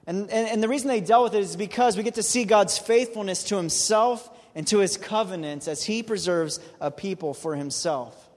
And, 0.05 0.29
and, 0.29 0.47
and 0.47 0.61
the 0.61 0.67
reason 0.67 0.87
they 0.87 1.01
dealt 1.01 1.23
with 1.23 1.35
it 1.35 1.41
is 1.41 1.55
because 1.55 1.97
we 1.97 2.03
get 2.03 2.15
to 2.15 2.23
see 2.23 2.43
God's 2.43 2.77
faithfulness 2.77 3.45
to 3.45 3.57
himself 3.57 4.29
and 4.59 4.67
to 4.67 4.79
his 4.79 4.97
covenants 4.97 5.69
as 5.69 5.85
he 5.85 6.03
preserves 6.03 6.59
a 6.81 6.91
people 6.91 7.33
for 7.33 7.55
himself. 7.55 8.29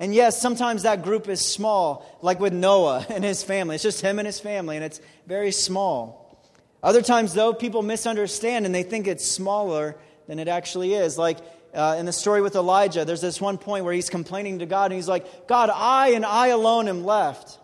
And 0.00 0.12
yes, 0.12 0.42
sometimes 0.42 0.82
that 0.82 1.04
group 1.04 1.28
is 1.28 1.40
small, 1.40 2.04
like 2.22 2.40
with 2.40 2.52
Noah 2.52 3.06
and 3.08 3.22
his 3.22 3.44
family. 3.44 3.76
It's 3.76 3.84
just 3.84 4.00
him 4.00 4.18
and 4.18 4.26
his 4.26 4.40
family, 4.40 4.74
and 4.74 4.84
it's 4.84 5.00
very 5.28 5.52
small. 5.52 6.44
Other 6.82 7.02
times, 7.02 7.34
though, 7.34 7.54
people 7.54 7.82
misunderstand 7.82 8.66
and 8.66 8.74
they 8.74 8.82
think 8.82 9.06
it's 9.06 9.24
smaller 9.24 9.94
than 10.26 10.40
it 10.40 10.48
actually 10.48 10.92
is. 10.92 11.16
Like 11.16 11.38
uh, 11.72 11.94
in 12.00 12.04
the 12.04 12.12
story 12.12 12.42
with 12.42 12.56
Elijah, 12.56 13.04
there's 13.04 13.20
this 13.20 13.40
one 13.40 13.56
point 13.56 13.84
where 13.84 13.94
he's 13.94 14.10
complaining 14.10 14.58
to 14.58 14.66
God, 14.66 14.86
and 14.86 14.94
he's 14.94 15.06
like, 15.06 15.46
God, 15.46 15.70
I 15.72 16.14
and 16.14 16.26
I 16.26 16.48
alone 16.48 16.88
am 16.88 17.04
left. 17.04 17.60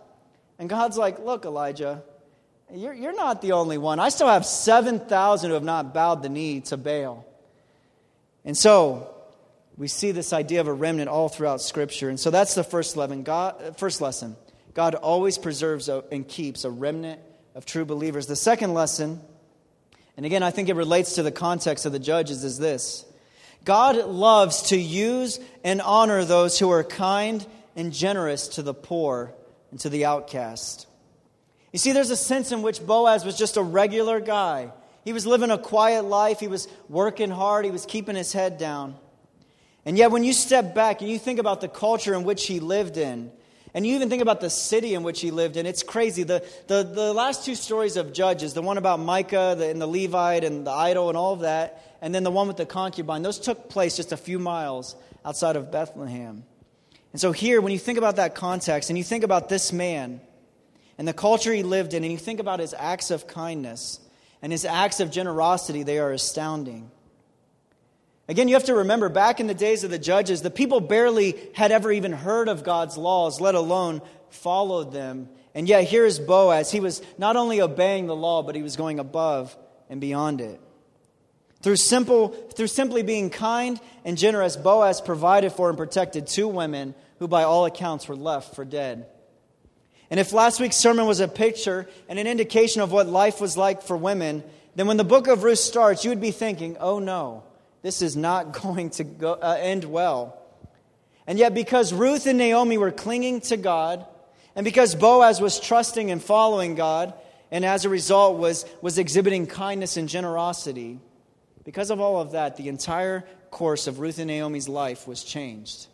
And 0.60 0.70
God's 0.70 0.96
like, 0.96 1.18
Look, 1.18 1.44
Elijah, 1.44 2.04
you're, 2.72 2.94
you're 2.94 3.16
not 3.16 3.42
the 3.42 3.50
only 3.50 3.78
one. 3.78 3.98
I 3.98 4.10
still 4.10 4.28
have 4.28 4.46
7,000 4.46 5.50
who 5.50 5.54
have 5.54 5.64
not 5.64 5.92
bowed 5.92 6.22
the 6.22 6.28
knee 6.28 6.60
to 6.60 6.76
Baal. 6.76 7.26
And 8.44 8.56
so, 8.56 9.14
we 9.80 9.88
see 9.88 10.10
this 10.10 10.34
idea 10.34 10.60
of 10.60 10.68
a 10.68 10.72
remnant 10.74 11.08
all 11.08 11.30
throughout 11.30 11.62
Scripture. 11.62 12.10
And 12.10 12.20
so 12.20 12.30
that's 12.30 12.54
the 12.54 12.62
first, 12.62 12.98
lesson. 12.98 13.22
God, 13.22 13.62
uh, 13.62 13.72
first 13.72 14.02
lesson. 14.02 14.36
God 14.74 14.94
always 14.94 15.38
preserves 15.38 15.88
and 15.88 16.28
keeps 16.28 16.64
a 16.64 16.70
remnant 16.70 17.18
of 17.54 17.64
true 17.64 17.86
believers. 17.86 18.26
The 18.26 18.36
second 18.36 18.74
lesson, 18.74 19.20
and 20.18 20.26
again, 20.26 20.42
I 20.42 20.50
think 20.50 20.68
it 20.68 20.74
relates 20.74 21.14
to 21.14 21.22
the 21.22 21.32
context 21.32 21.86
of 21.86 21.92
the 21.92 21.98
judges, 21.98 22.44
is 22.44 22.58
this 22.58 23.06
God 23.64 23.96
loves 23.96 24.64
to 24.64 24.76
use 24.76 25.40
and 25.64 25.80
honor 25.80 26.26
those 26.26 26.58
who 26.58 26.70
are 26.70 26.84
kind 26.84 27.44
and 27.74 27.90
generous 27.90 28.48
to 28.48 28.62
the 28.62 28.74
poor 28.74 29.32
and 29.70 29.80
to 29.80 29.88
the 29.88 30.04
outcast. 30.04 30.86
You 31.72 31.78
see, 31.78 31.92
there's 31.92 32.10
a 32.10 32.16
sense 32.16 32.52
in 32.52 32.60
which 32.60 32.84
Boaz 32.84 33.24
was 33.24 33.38
just 33.38 33.56
a 33.56 33.62
regular 33.62 34.20
guy. 34.20 34.72
He 35.04 35.12
was 35.12 35.26
living 35.26 35.50
a 35.50 35.58
quiet 35.58 36.04
life. 36.04 36.40
He 36.40 36.48
was 36.48 36.68
working 36.88 37.30
hard. 37.30 37.64
He 37.64 37.70
was 37.70 37.86
keeping 37.86 38.16
his 38.16 38.32
head 38.32 38.58
down. 38.58 38.96
And 39.84 39.96
yet, 39.96 40.10
when 40.10 40.24
you 40.24 40.32
step 40.32 40.74
back 40.74 41.00
and 41.00 41.10
you 41.10 41.18
think 41.18 41.38
about 41.38 41.60
the 41.60 41.68
culture 41.68 42.14
in 42.14 42.24
which 42.24 42.46
he 42.46 42.60
lived 42.60 42.96
in, 42.96 43.32
and 43.72 43.86
you 43.86 43.94
even 43.94 44.10
think 44.10 44.20
about 44.20 44.40
the 44.40 44.50
city 44.50 44.94
in 44.94 45.02
which 45.02 45.20
he 45.20 45.30
lived 45.30 45.56
in, 45.56 45.64
it's 45.64 45.82
crazy. 45.82 46.22
The, 46.24 46.44
the, 46.66 46.82
the 46.82 47.12
last 47.12 47.44
two 47.44 47.54
stories 47.54 47.96
of 47.96 48.12
Judges, 48.12 48.52
the 48.52 48.62
one 48.62 48.78
about 48.78 48.98
Micah 48.98 49.54
the, 49.56 49.68
and 49.68 49.80
the 49.80 49.86
Levite 49.86 50.44
and 50.44 50.66
the 50.66 50.72
idol 50.72 51.08
and 51.08 51.16
all 51.16 51.32
of 51.32 51.40
that, 51.40 51.96
and 52.02 52.14
then 52.14 52.24
the 52.24 52.30
one 52.30 52.48
with 52.48 52.56
the 52.56 52.66
concubine, 52.66 53.22
those 53.22 53.38
took 53.38 53.68
place 53.68 53.96
just 53.96 54.12
a 54.12 54.16
few 54.16 54.38
miles 54.38 54.96
outside 55.24 55.56
of 55.56 55.70
Bethlehem. 55.70 56.44
And 57.12 57.20
so, 57.20 57.32
here, 57.32 57.60
when 57.60 57.72
you 57.72 57.78
think 57.78 57.98
about 57.98 58.16
that 58.16 58.34
context 58.34 58.90
and 58.90 58.98
you 58.98 59.04
think 59.04 59.24
about 59.24 59.48
this 59.48 59.72
man 59.72 60.20
and 60.98 61.06
the 61.06 61.12
culture 61.12 61.52
he 61.52 61.62
lived 61.62 61.94
in, 61.94 62.02
and 62.02 62.12
you 62.12 62.18
think 62.18 62.40
about 62.40 62.60
his 62.60 62.74
acts 62.76 63.10
of 63.10 63.26
kindness, 63.26 64.00
and 64.42 64.52
his 64.52 64.64
acts 64.64 65.00
of 65.00 65.10
generosity, 65.10 65.82
they 65.82 65.98
are 65.98 66.12
astounding. 66.12 66.90
Again, 68.28 68.46
you 68.48 68.54
have 68.54 68.64
to 68.64 68.76
remember, 68.76 69.08
back 69.08 69.40
in 69.40 69.48
the 69.48 69.54
days 69.54 69.82
of 69.82 69.90
the 69.90 69.98
judges, 69.98 70.40
the 70.40 70.50
people 70.50 70.80
barely 70.80 71.36
had 71.54 71.72
ever 71.72 71.90
even 71.90 72.12
heard 72.12 72.48
of 72.48 72.62
God's 72.62 72.96
laws, 72.96 73.40
let 73.40 73.56
alone 73.56 74.02
followed 74.30 74.92
them. 74.92 75.28
And 75.52 75.68
yet, 75.68 75.84
here 75.84 76.06
is 76.06 76.20
Boaz. 76.20 76.70
He 76.70 76.78
was 76.78 77.02
not 77.18 77.34
only 77.34 77.60
obeying 77.60 78.06
the 78.06 78.14
law, 78.14 78.44
but 78.44 78.54
he 78.54 78.62
was 78.62 78.76
going 78.76 79.00
above 79.00 79.56
and 79.88 80.00
beyond 80.00 80.40
it. 80.40 80.60
Through, 81.62 81.76
simple, 81.76 82.28
through 82.28 82.68
simply 82.68 83.02
being 83.02 83.30
kind 83.30 83.80
and 84.04 84.16
generous, 84.16 84.56
Boaz 84.56 85.00
provided 85.00 85.52
for 85.52 85.68
and 85.68 85.76
protected 85.76 86.26
two 86.26 86.46
women 86.48 86.94
who, 87.18 87.28
by 87.28 87.42
all 87.42 87.66
accounts, 87.66 88.06
were 88.06 88.16
left 88.16 88.54
for 88.54 88.64
dead. 88.64 89.06
And 90.10 90.18
if 90.18 90.32
last 90.32 90.60
week's 90.60 90.76
sermon 90.76 91.06
was 91.06 91.20
a 91.20 91.28
picture 91.28 91.88
and 92.08 92.18
an 92.18 92.26
indication 92.26 92.82
of 92.82 92.90
what 92.90 93.06
life 93.06 93.40
was 93.40 93.56
like 93.56 93.82
for 93.82 93.96
women, 93.96 94.42
then 94.74 94.88
when 94.88 94.96
the 94.96 95.04
book 95.04 95.28
of 95.28 95.44
Ruth 95.44 95.58
starts, 95.58 96.04
you 96.04 96.10
would 96.10 96.20
be 96.20 96.32
thinking, 96.32 96.76
oh 96.80 96.98
no, 96.98 97.44
this 97.82 98.02
is 98.02 98.16
not 98.16 98.52
going 98.62 98.90
to 98.90 99.04
go, 99.04 99.32
uh, 99.32 99.56
end 99.58 99.84
well. 99.84 100.36
And 101.26 101.38
yet, 101.38 101.54
because 101.54 101.92
Ruth 101.92 102.26
and 102.26 102.38
Naomi 102.38 102.76
were 102.76 102.90
clinging 102.90 103.40
to 103.42 103.56
God, 103.56 104.04
and 104.56 104.64
because 104.64 104.96
Boaz 104.96 105.40
was 105.40 105.60
trusting 105.60 106.10
and 106.10 106.20
following 106.20 106.74
God, 106.74 107.14
and 107.52 107.64
as 107.64 107.84
a 107.84 107.88
result 107.88 108.38
was, 108.38 108.64
was 108.80 108.98
exhibiting 108.98 109.46
kindness 109.46 109.96
and 109.96 110.08
generosity, 110.08 110.98
because 111.64 111.90
of 111.90 112.00
all 112.00 112.20
of 112.20 112.32
that, 112.32 112.56
the 112.56 112.68
entire 112.68 113.24
course 113.50 113.86
of 113.86 114.00
Ruth 114.00 114.18
and 114.18 114.26
Naomi's 114.26 114.68
life 114.68 115.06
was 115.06 115.22
changed. 115.22 115.86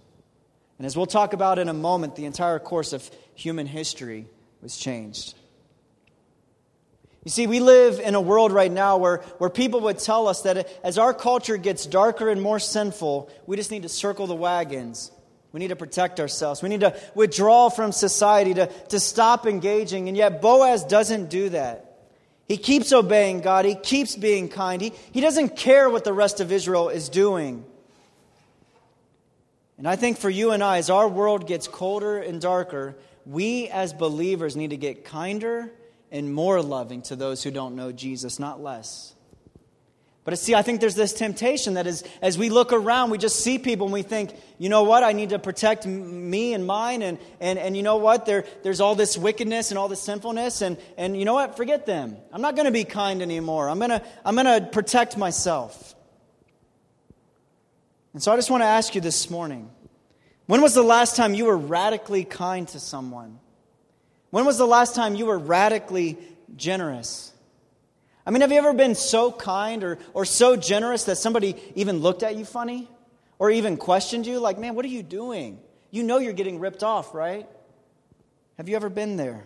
And 0.78 0.86
as 0.86 0.96
we'll 0.96 1.06
talk 1.06 1.32
about 1.32 1.58
in 1.58 1.68
a 1.68 1.74
moment, 1.74 2.16
the 2.16 2.26
entire 2.26 2.58
course 2.58 2.92
of 2.92 3.10
human 3.36 3.66
history 3.66 4.26
was 4.62 4.76
changed. 4.76 5.34
You 7.24 7.30
see, 7.30 7.46
we 7.46 7.60
live 7.60 7.98
in 7.98 8.14
a 8.14 8.20
world 8.20 8.52
right 8.52 8.70
now 8.70 8.98
where, 8.98 9.18
where 9.38 9.50
people 9.50 9.80
would 9.80 9.98
tell 9.98 10.28
us 10.28 10.42
that 10.42 10.68
as 10.84 10.96
our 10.96 11.12
culture 11.12 11.56
gets 11.56 11.84
darker 11.84 12.28
and 12.28 12.40
more 12.40 12.60
sinful, 12.60 13.30
we 13.46 13.56
just 13.56 13.70
need 13.70 13.82
to 13.82 13.88
circle 13.88 14.26
the 14.26 14.34
wagons. 14.34 15.10
We 15.52 15.60
need 15.60 15.68
to 15.68 15.76
protect 15.76 16.20
ourselves. 16.20 16.62
We 16.62 16.68
need 16.68 16.80
to 16.80 16.96
withdraw 17.14 17.68
from 17.68 17.90
society, 17.90 18.54
to, 18.54 18.66
to 18.66 19.00
stop 19.00 19.46
engaging. 19.46 20.08
And 20.08 20.16
yet, 20.16 20.40
Boaz 20.40 20.84
doesn't 20.84 21.28
do 21.28 21.48
that. 21.48 21.98
He 22.46 22.56
keeps 22.56 22.92
obeying 22.92 23.40
God, 23.40 23.64
he 23.64 23.74
keeps 23.74 24.14
being 24.14 24.48
kind, 24.48 24.80
he, 24.80 24.92
he 25.10 25.20
doesn't 25.20 25.56
care 25.56 25.90
what 25.90 26.04
the 26.04 26.12
rest 26.12 26.40
of 26.40 26.52
Israel 26.52 26.90
is 26.90 27.08
doing. 27.08 27.64
And 29.78 29.88
I 29.88 29.96
think 29.96 30.18
for 30.18 30.30
you 30.30 30.52
and 30.52 30.62
I, 30.62 30.78
as 30.78 30.90
our 30.90 31.08
world 31.08 31.46
gets 31.46 31.66
colder 31.66 32.18
and 32.18 32.40
darker, 32.40 32.96
we 33.26 33.68
as 33.68 33.92
believers 33.92 34.56
need 34.56 34.70
to 34.70 34.76
get 34.76 35.04
kinder 35.04 35.70
and 36.10 36.32
more 36.32 36.62
loving 36.62 37.02
to 37.02 37.16
those 37.16 37.42
who 37.42 37.50
don't 37.50 37.74
know 37.74 37.92
Jesus, 37.92 38.38
not 38.38 38.62
less. 38.62 39.14
But 40.26 40.36
see, 40.40 40.56
I 40.56 40.62
think 40.62 40.80
there's 40.80 40.96
this 40.96 41.12
temptation 41.12 41.74
that 41.74 41.86
is, 41.86 42.02
as 42.20 42.36
we 42.36 42.48
look 42.48 42.72
around, 42.72 43.10
we 43.10 43.18
just 43.18 43.40
see 43.40 43.60
people 43.60 43.86
and 43.86 43.92
we 43.92 44.02
think, 44.02 44.34
you 44.58 44.68
know 44.68 44.82
what, 44.82 45.04
I 45.04 45.12
need 45.12 45.30
to 45.30 45.38
protect 45.38 45.86
me 45.86 46.52
and 46.52 46.66
mine. 46.66 47.02
And, 47.02 47.18
and, 47.38 47.60
and 47.60 47.76
you 47.76 47.84
know 47.84 47.98
what, 47.98 48.26
there, 48.26 48.44
there's 48.64 48.80
all 48.80 48.96
this 48.96 49.16
wickedness 49.16 49.70
and 49.70 49.78
all 49.78 49.86
this 49.86 50.00
sinfulness. 50.00 50.62
And, 50.62 50.78
and 50.96 51.16
you 51.16 51.24
know 51.24 51.34
what, 51.34 51.56
forget 51.56 51.86
them. 51.86 52.16
I'm 52.32 52.42
not 52.42 52.56
going 52.56 52.64
to 52.64 52.72
be 52.72 52.82
kind 52.82 53.22
anymore. 53.22 53.68
I'm 53.68 53.78
going 53.78 53.90
to 53.90 54.02
I'm 54.24 54.34
going 54.34 54.46
to 54.46 54.66
protect 54.66 55.16
myself. 55.16 55.94
And 58.12 58.20
so 58.20 58.32
I 58.32 58.36
just 58.36 58.50
want 58.50 58.62
to 58.62 58.66
ask 58.66 58.96
you 58.96 59.00
this 59.00 59.30
morning 59.30 59.70
when 60.46 60.62
was 60.62 60.74
the 60.74 60.82
last 60.82 61.16
time 61.16 61.34
you 61.34 61.44
were 61.46 61.56
radically 61.56 62.24
kind 62.24 62.66
to 62.68 62.80
someone? 62.80 63.38
When 64.30 64.44
was 64.44 64.58
the 64.58 64.66
last 64.66 64.94
time 64.94 65.14
you 65.14 65.26
were 65.26 65.38
radically 65.38 66.18
generous? 66.56 67.32
I 68.26 68.30
mean, 68.30 68.40
have 68.40 68.50
you 68.50 68.58
ever 68.58 68.72
been 68.72 68.94
so 68.94 69.30
kind 69.30 69.84
or, 69.84 69.98
or 70.12 70.24
so 70.24 70.56
generous 70.56 71.04
that 71.04 71.16
somebody 71.16 71.54
even 71.74 71.98
looked 71.98 72.22
at 72.22 72.36
you 72.36 72.44
funny 72.44 72.88
or 73.38 73.50
even 73.50 73.76
questioned 73.76 74.26
you? 74.26 74.40
Like, 74.40 74.58
man, 74.58 74.74
what 74.74 74.84
are 74.84 74.88
you 74.88 75.02
doing? 75.02 75.60
You 75.90 76.02
know 76.02 76.18
you're 76.18 76.32
getting 76.32 76.58
ripped 76.58 76.82
off, 76.82 77.14
right? 77.14 77.48
Have 78.56 78.68
you 78.68 78.76
ever 78.76 78.88
been 78.88 79.16
there? 79.16 79.44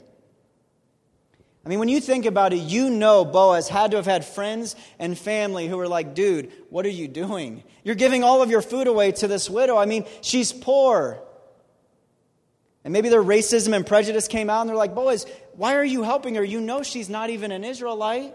I 1.64 1.68
mean, 1.68 1.78
when 1.78 1.88
you 1.88 2.00
think 2.00 2.24
about 2.24 2.52
it, 2.52 2.56
you 2.56 2.88
know 2.88 3.24
Boaz 3.24 3.68
had 3.68 3.90
to 3.90 3.98
have 3.98 4.06
had 4.06 4.24
friends 4.24 4.76
and 4.98 5.16
family 5.18 5.68
who 5.68 5.76
were 5.76 5.88
like, 5.88 6.14
dude, 6.14 6.50
what 6.70 6.86
are 6.86 6.90
you 6.90 7.06
doing? 7.06 7.62
You're 7.84 7.94
giving 7.94 8.24
all 8.24 8.40
of 8.40 8.50
your 8.50 8.62
food 8.62 8.86
away 8.86 9.12
to 9.12 9.28
this 9.28 9.50
widow. 9.50 9.76
I 9.76 9.84
mean, 9.84 10.06
she's 10.22 10.52
poor. 10.52 11.22
And 12.82 12.92
maybe 12.92 13.10
their 13.10 13.22
racism 13.22 13.76
and 13.76 13.86
prejudice 13.86 14.26
came 14.26 14.48
out 14.48 14.62
and 14.62 14.70
they're 14.70 14.76
like, 14.76 14.94
Boaz, 14.94 15.26
why 15.54 15.76
are 15.76 15.84
you 15.84 16.02
helping 16.02 16.34
her? 16.36 16.44
You 16.44 16.60
know 16.60 16.82
she's 16.82 17.10
not 17.10 17.28
even 17.28 17.52
an 17.52 17.62
Israelite. 17.62 18.34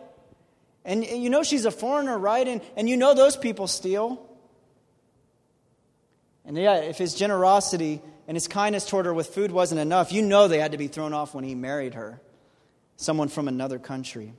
And, 0.83 1.03
and 1.03 1.23
you 1.23 1.31
know 1.31 1.41
she's 1.41 1.65
a 1.65 1.71
foreigner, 1.71 2.17
right? 2.17 2.47
And, 2.47 2.61
and 2.77 2.87
you 2.87 2.95
know 2.95 3.15
those 3.15 3.35
people 3.35 3.65
steal. 3.65 4.23
And 6.45 6.55
yeah, 6.55 6.75
if 6.75 6.99
his 6.99 7.15
generosity 7.15 8.01
and 8.27 8.35
his 8.35 8.47
kindness 8.47 8.85
toward 8.85 9.07
her 9.07 9.13
with 9.13 9.27
food 9.27 9.51
wasn't 9.51 9.81
enough, 9.81 10.11
you 10.11 10.21
know 10.21 10.47
they 10.47 10.59
had 10.59 10.73
to 10.73 10.77
be 10.77 10.87
thrown 10.87 11.11
off 11.11 11.33
when 11.33 11.43
he 11.43 11.55
married 11.55 11.95
her, 11.95 12.21
someone 12.97 13.27
from 13.27 13.47
another 13.47 13.79
country. 13.79 14.33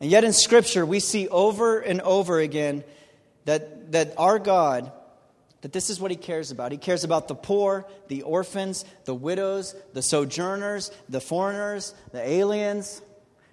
And 0.00 0.10
yet 0.10 0.24
in 0.24 0.32
Scripture, 0.32 0.86
we 0.86 1.00
see 1.00 1.28
over 1.28 1.80
and 1.80 2.00
over 2.00 2.38
again 2.38 2.84
that, 3.46 3.92
that 3.92 4.14
our 4.16 4.38
God, 4.38 4.92
that 5.62 5.72
this 5.72 5.90
is 5.90 6.00
what 6.00 6.10
He 6.10 6.16
cares 6.16 6.50
about. 6.50 6.70
He 6.70 6.78
cares 6.78 7.02
about 7.02 7.28
the 7.28 7.34
poor, 7.34 7.86
the 8.08 8.22
orphans, 8.22 8.84
the 9.06 9.14
widows, 9.14 9.74
the 9.94 10.02
sojourners, 10.02 10.90
the 11.08 11.20
foreigners, 11.20 11.94
the 12.12 12.26
aliens, 12.26 13.02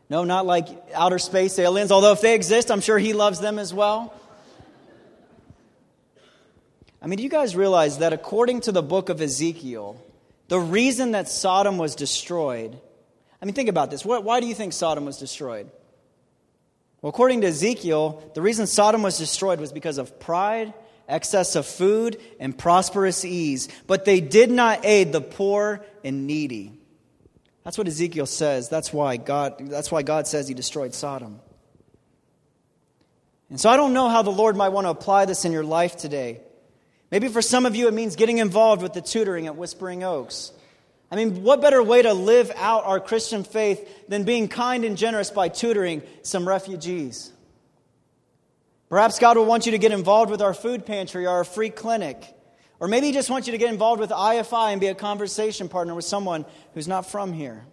no, 0.10 0.24
not 0.24 0.46
like 0.46 0.68
outer 0.94 1.18
space 1.18 1.58
aliens, 1.58 1.92
although 1.92 2.12
if 2.12 2.22
they 2.22 2.36
exist, 2.36 2.70
I'm 2.70 2.82
sure 2.82 3.00
he 3.00 3.14
loves 3.14 3.40
them 3.40 3.58
as 3.58 3.74
well. 3.74 4.14
I 7.02 7.08
mean, 7.08 7.18
do 7.18 7.24
you 7.24 7.30
guys 7.30 7.56
realize 7.56 8.00
that 8.00 8.14
according 8.14 8.62
to 8.62 8.72
the 8.72 8.84
book 8.84 9.10
of 9.10 9.22
Ezekiel, 9.22 10.00
the 10.48 10.60
reason 10.60 11.12
that 11.12 11.28
Sodom 11.28 11.78
was 11.78 11.96
destroyed, 11.96 12.80
I 13.46 13.48
mean, 13.48 13.54
think 13.54 13.70
about 13.70 13.92
this. 13.92 14.04
Why 14.04 14.40
do 14.40 14.48
you 14.48 14.56
think 14.56 14.74
Sodom 14.74 15.06
was 15.06 15.20
destroyed? 15.20 15.70
Well, 17.00 17.12
according 17.12 17.42
to 17.42 17.48
Ezekiel, 17.48 18.32
the 18.34 18.42
reason 18.42 18.66
Sodom 18.66 19.04
was 19.04 19.20
destroyed 19.20 19.60
was 19.60 19.72
because 19.72 20.00
of 20.00 20.20
pride, 20.20 20.74
excess 21.08 21.56
of 21.56 21.68
food, 21.68 22.20
and 22.40 22.58
prosperous 22.58 23.24
ease. 23.24 23.68
But 23.86 24.04
they 24.04 24.20
did 24.20 24.50
not 24.50 24.84
aid 24.84 25.14
the 25.14 25.22
poor 25.22 25.86
and 26.04 26.26
needy. 26.26 26.74
That's 27.64 27.78
what 27.78 27.88
Ezekiel 27.88 28.26
says. 28.26 28.68
That's 28.68 28.92
why 28.92 29.18
God, 29.18 29.70
that's 29.70 29.92
why 29.92 30.02
God 30.02 30.26
says 30.26 30.48
he 30.48 30.56
destroyed 30.56 30.96
Sodom. 30.96 31.40
And 33.52 33.62
so 33.62 33.70
I 33.70 33.78
don't 33.78 33.94
know 33.94 34.10
how 34.10 34.24
the 34.24 34.32
Lord 34.32 34.56
might 34.56 34.70
want 34.70 34.86
to 34.86 34.90
apply 34.90 35.26
this 35.26 35.46
in 35.46 35.52
your 35.52 35.64
life 35.64 35.96
today. 35.98 36.42
Maybe 37.12 37.28
for 37.28 37.44
some 37.44 37.68
of 37.68 37.76
you, 37.76 37.88
it 37.88 37.94
means 37.94 38.16
getting 38.16 38.40
involved 38.40 38.82
with 38.82 38.94
the 38.94 39.02
tutoring 39.02 39.46
at 39.46 39.56
Whispering 39.56 40.04
Oaks. 40.04 40.52
I 41.12 41.16
mean, 41.16 41.44
what 41.44 41.62
better 41.62 41.82
way 41.84 42.02
to 42.02 42.14
live 42.14 42.52
out 42.56 42.86
our 42.86 43.00
Christian 43.00 43.44
faith 43.44 44.08
than 44.08 44.24
being 44.24 44.48
kind 44.48 44.84
and 44.84 44.98
generous 44.98 45.30
by 45.30 45.50
tutoring 45.50 46.02
some 46.24 46.48
refugees? 46.48 47.32
Perhaps 48.90 49.20
God 49.20 49.38
will 49.38 49.46
want 49.46 49.66
you 49.66 49.72
to 49.74 49.78
get 49.78 49.92
involved 49.92 50.32
with 50.32 50.42
our 50.42 50.54
food 50.54 50.86
pantry 50.86 51.26
or 51.26 51.30
our 51.30 51.44
free 51.44 51.70
clinic. 51.70 52.24
Or 52.80 52.88
maybe 52.88 53.08
he 53.08 53.14
just 53.14 53.30
wants 53.30 53.48
you 53.48 53.52
to 53.52 53.58
get 53.58 53.72
involved 53.72 54.00
with 54.00 54.10
IFI 54.10 54.72
and 54.72 54.82
be 54.82 54.88
a 54.88 54.96
conversation 54.96 55.70
partner 55.70 55.96
with 55.96 56.06
someone 56.06 56.46
who's 56.74 56.88
not 56.88 57.10
from 57.10 57.34
here. 57.34 57.66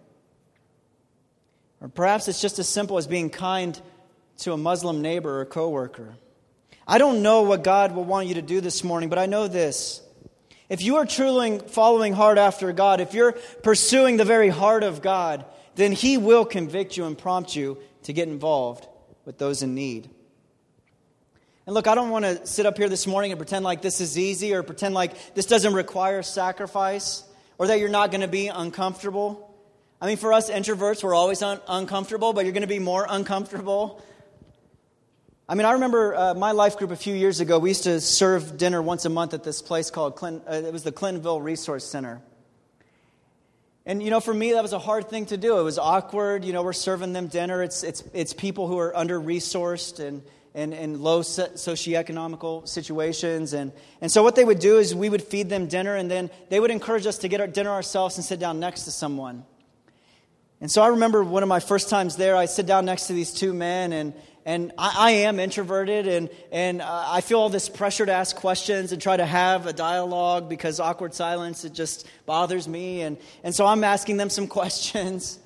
Or 1.81 1.89
perhaps 1.89 2.27
it's 2.27 2.41
just 2.41 2.59
as 2.59 2.69
simple 2.69 2.97
as 2.97 3.07
being 3.07 3.29
kind 3.29 3.79
to 4.39 4.53
a 4.53 4.57
Muslim 4.57 5.01
neighbor 5.01 5.41
or 5.41 5.45
coworker. 5.45 6.15
I 6.87 6.97
don't 6.97 7.21
know 7.21 7.43
what 7.43 7.63
God 7.63 7.93
will 7.93 8.05
want 8.05 8.27
you 8.27 8.35
to 8.35 8.41
do 8.41 8.61
this 8.61 8.83
morning, 8.83 9.09
but 9.09 9.19
I 9.19 9.25
know 9.25 9.47
this. 9.47 10.01
If 10.73 10.81
you 10.81 10.95
are 10.95 11.05
truly 11.05 11.59
following 11.59 12.13
hard 12.13 12.39
after 12.39 12.73
God, 12.73 12.99
if 12.99 13.13
you're 13.13 13.33
pursuing 13.61 14.17
the 14.17 14.25
very 14.25 14.49
heart 14.49 14.81
of 14.81 15.03
God, 15.03 15.45
then 15.75 15.91
He 15.91 16.17
will 16.17 16.45
convict 16.45 16.97
you 16.97 17.05
and 17.05 17.15
prompt 17.15 17.55
you 17.55 17.77
to 18.05 18.11
get 18.11 18.27
involved 18.27 18.87
with 19.23 19.37
those 19.37 19.61
in 19.61 19.75
need. 19.75 20.09
And 21.67 21.75
look, 21.75 21.85
I 21.85 21.93
don't 21.93 22.09
want 22.09 22.25
to 22.25 22.47
sit 22.47 22.65
up 22.65 22.75
here 22.75 22.89
this 22.89 23.05
morning 23.05 23.31
and 23.31 23.37
pretend 23.37 23.63
like 23.63 23.83
this 23.83 24.01
is 24.01 24.17
easy 24.17 24.55
or 24.55 24.63
pretend 24.63 24.95
like 24.95 25.35
this 25.35 25.45
doesn't 25.45 25.75
require 25.75 26.23
sacrifice 26.23 27.23
or 27.59 27.67
that 27.67 27.77
you're 27.77 27.87
not 27.87 28.09
going 28.09 28.21
to 28.21 28.27
be 28.27 28.47
uncomfortable. 28.47 29.55
I 30.01 30.07
mean, 30.07 30.17
for 30.17 30.33
us 30.33 30.49
introverts, 30.49 31.03
we're 31.03 31.13
always 31.13 31.43
un- 31.43 31.61
uncomfortable, 31.67 32.33
but 32.33 32.45
you're 32.45 32.51
going 32.51 32.61
to 32.61 32.67
be 32.67 32.79
more 32.79 33.05
uncomfortable. 33.07 34.03
I 35.47 35.55
mean, 35.55 35.65
I 35.65 35.73
remember 35.73 36.15
uh, 36.15 36.33
my 36.35 36.53
life 36.53 36.77
group 36.77 36.91
a 36.91 36.95
few 36.95 37.13
years 37.13 37.41
ago, 37.41 37.59
we 37.59 37.71
used 37.71 37.83
to 37.83 37.99
serve 37.99 38.57
dinner 38.57 38.81
once 38.81 39.03
a 39.03 39.09
month 39.09 39.33
at 39.33 39.43
this 39.43 39.61
place 39.61 39.91
called, 39.91 40.15
Clint, 40.15 40.43
uh, 40.49 40.53
it 40.53 40.71
was 40.71 40.83
the 40.83 40.91
Clintonville 40.93 41.43
Resource 41.43 41.83
Center. 41.83 42.21
And, 43.85 44.01
you 44.01 44.09
know, 44.09 44.21
for 44.21 44.33
me, 44.33 44.53
that 44.53 44.61
was 44.61 44.71
a 44.71 44.79
hard 44.79 45.09
thing 45.09 45.25
to 45.25 45.35
do. 45.35 45.59
It 45.59 45.63
was 45.63 45.77
awkward. 45.77 46.45
You 46.45 46.53
know, 46.53 46.63
we're 46.63 46.71
serving 46.71 47.11
them 47.11 47.27
dinner. 47.27 47.61
It's, 47.61 47.83
it's, 47.83 48.01
it's 48.13 48.31
people 48.31 48.69
who 48.69 48.79
are 48.79 48.95
under 48.95 49.19
resourced 49.19 49.99
and, 49.99 50.23
and, 50.55 50.73
and 50.73 51.01
low 51.01 51.19
socioeconomical 51.19 52.65
situations. 52.65 53.51
And, 53.51 53.73
and 53.99 54.09
so, 54.09 54.23
what 54.23 54.37
they 54.37 54.45
would 54.45 54.59
do 54.59 54.77
is 54.77 54.95
we 54.95 55.09
would 55.09 55.21
feed 55.21 55.49
them 55.49 55.67
dinner, 55.67 55.97
and 55.97 56.09
then 56.09 56.29
they 56.47 56.61
would 56.61 56.71
encourage 56.71 57.05
us 57.05 57.17
to 57.17 57.27
get 57.27 57.41
our 57.41 57.47
dinner 57.47 57.71
ourselves 57.71 58.15
and 58.15 58.23
sit 58.23 58.39
down 58.39 58.61
next 58.61 58.83
to 58.83 58.91
someone. 58.91 59.43
And 60.61 60.71
so, 60.71 60.81
I 60.81 60.87
remember 60.87 61.21
one 61.21 61.43
of 61.43 61.49
my 61.49 61.59
first 61.59 61.89
times 61.89 62.15
there, 62.15 62.37
I 62.37 62.45
sit 62.45 62.65
down 62.65 62.85
next 62.85 63.07
to 63.07 63.13
these 63.13 63.33
two 63.33 63.51
men, 63.51 63.91
and, 63.91 64.13
and 64.45 64.73
I, 64.77 64.93
I 64.97 65.11
am 65.11 65.39
introverted, 65.39 66.07
and, 66.07 66.29
and 66.51 66.81
uh, 66.81 67.05
I 67.07 67.21
feel 67.21 67.39
all 67.39 67.49
this 67.49 67.69
pressure 67.69 68.05
to 68.05 68.11
ask 68.11 68.35
questions 68.35 68.91
and 68.91 69.01
try 69.01 69.15
to 69.15 69.25
have 69.25 69.67
a 69.67 69.73
dialogue 69.73 70.49
because 70.49 70.79
awkward 70.79 71.13
silence, 71.13 71.63
it 71.63 71.73
just 71.73 72.07
bothers 72.25 72.67
me. 72.67 73.01
And, 73.01 73.17
and 73.43 73.55
so, 73.55 73.65
I'm 73.65 73.83
asking 73.83 74.17
them 74.17 74.29
some 74.29 74.47
questions. 74.59 75.39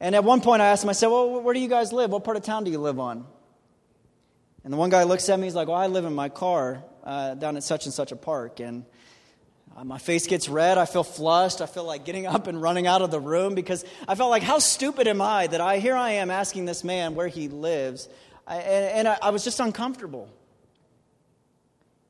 And 0.00 0.14
at 0.14 0.24
one 0.24 0.40
point, 0.40 0.60
I 0.60 0.66
asked 0.66 0.82
them, 0.82 0.90
I 0.90 0.94
said, 0.94 1.08
Well, 1.08 1.40
where 1.40 1.54
do 1.54 1.60
you 1.60 1.68
guys 1.68 1.92
live? 1.92 2.10
What 2.10 2.24
part 2.24 2.36
of 2.36 2.42
town 2.42 2.64
do 2.64 2.70
you 2.70 2.78
live 2.78 3.00
on? 3.00 3.26
And 4.64 4.72
the 4.72 4.76
one 4.76 4.90
guy 4.90 5.04
looks 5.04 5.28
at 5.28 5.38
me, 5.38 5.46
he's 5.46 5.54
like, 5.54 5.68
Well, 5.68 5.76
I 5.76 5.86
live 5.86 6.04
in 6.04 6.14
my 6.14 6.28
car 6.28 6.84
uh, 7.04 7.34
down 7.34 7.56
at 7.56 7.62
such 7.62 7.86
and 7.86 7.94
such 7.94 8.12
a 8.12 8.16
park. 8.16 8.60
And 8.60 8.84
Uh, 9.76 9.84
my 9.84 9.98
face 9.98 10.26
gets 10.26 10.48
red. 10.48 10.78
I 10.78 10.84
feel 10.84 11.02
flushed. 11.02 11.60
I 11.60 11.66
feel 11.66 11.84
like 11.84 12.04
getting 12.04 12.26
up 12.34 12.46
and 12.46 12.60
running 12.60 12.86
out 12.86 13.02
of 13.02 13.10
the 13.10 13.20
room 13.20 13.54
because 13.54 13.84
I 14.06 14.14
felt 14.14 14.30
like, 14.30 14.42
How 14.42 14.58
stupid 14.58 15.08
am 15.08 15.20
I 15.20 15.46
that 15.48 15.60
I, 15.60 15.78
here 15.78 15.96
I 15.96 16.12
am 16.12 16.30
asking 16.30 16.64
this 16.64 16.84
man 16.84 17.14
where 17.14 17.28
he 17.28 17.48
lives? 17.48 18.08
I, 18.46 18.56
and, 18.56 18.98
and 18.98 19.08
I, 19.08 19.18
I 19.22 19.30
was 19.30 19.44
just 19.44 19.60
uncomfortable. 19.60 20.28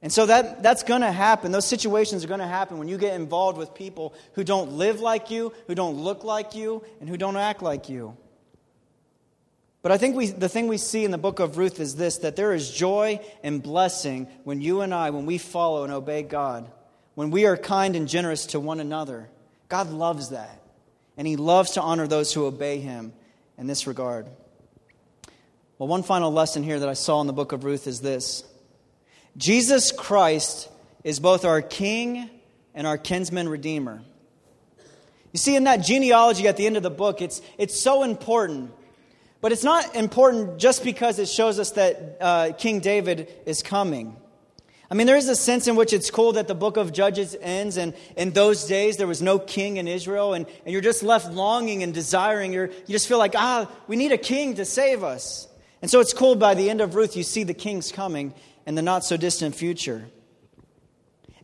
And 0.03 0.13
so 0.13 0.27
that, 0.27 0.63
that's 0.63 0.83
going 0.83 1.01
to 1.01 1.11
happen. 1.11 1.51
Those 1.51 1.65
situations 1.65 2.25
are 2.25 2.29
going 2.29 2.41
to 2.41 2.47
happen 2.47 2.77
when 2.77 2.89
you 2.89 2.99
get 2.99 3.15
involved 3.15 3.57
with 3.57 3.73
people 3.73 4.13
who 4.35 4.45
don't 4.45 4.73
live 4.73 5.01
like 5.01 5.31
you, 5.31 5.55
who 5.67 5.75
don't 5.75 5.97
look 5.97 6.25
like 6.25 6.55
you, 6.55 6.85
and 7.01 7.09
who 7.09 7.17
don't 7.17 7.39
act 7.39 7.63
like 7.63 7.89
you. 7.89 8.15
But 9.81 9.93
I 9.93 9.97
think 9.97 10.15
we, 10.15 10.27
the 10.27 10.49
thing 10.49 10.69
we 10.69 10.77
see 10.77 11.07
in 11.07 11.11
the 11.11 11.19
book 11.19 11.41
of 11.41 11.57
Ruth 11.57 11.81
is 11.81 11.97
this 11.97 12.19
that 12.19 12.37
there 12.37 12.53
is 12.53 12.71
joy 12.71 13.21
and 13.43 13.63
blessing 13.63 14.29
when 14.45 14.61
you 14.61 14.83
and 14.83 14.93
I, 14.93 15.09
when 15.09 15.25
we 15.25 15.39
follow 15.39 15.85
and 15.85 15.93
obey 15.93 16.23
God, 16.23 16.71
when 17.15 17.31
we 17.31 17.47
are 17.47 17.57
kind 17.57 17.97
and 17.97 18.09
generous 18.09 18.47
to 18.47 18.61
one 18.61 18.81
another. 18.81 19.29
God 19.69 19.91
loves 19.91 20.31
that. 20.31 20.61
And 21.17 21.27
He 21.27 21.37
loves 21.37 21.73
to 21.73 21.83
honor 21.83 22.07
those 22.07 22.33
who 22.33 22.47
obey 22.47 22.79
Him 22.79 23.13
in 23.57 23.67
this 23.67 23.87
regard. 23.87 24.27
Well, 25.79 25.89
one 25.89 26.03
final 26.03 26.33
lesson 26.33 26.63
here 26.63 26.79
that 26.79 26.89
I 26.89 26.95
saw 26.95 27.21
in 27.21 27.27
the 27.27 27.33
book 27.33 27.53
of 27.53 27.65
Ruth 27.65 27.87
is 27.87 28.01
this 28.01 28.45
Jesus 29.37 29.93
Christ 29.93 30.69
is 31.03 31.21
both 31.21 31.45
our 31.45 31.63
King 31.63 32.31
and 32.75 32.87
our 32.87 32.99
kinsman 32.99 33.49
redeemer. 33.49 34.03
You 35.33 35.39
see, 35.39 35.57
in 35.57 35.65
that 35.65 35.79
genealogy 35.79 36.47
at 36.47 36.57
the 36.57 36.67
end 36.67 36.77
of 36.77 36.83
the 36.83 36.91
book, 36.91 37.21
it's, 37.21 37.43
it's 37.59 37.79
so 37.79 38.05
important 38.05 38.73
but 39.45 39.53
it's 39.53 39.63
not 39.63 39.95
important 39.95 40.57
just 40.57 40.83
because 40.83 41.19
it 41.19 41.29
shows 41.29 41.59
us 41.59 41.73
that 41.73 42.17
uh, 42.19 42.53
King 42.57 42.81
David 42.81 43.31
is 43.45 43.63
coming. 43.63 44.17
I 44.91 44.95
mean, 44.95 45.07
there 45.07 45.17
is 45.17 45.29
a 45.29 45.37
sense 45.37 45.67
in 45.67 45.77
which 45.77 45.93
it's 45.93 46.11
cool 46.11 46.33
that 46.33 46.47
the 46.47 46.55
book 46.55 46.77
of 46.77 46.93
Judges 46.93 47.35
ends, 47.41 47.77
and 47.79 47.95
in 48.17 48.33
those 48.33 48.67
days 48.67 48.99
there 48.99 49.07
was 49.07 49.23
no 49.23 49.39
king 49.39 49.79
in 49.79 49.89
Israel, 49.89 50.35
and, 50.35 50.47
and 50.65 50.73
you're 50.73 50.83
just 50.83 51.03
left 51.03 51.33
longing 51.33 51.83
and 51.83 51.95
desiring. 51.95 52.53
You're, 52.53 52.67
you 52.67 52.93
just 52.93 53.09
feel 53.09 53.19
like, 53.19 53.35
ah, 53.35 53.71
we 53.87 53.97
need 53.97 54.13
a 54.13 54.19
king 54.19 54.55
to 54.57 54.65
save 54.65 55.03
us. 55.03 55.49
And 55.81 55.91
so 55.91 56.01
it's 56.01 56.13
cool 56.13 56.35
by 56.35 56.55
the 56.55 56.69
end 56.71 56.81
of 56.81 56.95
Ruth, 56.95 57.17
you 57.17 57.23
see 57.23 57.45
the 57.45 57.55
kings 57.55 57.93
coming 57.93 58.35
in 58.67 58.75
the 58.75 58.83
not 58.83 59.05
so 59.05 59.17
distant 59.17 59.55
future. 59.55 60.07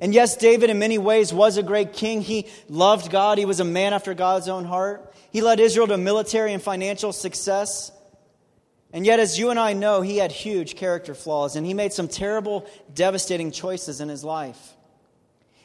And 0.01 0.14
yes, 0.14 0.36
David 0.36 0.70
in 0.70 0.78
many 0.78 0.99
ways 0.99 1.32
was 1.32 1.59
a 1.59 1.62
great 1.62 1.93
king. 1.93 2.22
He 2.22 2.49
loved 2.68 3.11
God, 3.11 3.38
he 3.38 3.45
was 3.45 3.61
a 3.61 3.64
man 3.64 3.93
after 3.93 4.14
God's 4.14 4.49
own 4.49 4.64
heart. 4.64 5.14
He 5.30 5.43
led 5.43 5.61
Israel 5.61 5.86
to 5.88 5.97
military 5.97 6.53
and 6.53 6.62
financial 6.62 7.12
success. 7.12 7.93
And 8.93 9.07
yet, 9.07 9.20
as 9.20 9.38
you 9.38 9.51
and 9.51 9.59
I 9.59 9.72
know, 9.72 10.03
he 10.03 10.16
had 10.16 10.32
huge 10.32 10.74
character 10.74 11.14
flaws 11.14 11.55
and 11.57 11.64
he 11.64 11.74
made 11.74 11.93
some 11.93 12.09
terrible, 12.09 12.66
devastating 12.93 13.53
choices 13.53 14.01
in 14.01 14.09
his 14.09 14.24
life. 14.24 14.74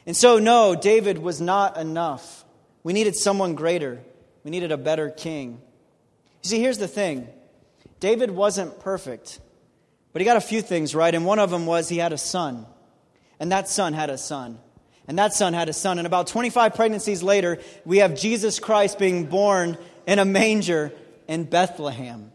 And 0.06 0.16
so, 0.16 0.38
no, 0.38 0.76
David 0.76 1.18
was 1.18 1.40
not 1.40 1.76
enough. 1.76 2.44
We 2.84 2.92
needed 2.92 3.16
someone 3.16 3.56
greater, 3.56 4.00
we 4.44 4.50
needed 4.50 4.70
a 4.70 4.76
better 4.76 5.10
king. 5.10 5.60
You 6.42 6.50
see, 6.50 6.60
here's 6.60 6.78
the 6.78 6.86
thing 6.86 7.28
David 7.98 8.30
wasn't 8.30 8.78
perfect, 8.78 9.40
but 10.12 10.22
he 10.22 10.24
got 10.24 10.36
a 10.36 10.40
few 10.40 10.62
things 10.62 10.94
right, 10.94 11.12
and 11.12 11.26
one 11.26 11.40
of 11.40 11.50
them 11.50 11.66
was 11.66 11.88
he 11.88 11.98
had 11.98 12.12
a 12.12 12.18
son. 12.18 12.66
And 13.40 13.52
that 13.52 13.68
son 13.68 13.92
had 13.92 14.08
a 14.08 14.16
son. 14.16 14.58
And 15.08 15.18
that 15.18 15.34
son 15.34 15.52
had 15.52 15.68
a 15.68 15.72
son. 15.72 15.98
And 15.98 16.06
about 16.06 16.26
25 16.28 16.74
pregnancies 16.74 17.22
later, 17.22 17.58
we 17.84 17.98
have 17.98 18.16
Jesus 18.16 18.58
Christ 18.58 18.98
being 18.98 19.26
born 19.26 19.76
in 20.06 20.18
a 20.18 20.24
manger 20.24 20.90
in 21.28 21.44
Bethlehem 21.44 22.32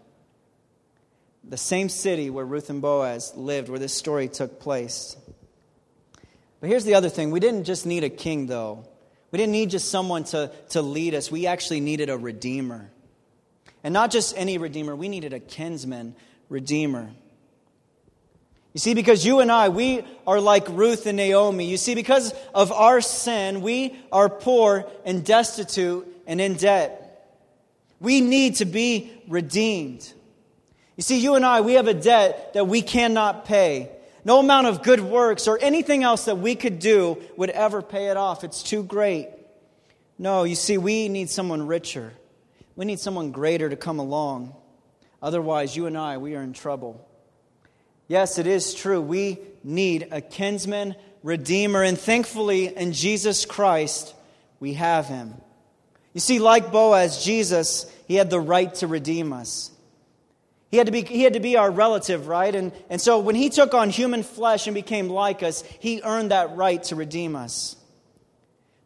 the 1.52 1.58
same 1.58 1.89
city 1.89 2.30
where 2.30 2.45
Ruth 2.45 2.70
and 2.70 2.82
Boaz 2.82 3.34
lived, 3.36 3.68
where 3.68 3.78
this 3.78 3.93
story 3.93 4.30
took 4.30 4.62
place. 4.62 5.18
But 6.62 6.70
here's 6.70 6.86
the 6.86 6.95
other 6.95 7.10
thing 7.10 7.30
we 7.30 7.41
didn't 7.41 7.66
just 7.66 7.86
need 7.86 8.06
a 8.06 8.10
king, 8.10 8.47
though. 8.47 8.86
We 9.32 9.38
didn't 9.38 9.52
need 9.52 9.70
just 9.70 9.89
someone 9.89 10.24
to, 10.26 10.49
to 10.70 10.82
lead 10.82 11.14
us. 11.14 11.30
We 11.30 11.47
actually 11.47 11.82
needed 11.82 12.10
a 12.10 12.18
redeemer. 12.18 12.89
And 13.84 13.93
not 13.93 14.12
just 14.12 14.34
any 14.38 14.58
redeemer, 14.60 14.95
we 14.95 15.10
needed 15.10 15.34
a 15.34 15.41
kinsman 15.41 16.16
redeemer. 16.47 17.12
You 18.72 18.80
see, 18.80 18.93
because 18.93 19.26
you 19.26 19.41
and 19.41 19.52
I, 19.52 19.68
we 19.68 20.06
are 20.26 20.39
like 20.39 20.70
Ruth 20.70 21.06
and 21.06 21.18
Naomi. 21.18 21.66
You 21.66 21.76
see, 21.76 21.95
because 21.95 22.34
of 22.54 22.72
our 22.72 23.02
sin, 23.02 23.60
we 23.62 23.99
are 24.10 24.30
poor 24.30 24.89
and 25.04 25.26
destitute 25.26 26.08
and 26.26 26.39
in 26.39 26.54
debt. 26.54 27.28
We 27.99 28.22
need 28.22 28.56
to 28.58 28.66
be 28.66 29.12
redeemed. 29.28 30.14
You 30.95 31.03
see, 31.03 31.19
you 31.19 31.35
and 31.35 31.45
I, 31.45 31.61
we 31.61 31.73
have 31.73 31.87
a 31.87 31.93
debt 31.93 32.53
that 32.53 32.67
we 32.67 32.81
cannot 32.81 33.45
pay. 33.45 33.89
No 34.23 34.39
amount 34.39 34.67
of 34.67 34.83
good 34.83 34.99
works 34.99 35.47
or 35.47 35.57
anything 35.59 36.03
else 36.03 36.25
that 36.25 36.37
we 36.37 36.55
could 36.55 36.79
do 36.79 37.21
would 37.37 37.49
ever 37.49 37.81
pay 37.81 38.09
it 38.09 38.17
off. 38.17 38.43
It's 38.43 38.61
too 38.61 38.83
great. 38.83 39.29
No, 40.19 40.43
you 40.43 40.55
see, 40.55 40.77
we 40.77 41.09
need 41.09 41.29
someone 41.29 41.65
richer. 41.65 42.13
We 42.75 42.85
need 42.85 42.99
someone 42.99 43.31
greater 43.31 43.69
to 43.69 43.75
come 43.75 43.99
along. 43.99 44.55
Otherwise, 45.21 45.75
you 45.75 45.87
and 45.87 45.97
I, 45.97 46.17
we 46.17 46.35
are 46.35 46.43
in 46.43 46.53
trouble. 46.53 47.07
Yes, 48.07 48.37
it 48.37 48.45
is 48.45 48.73
true. 48.73 49.01
We 49.01 49.39
need 49.63 50.09
a 50.11 50.21
kinsman, 50.21 50.95
redeemer, 51.23 51.81
and 51.81 51.97
thankfully, 51.97 52.67
in 52.75 52.93
Jesus 52.93 53.45
Christ, 53.45 54.13
we 54.59 54.73
have 54.73 55.07
him. 55.07 55.33
You 56.13 56.19
see, 56.19 56.39
like 56.39 56.71
Boaz, 56.71 57.23
Jesus, 57.23 57.91
he 58.07 58.15
had 58.15 58.29
the 58.29 58.39
right 58.39 58.73
to 58.75 58.87
redeem 58.87 59.33
us. 59.33 59.70
He 60.72 60.78
had 60.78 60.86
to 60.86 60.91
be, 60.91 61.01
he 61.01 61.24
had 61.24 61.34
to 61.34 61.41
be 61.41 61.57
our 61.57 61.69
relative, 61.69 62.28
right? 62.28 62.55
And, 62.55 62.72
and 62.89 63.01
so 63.01 63.19
when 63.19 63.36
he 63.36 63.49
took 63.49 63.74
on 63.74 63.89
human 63.89 64.24
flesh 64.24 64.67
and 64.67 64.74
became 64.74 65.09
like 65.09 65.43
us, 65.43 65.63
he 65.80 66.01
earned 66.01 66.32
that 66.32 66.55
right 66.55 66.82
to 66.84 66.95
redeem 66.95 67.36
us. 67.36 67.76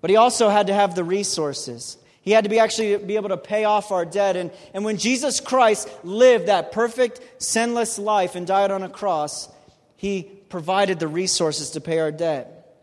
But 0.01 0.09
he 0.09 0.15
also 0.15 0.49
had 0.49 0.67
to 0.67 0.73
have 0.73 0.95
the 0.95 1.03
resources. 1.03 1.97
He 2.21 2.31
had 2.31 2.43
to 2.45 2.49
be 2.49 2.57
actually 2.57 2.97
be 2.97 3.17
able 3.17 3.29
to 3.29 3.37
pay 3.37 3.65
off 3.65 3.91
our 3.91 4.03
debt. 4.03 4.35
And, 4.35 4.49
and 4.73 4.83
when 4.83 4.97
Jesus 4.97 5.39
Christ 5.39 5.87
lived 6.03 6.47
that 6.47 6.71
perfect, 6.71 7.21
sinless 7.37 7.99
life 7.99 8.33
and 8.33 8.47
died 8.47 8.71
on 8.71 8.81
a 8.81 8.89
cross, 8.89 9.47
he 9.95 10.23
provided 10.23 10.99
the 10.99 11.07
resources 11.07 11.71
to 11.71 11.81
pay 11.81 11.99
our 11.99 12.11
debt. 12.11 12.79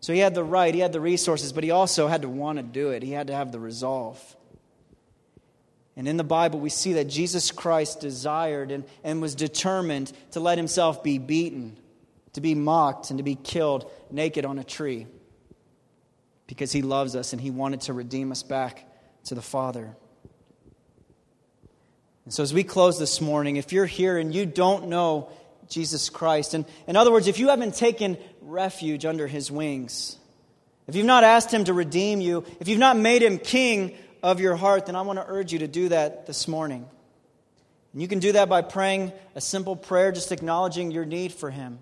So 0.00 0.12
he 0.12 0.18
had 0.18 0.34
the 0.34 0.44
right, 0.44 0.74
he 0.74 0.80
had 0.80 0.92
the 0.92 1.00
resources, 1.00 1.54
but 1.54 1.64
he 1.64 1.70
also 1.70 2.06
had 2.06 2.22
to 2.22 2.28
want 2.28 2.58
to 2.58 2.62
do 2.62 2.90
it. 2.90 3.02
He 3.02 3.12
had 3.12 3.28
to 3.28 3.34
have 3.34 3.50
the 3.50 3.60
resolve. 3.60 4.20
And 5.96 6.08
in 6.08 6.16
the 6.16 6.24
Bible, 6.24 6.58
we 6.58 6.70
see 6.70 6.94
that 6.94 7.04
Jesus 7.08 7.50
Christ 7.50 8.00
desired 8.00 8.70
and, 8.70 8.84
and 9.04 9.20
was 9.20 9.34
determined 9.34 10.12
to 10.30 10.40
let 10.40 10.56
himself 10.56 11.02
be 11.02 11.18
beaten, 11.18 11.76
to 12.32 12.40
be 12.40 12.54
mocked, 12.54 13.10
and 13.10 13.18
to 13.18 13.22
be 13.22 13.34
killed 13.34 13.90
naked 14.10 14.44
on 14.44 14.58
a 14.58 14.64
tree 14.64 15.06
because 16.46 16.72
he 16.72 16.82
loves 16.82 17.14
us 17.14 17.32
and 17.32 17.40
he 17.40 17.50
wanted 17.50 17.82
to 17.82 17.92
redeem 17.92 18.32
us 18.32 18.42
back 18.42 18.86
to 19.24 19.34
the 19.34 19.42
Father. 19.42 19.94
And 22.24 22.32
so, 22.32 22.42
as 22.42 22.54
we 22.54 22.64
close 22.64 22.98
this 22.98 23.20
morning, 23.20 23.56
if 23.56 23.72
you're 23.72 23.86
here 23.86 24.16
and 24.16 24.34
you 24.34 24.46
don't 24.46 24.88
know 24.88 25.30
Jesus 25.68 26.08
Christ, 26.08 26.54
and 26.54 26.64
in 26.86 26.96
other 26.96 27.10
words, 27.10 27.26
if 27.26 27.38
you 27.38 27.48
haven't 27.48 27.74
taken 27.74 28.16
refuge 28.40 29.04
under 29.04 29.26
his 29.26 29.50
wings, 29.50 30.16
if 30.86 30.94
you've 30.94 31.06
not 31.06 31.24
asked 31.24 31.52
him 31.52 31.64
to 31.64 31.72
redeem 31.72 32.20
you, 32.20 32.44
if 32.60 32.68
you've 32.68 32.78
not 32.78 32.96
made 32.96 33.22
him 33.22 33.38
king 33.38 33.96
of 34.22 34.40
your 34.40 34.56
heart, 34.56 34.86
then 34.86 34.96
I 34.96 35.02
want 35.02 35.18
to 35.18 35.24
urge 35.26 35.52
you 35.52 35.60
to 35.60 35.68
do 35.68 35.88
that 35.88 36.26
this 36.26 36.46
morning. 36.46 36.86
And 37.92 38.00
you 38.00 38.08
can 38.08 38.20
do 38.20 38.32
that 38.32 38.48
by 38.48 38.62
praying 38.62 39.12
a 39.34 39.40
simple 39.40 39.76
prayer, 39.76 40.12
just 40.12 40.32
acknowledging 40.32 40.90
your 40.90 41.04
need 41.04 41.32
for 41.32 41.50
Him. 41.50 41.78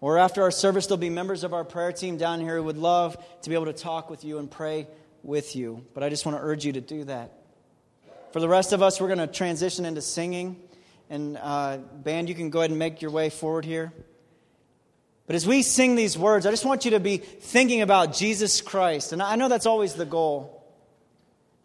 Or 0.00 0.18
after 0.18 0.42
our 0.42 0.50
service, 0.50 0.86
there'll 0.86 0.98
be 0.98 1.10
members 1.10 1.44
of 1.44 1.52
our 1.52 1.64
prayer 1.64 1.92
team 1.92 2.16
down 2.16 2.40
here 2.40 2.56
who 2.56 2.64
would 2.64 2.78
love 2.78 3.22
to 3.42 3.50
be 3.50 3.54
able 3.54 3.66
to 3.66 3.72
talk 3.72 4.08
with 4.08 4.24
you 4.24 4.38
and 4.38 4.50
pray 4.50 4.86
with 5.22 5.54
you. 5.54 5.84
But 5.92 6.02
I 6.02 6.08
just 6.08 6.24
want 6.24 6.38
to 6.38 6.42
urge 6.42 6.64
you 6.64 6.72
to 6.72 6.80
do 6.80 7.04
that. 7.04 7.32
For 8.32 8.40
the 8.40 8.48
rest 8.48 8.72
of 8.72 8.82
us, 8.82 9.00
we're 9.00 9.08
going 9.08 9.18
to 9.18 9.26
transition 9.26 9.84
into 9.84 10.00
singing. 10.00 10.56
And, 11.10 11.36
uh, 11.36 11.78
band, 11.78 12.28
you 12.28 12.34
can 12.34 12.50
go 12.50 12.60
ahead 12.60 12.70
and 12.70 12.78
make 12.78 13.02
your 13.02 13.10
way 13.10 13.28
forward 13.28 13.64
here. 13.64 13.92
But 15.26 15.36
as 15.36 15.46
we 15.46 15.62
sing 15.62 15.96
these 15.96 16.16
words, 16.16 16.46
I 16.46 16.50
just 16.50 16.64
want 16.64 16.84
you 16.84 16.92
to 16.92 17.00
be 17.00 17.18
thinking 17.18 17.82
about 17.82 18.14
Jesus 18.14 18.60
Christ. 18.60 19.12
And 19.12 19.22
I 19.22 19.36
know 19.36 19.48
that's 19.48 19.66
always 19.66 19.94
the 19.94 20.06
goal. 20.06 20.59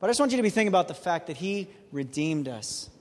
But 0.06 0.10
I 0.10 0.12
just 0.12 0.20
want 0.20 0.34
you 0.34 0.38
to 0.38 0.44
be 0.44 0.52
thinking 0.52 0.68
about 0.68 0.88
the 0.88 0.94
fact 0.94 1.26
that 1.26 1.38
He 1.38 1.68
redeemed 1.92 2.48
us. 2.48 2.92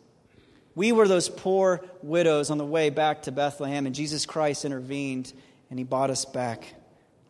We 0.74 0.90
were 0.90 1.06
those 1.06 1.28
poor 1.28 1.84
widows 2.00 2.48
on 2.48 2.56
the 2.56 2.64
way 2.64 2.88
back 2.88 3.24
to 3.24 3.30
Bethlehem, 3.30 3.84
and 3.84 3.94
Jesus 3.94 4.24
Christ 4.24 4.64
intervened 4.64 5.30
and 5.68 5.78
He 5.78 5.84
bought 5.84 6.08
us 6.08 6.24
back. 6.24 6.64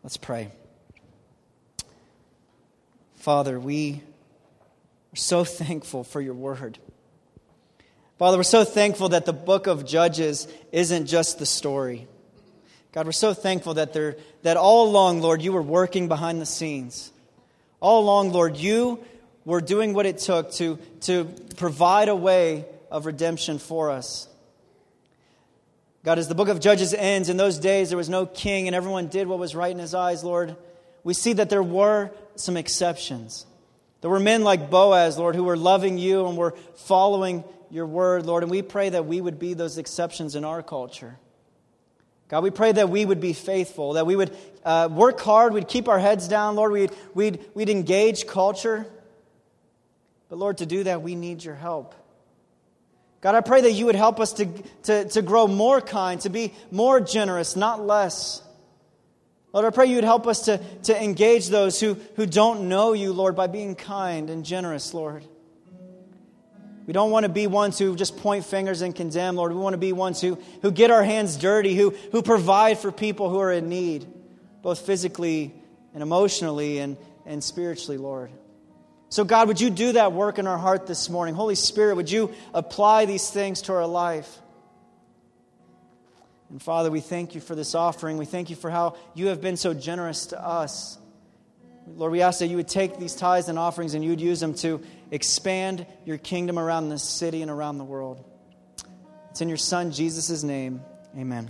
Let's 0.01 0.15
pray. 0.15 0.49
Father, 3.15 3.59
we 3.59 4.01
are 5.11 5.17
so 5.17 5.43
thankful 5.43 6.05
for 6.05 6.21
your 6.21 6.35
word. 6.35 6.79
Father, 8.17 8.37
we're 8.37 8.43
so 8.43 8.63
thankful 8.63 9.09
that 9.09 9.25
the 9.25 9.33
book 9.33 9.67
of 9.67 9.85
Judges 9.85 10.47
isn't 10.71 11.07
just 11.07 11.37
the 11.37 11.45
story. 11.45 12.07
God, 12.93 13.07
we're 13.07 13.11
so 13.11 13.33
thankful 13.33 13.73
that, 13.73 13.91
there, 13.91 14.15
that 14.43 14.55
all 14.55 14.87
along, 14.87 15.19
Lord, 15.19 15.41
you 15.41 15.51
were 15.51 15.61
working 15.61 16.07
behind 16.07 16.39
the 16.39 16.45
scenes. 16.45 17.11
All 17.81 18.03
along, 18.03 18.31
Lord, 18.31 18.55
you 18.55 19.03
were 19.45 19.61
doing 19.61 19.93
what 19.93 20.05
it 20.05 20.17
took 20.17 20.51
to, 20.53 20.77
to 21.01 21.25
provide 21.55 22.09
a 22.09 22.15
way 22.15 22.65
of 22.91 23.05
redemption 23.05 23.59
for 23.59 23.91
us. 23.91 24.27
God, 26.03 26.19
as 26.19 26.27
the 26.27 26.35
book 26.35 26.49
of 26.49 26.59
Judges 26.59 26.93
ends, 26.93 27.29
in 27.29 27.37
those 27.37 27.57
days 27.57 27.89
there 27.89 27.97
was 27.97 28.09
no 28.09 28.25
king 28.25 28.67
and 28.67 28.75
everyone 28.75 29.07
did 29.07 29.27
what 29.27 29.39
was 29.39 29.55
right 29.55 29.71
in 29.71 29.79
his 29.79 29.93
eyes, 29.93 30.23
Lord. 30.23 30.55
We 31.03 31.13
see 31.13 31.33
that 31.33 31.49
there 31.49 31.63
were 31.63 32.11
some 32.35 32.57
exceptions. 32.57 33.45
There 34.01 34.09
were 34.09 34.19
men 34.19 34.43
like 34.43 34.69
Boaz, 34.69 35.17
Lord, 35.17 35.35
who 35.35 35.43
were 35.43 35.57
loving 35.57 35.97
you 35.97 36.27
and 36.27 36.37
were 36.37 36.51
following 36.75 37.43
your 37.71 37.87
word, 37.87 38.25
Lord. 38.25 38.43
And 38.43 38.51
we 38.51 38.61
pray 38.61 38.89
that 38.89 39.05
we 39.05 39.19
would 39.19 39.39
be 39.39 39.53
those 39.53 39.77
exceptions 39.77 40.35
in 40.35 40.45
our 40.45 40.61
culture. 40.61 41.17
God, 42.27 42.43
we 42.43 42.49
pray 42.49 42.71
that 42.71 42.89
we 42.89 43.05
would 43.05 43.21
be 43.21 43.33
faithful, 43.33 43.93
that 43.93 44.05
we 44.05 44.15
would 44.15 44.35
uh, 44.63 44.89
work 44.91 45.19
hard, 45.21 45.53
we'd 45.53 45.67
keep 45.67 45.87
our 45.87 45.99
heads 45.99 46.27
down, 46.27 46.55
Lord, 46.55 46.71
we'd, 46.71 46.91
we'd, 47.13 47.45
we'd 47.53 47.69
engage 47.69 48.25
culture. 48.25 48.87
But 50.29 50.37
Lord, 50.37 50.57
to 50.59 50.65
do 50.65 50.83
that, 50.83 51.01
we 51.01 51.15
need 51.15 51.43
your 51.43 51.55
help. 51.55 51.95
God, 53.21 53.35
I 53.35 53.41
pray 53.41 53.61
that 53.61 53.71
you 53.71 53.87
would 53.87 53.95
help 53.95 54.19
us 54.19 54.33
to, 54.33 54.45
to, 54.83 55.09
to 55.09 55.21
grow 55.21 55.47
more 55.47 55.81
kind, 55.81 56.21
to 56.21 56.29
be 56.29 56.53
more 56.69 56.99
generous, 56.99 57.55
not 57.55 57.81
less. 57.81 58.41
Lord, 59.51 59.65
I 59.65 59.69
pray 59.71 59.87
you 59.87 59.95
would 59.95 60.03
help 60.03 60.27
us 60.27 60.45
to, 60.45 60.59
to 60.83 61.03
engage 61.03 61.47
those 61.47 61.79
who, 61.79 61.95
who 62.17 62.25
don't 62.25 62.67
know 62.69 62.93
you, 62.93 63.13
Lord, 63.13 63.35
by 63.35 63.47
being 63.47 63.73
kind 63.75 64.29
and 64.29 64.45
generous, 64.45 64.93
Lord. 64.93 65.25
We 66.85 66.93
don't 66.93 67.09
want 67.09 67.23
to 67.23 67.29
be 67.29 67.47
ones 67.47 67.79
who 67.79 67.95
just 67.95 68.17
point 68.17 68.45
fingers 68.45 68.81
and 68.81 68.95
condemn, 68.95 69.37
Lord. 69.37 69.51
We 69.51 69.57
want 69.57 69.73
to 69.73 69.79
be 69.79 69.91
ones 69.91 70.21
who, 70.21 70.37
who 70.61 70.71
get 70.71 70.91
our 70.91 71.03
hands 71.03 71.35
dirty, 71.35 71.73
who, 71.73 71.91
who 72.11 72.21
provide 72.21 72.77
for 72.77 72.91
people 72.91 73.29
who 73.29 73.39
are 73.39 73.51
in 73.51 73.69
need, 73.69 74.05
both 74.61 74.85
physically 74.85 75.55
and 75.93 76.03
emotionally 76.03 76.77
and, 76.77 76.97
and 77.25 77.43
spiritually, 77.43 77.97
Lord. 77.97 78.29
So, 79.09 79.23
God, 79.23 79.47
would 79.47 79.61
you 79.61 79.69
do 79.69 79.93
that 79.93 80.13
work 80.13 80.39
in 80.39 80.47
our 80.47 80.57
heart 80.57 80.87
this 80.87 81.09
morning? 81.09 81.35
Holy 81.35 81.55
Spirit, 81.55 81.95
would 81.95 82.11
you 82.11 82.33
apply 82.53 83.05
these 83.05 83.29
things 83.29 83.63
to 83.63 83.73
our 83.73 83.85
life? 83.85 84.39
And 86.49 86.61
Father, 86.61 86.91
we 86.91 87.01
thank 87.01 87.35
you 87.35 87.41
for 87.41 87.55
this 87.55 87.75
offering. 87.75 88.17
We 88.17 88.25
thank 88.25 88.49
you 88.49 88.55
for 88.55 88.69
how 88.69 88.95
you 89.13 89.27
have 89.27 89.41
been 89.41 89.57
so 89.57 89.73
generous 89.73 90.27
to 90.27 90.43
us. 90.43 90.97
Lord, 91.87 92.11
we 92.11 92.21
ask 92.21 92.39
that 92.39 92.47
you 92.47 92.57
would 92.57 92.67
take 92.67 92.97
these 92.97 93.15
tithes 93.15 93.47
and 93.47 93.59
offerings 93.59 93.93
and 93.93 94.03
you 94.03 94.09
would 94.09 94.21
use 94.21 94.39
them 94.39 94.55
to 94.55 94.81
expand 95.11 95.85
your 96.03 96.17
kingdom 96.17 96.57
around 96.57 96.89
this 96.89 97.03
city 97.03 97.41
and 97.41 97.51
around 97.51 97.77
the 97.77 97.83
world. 97.83 98.23
It's 99.29 99.41
in 99.41 99.49
your 99.49 99.57
Son, 99.57 99.91
Jesus' 99.91 100.43
name. 100.43 100.81
Amen. 101.15 101.49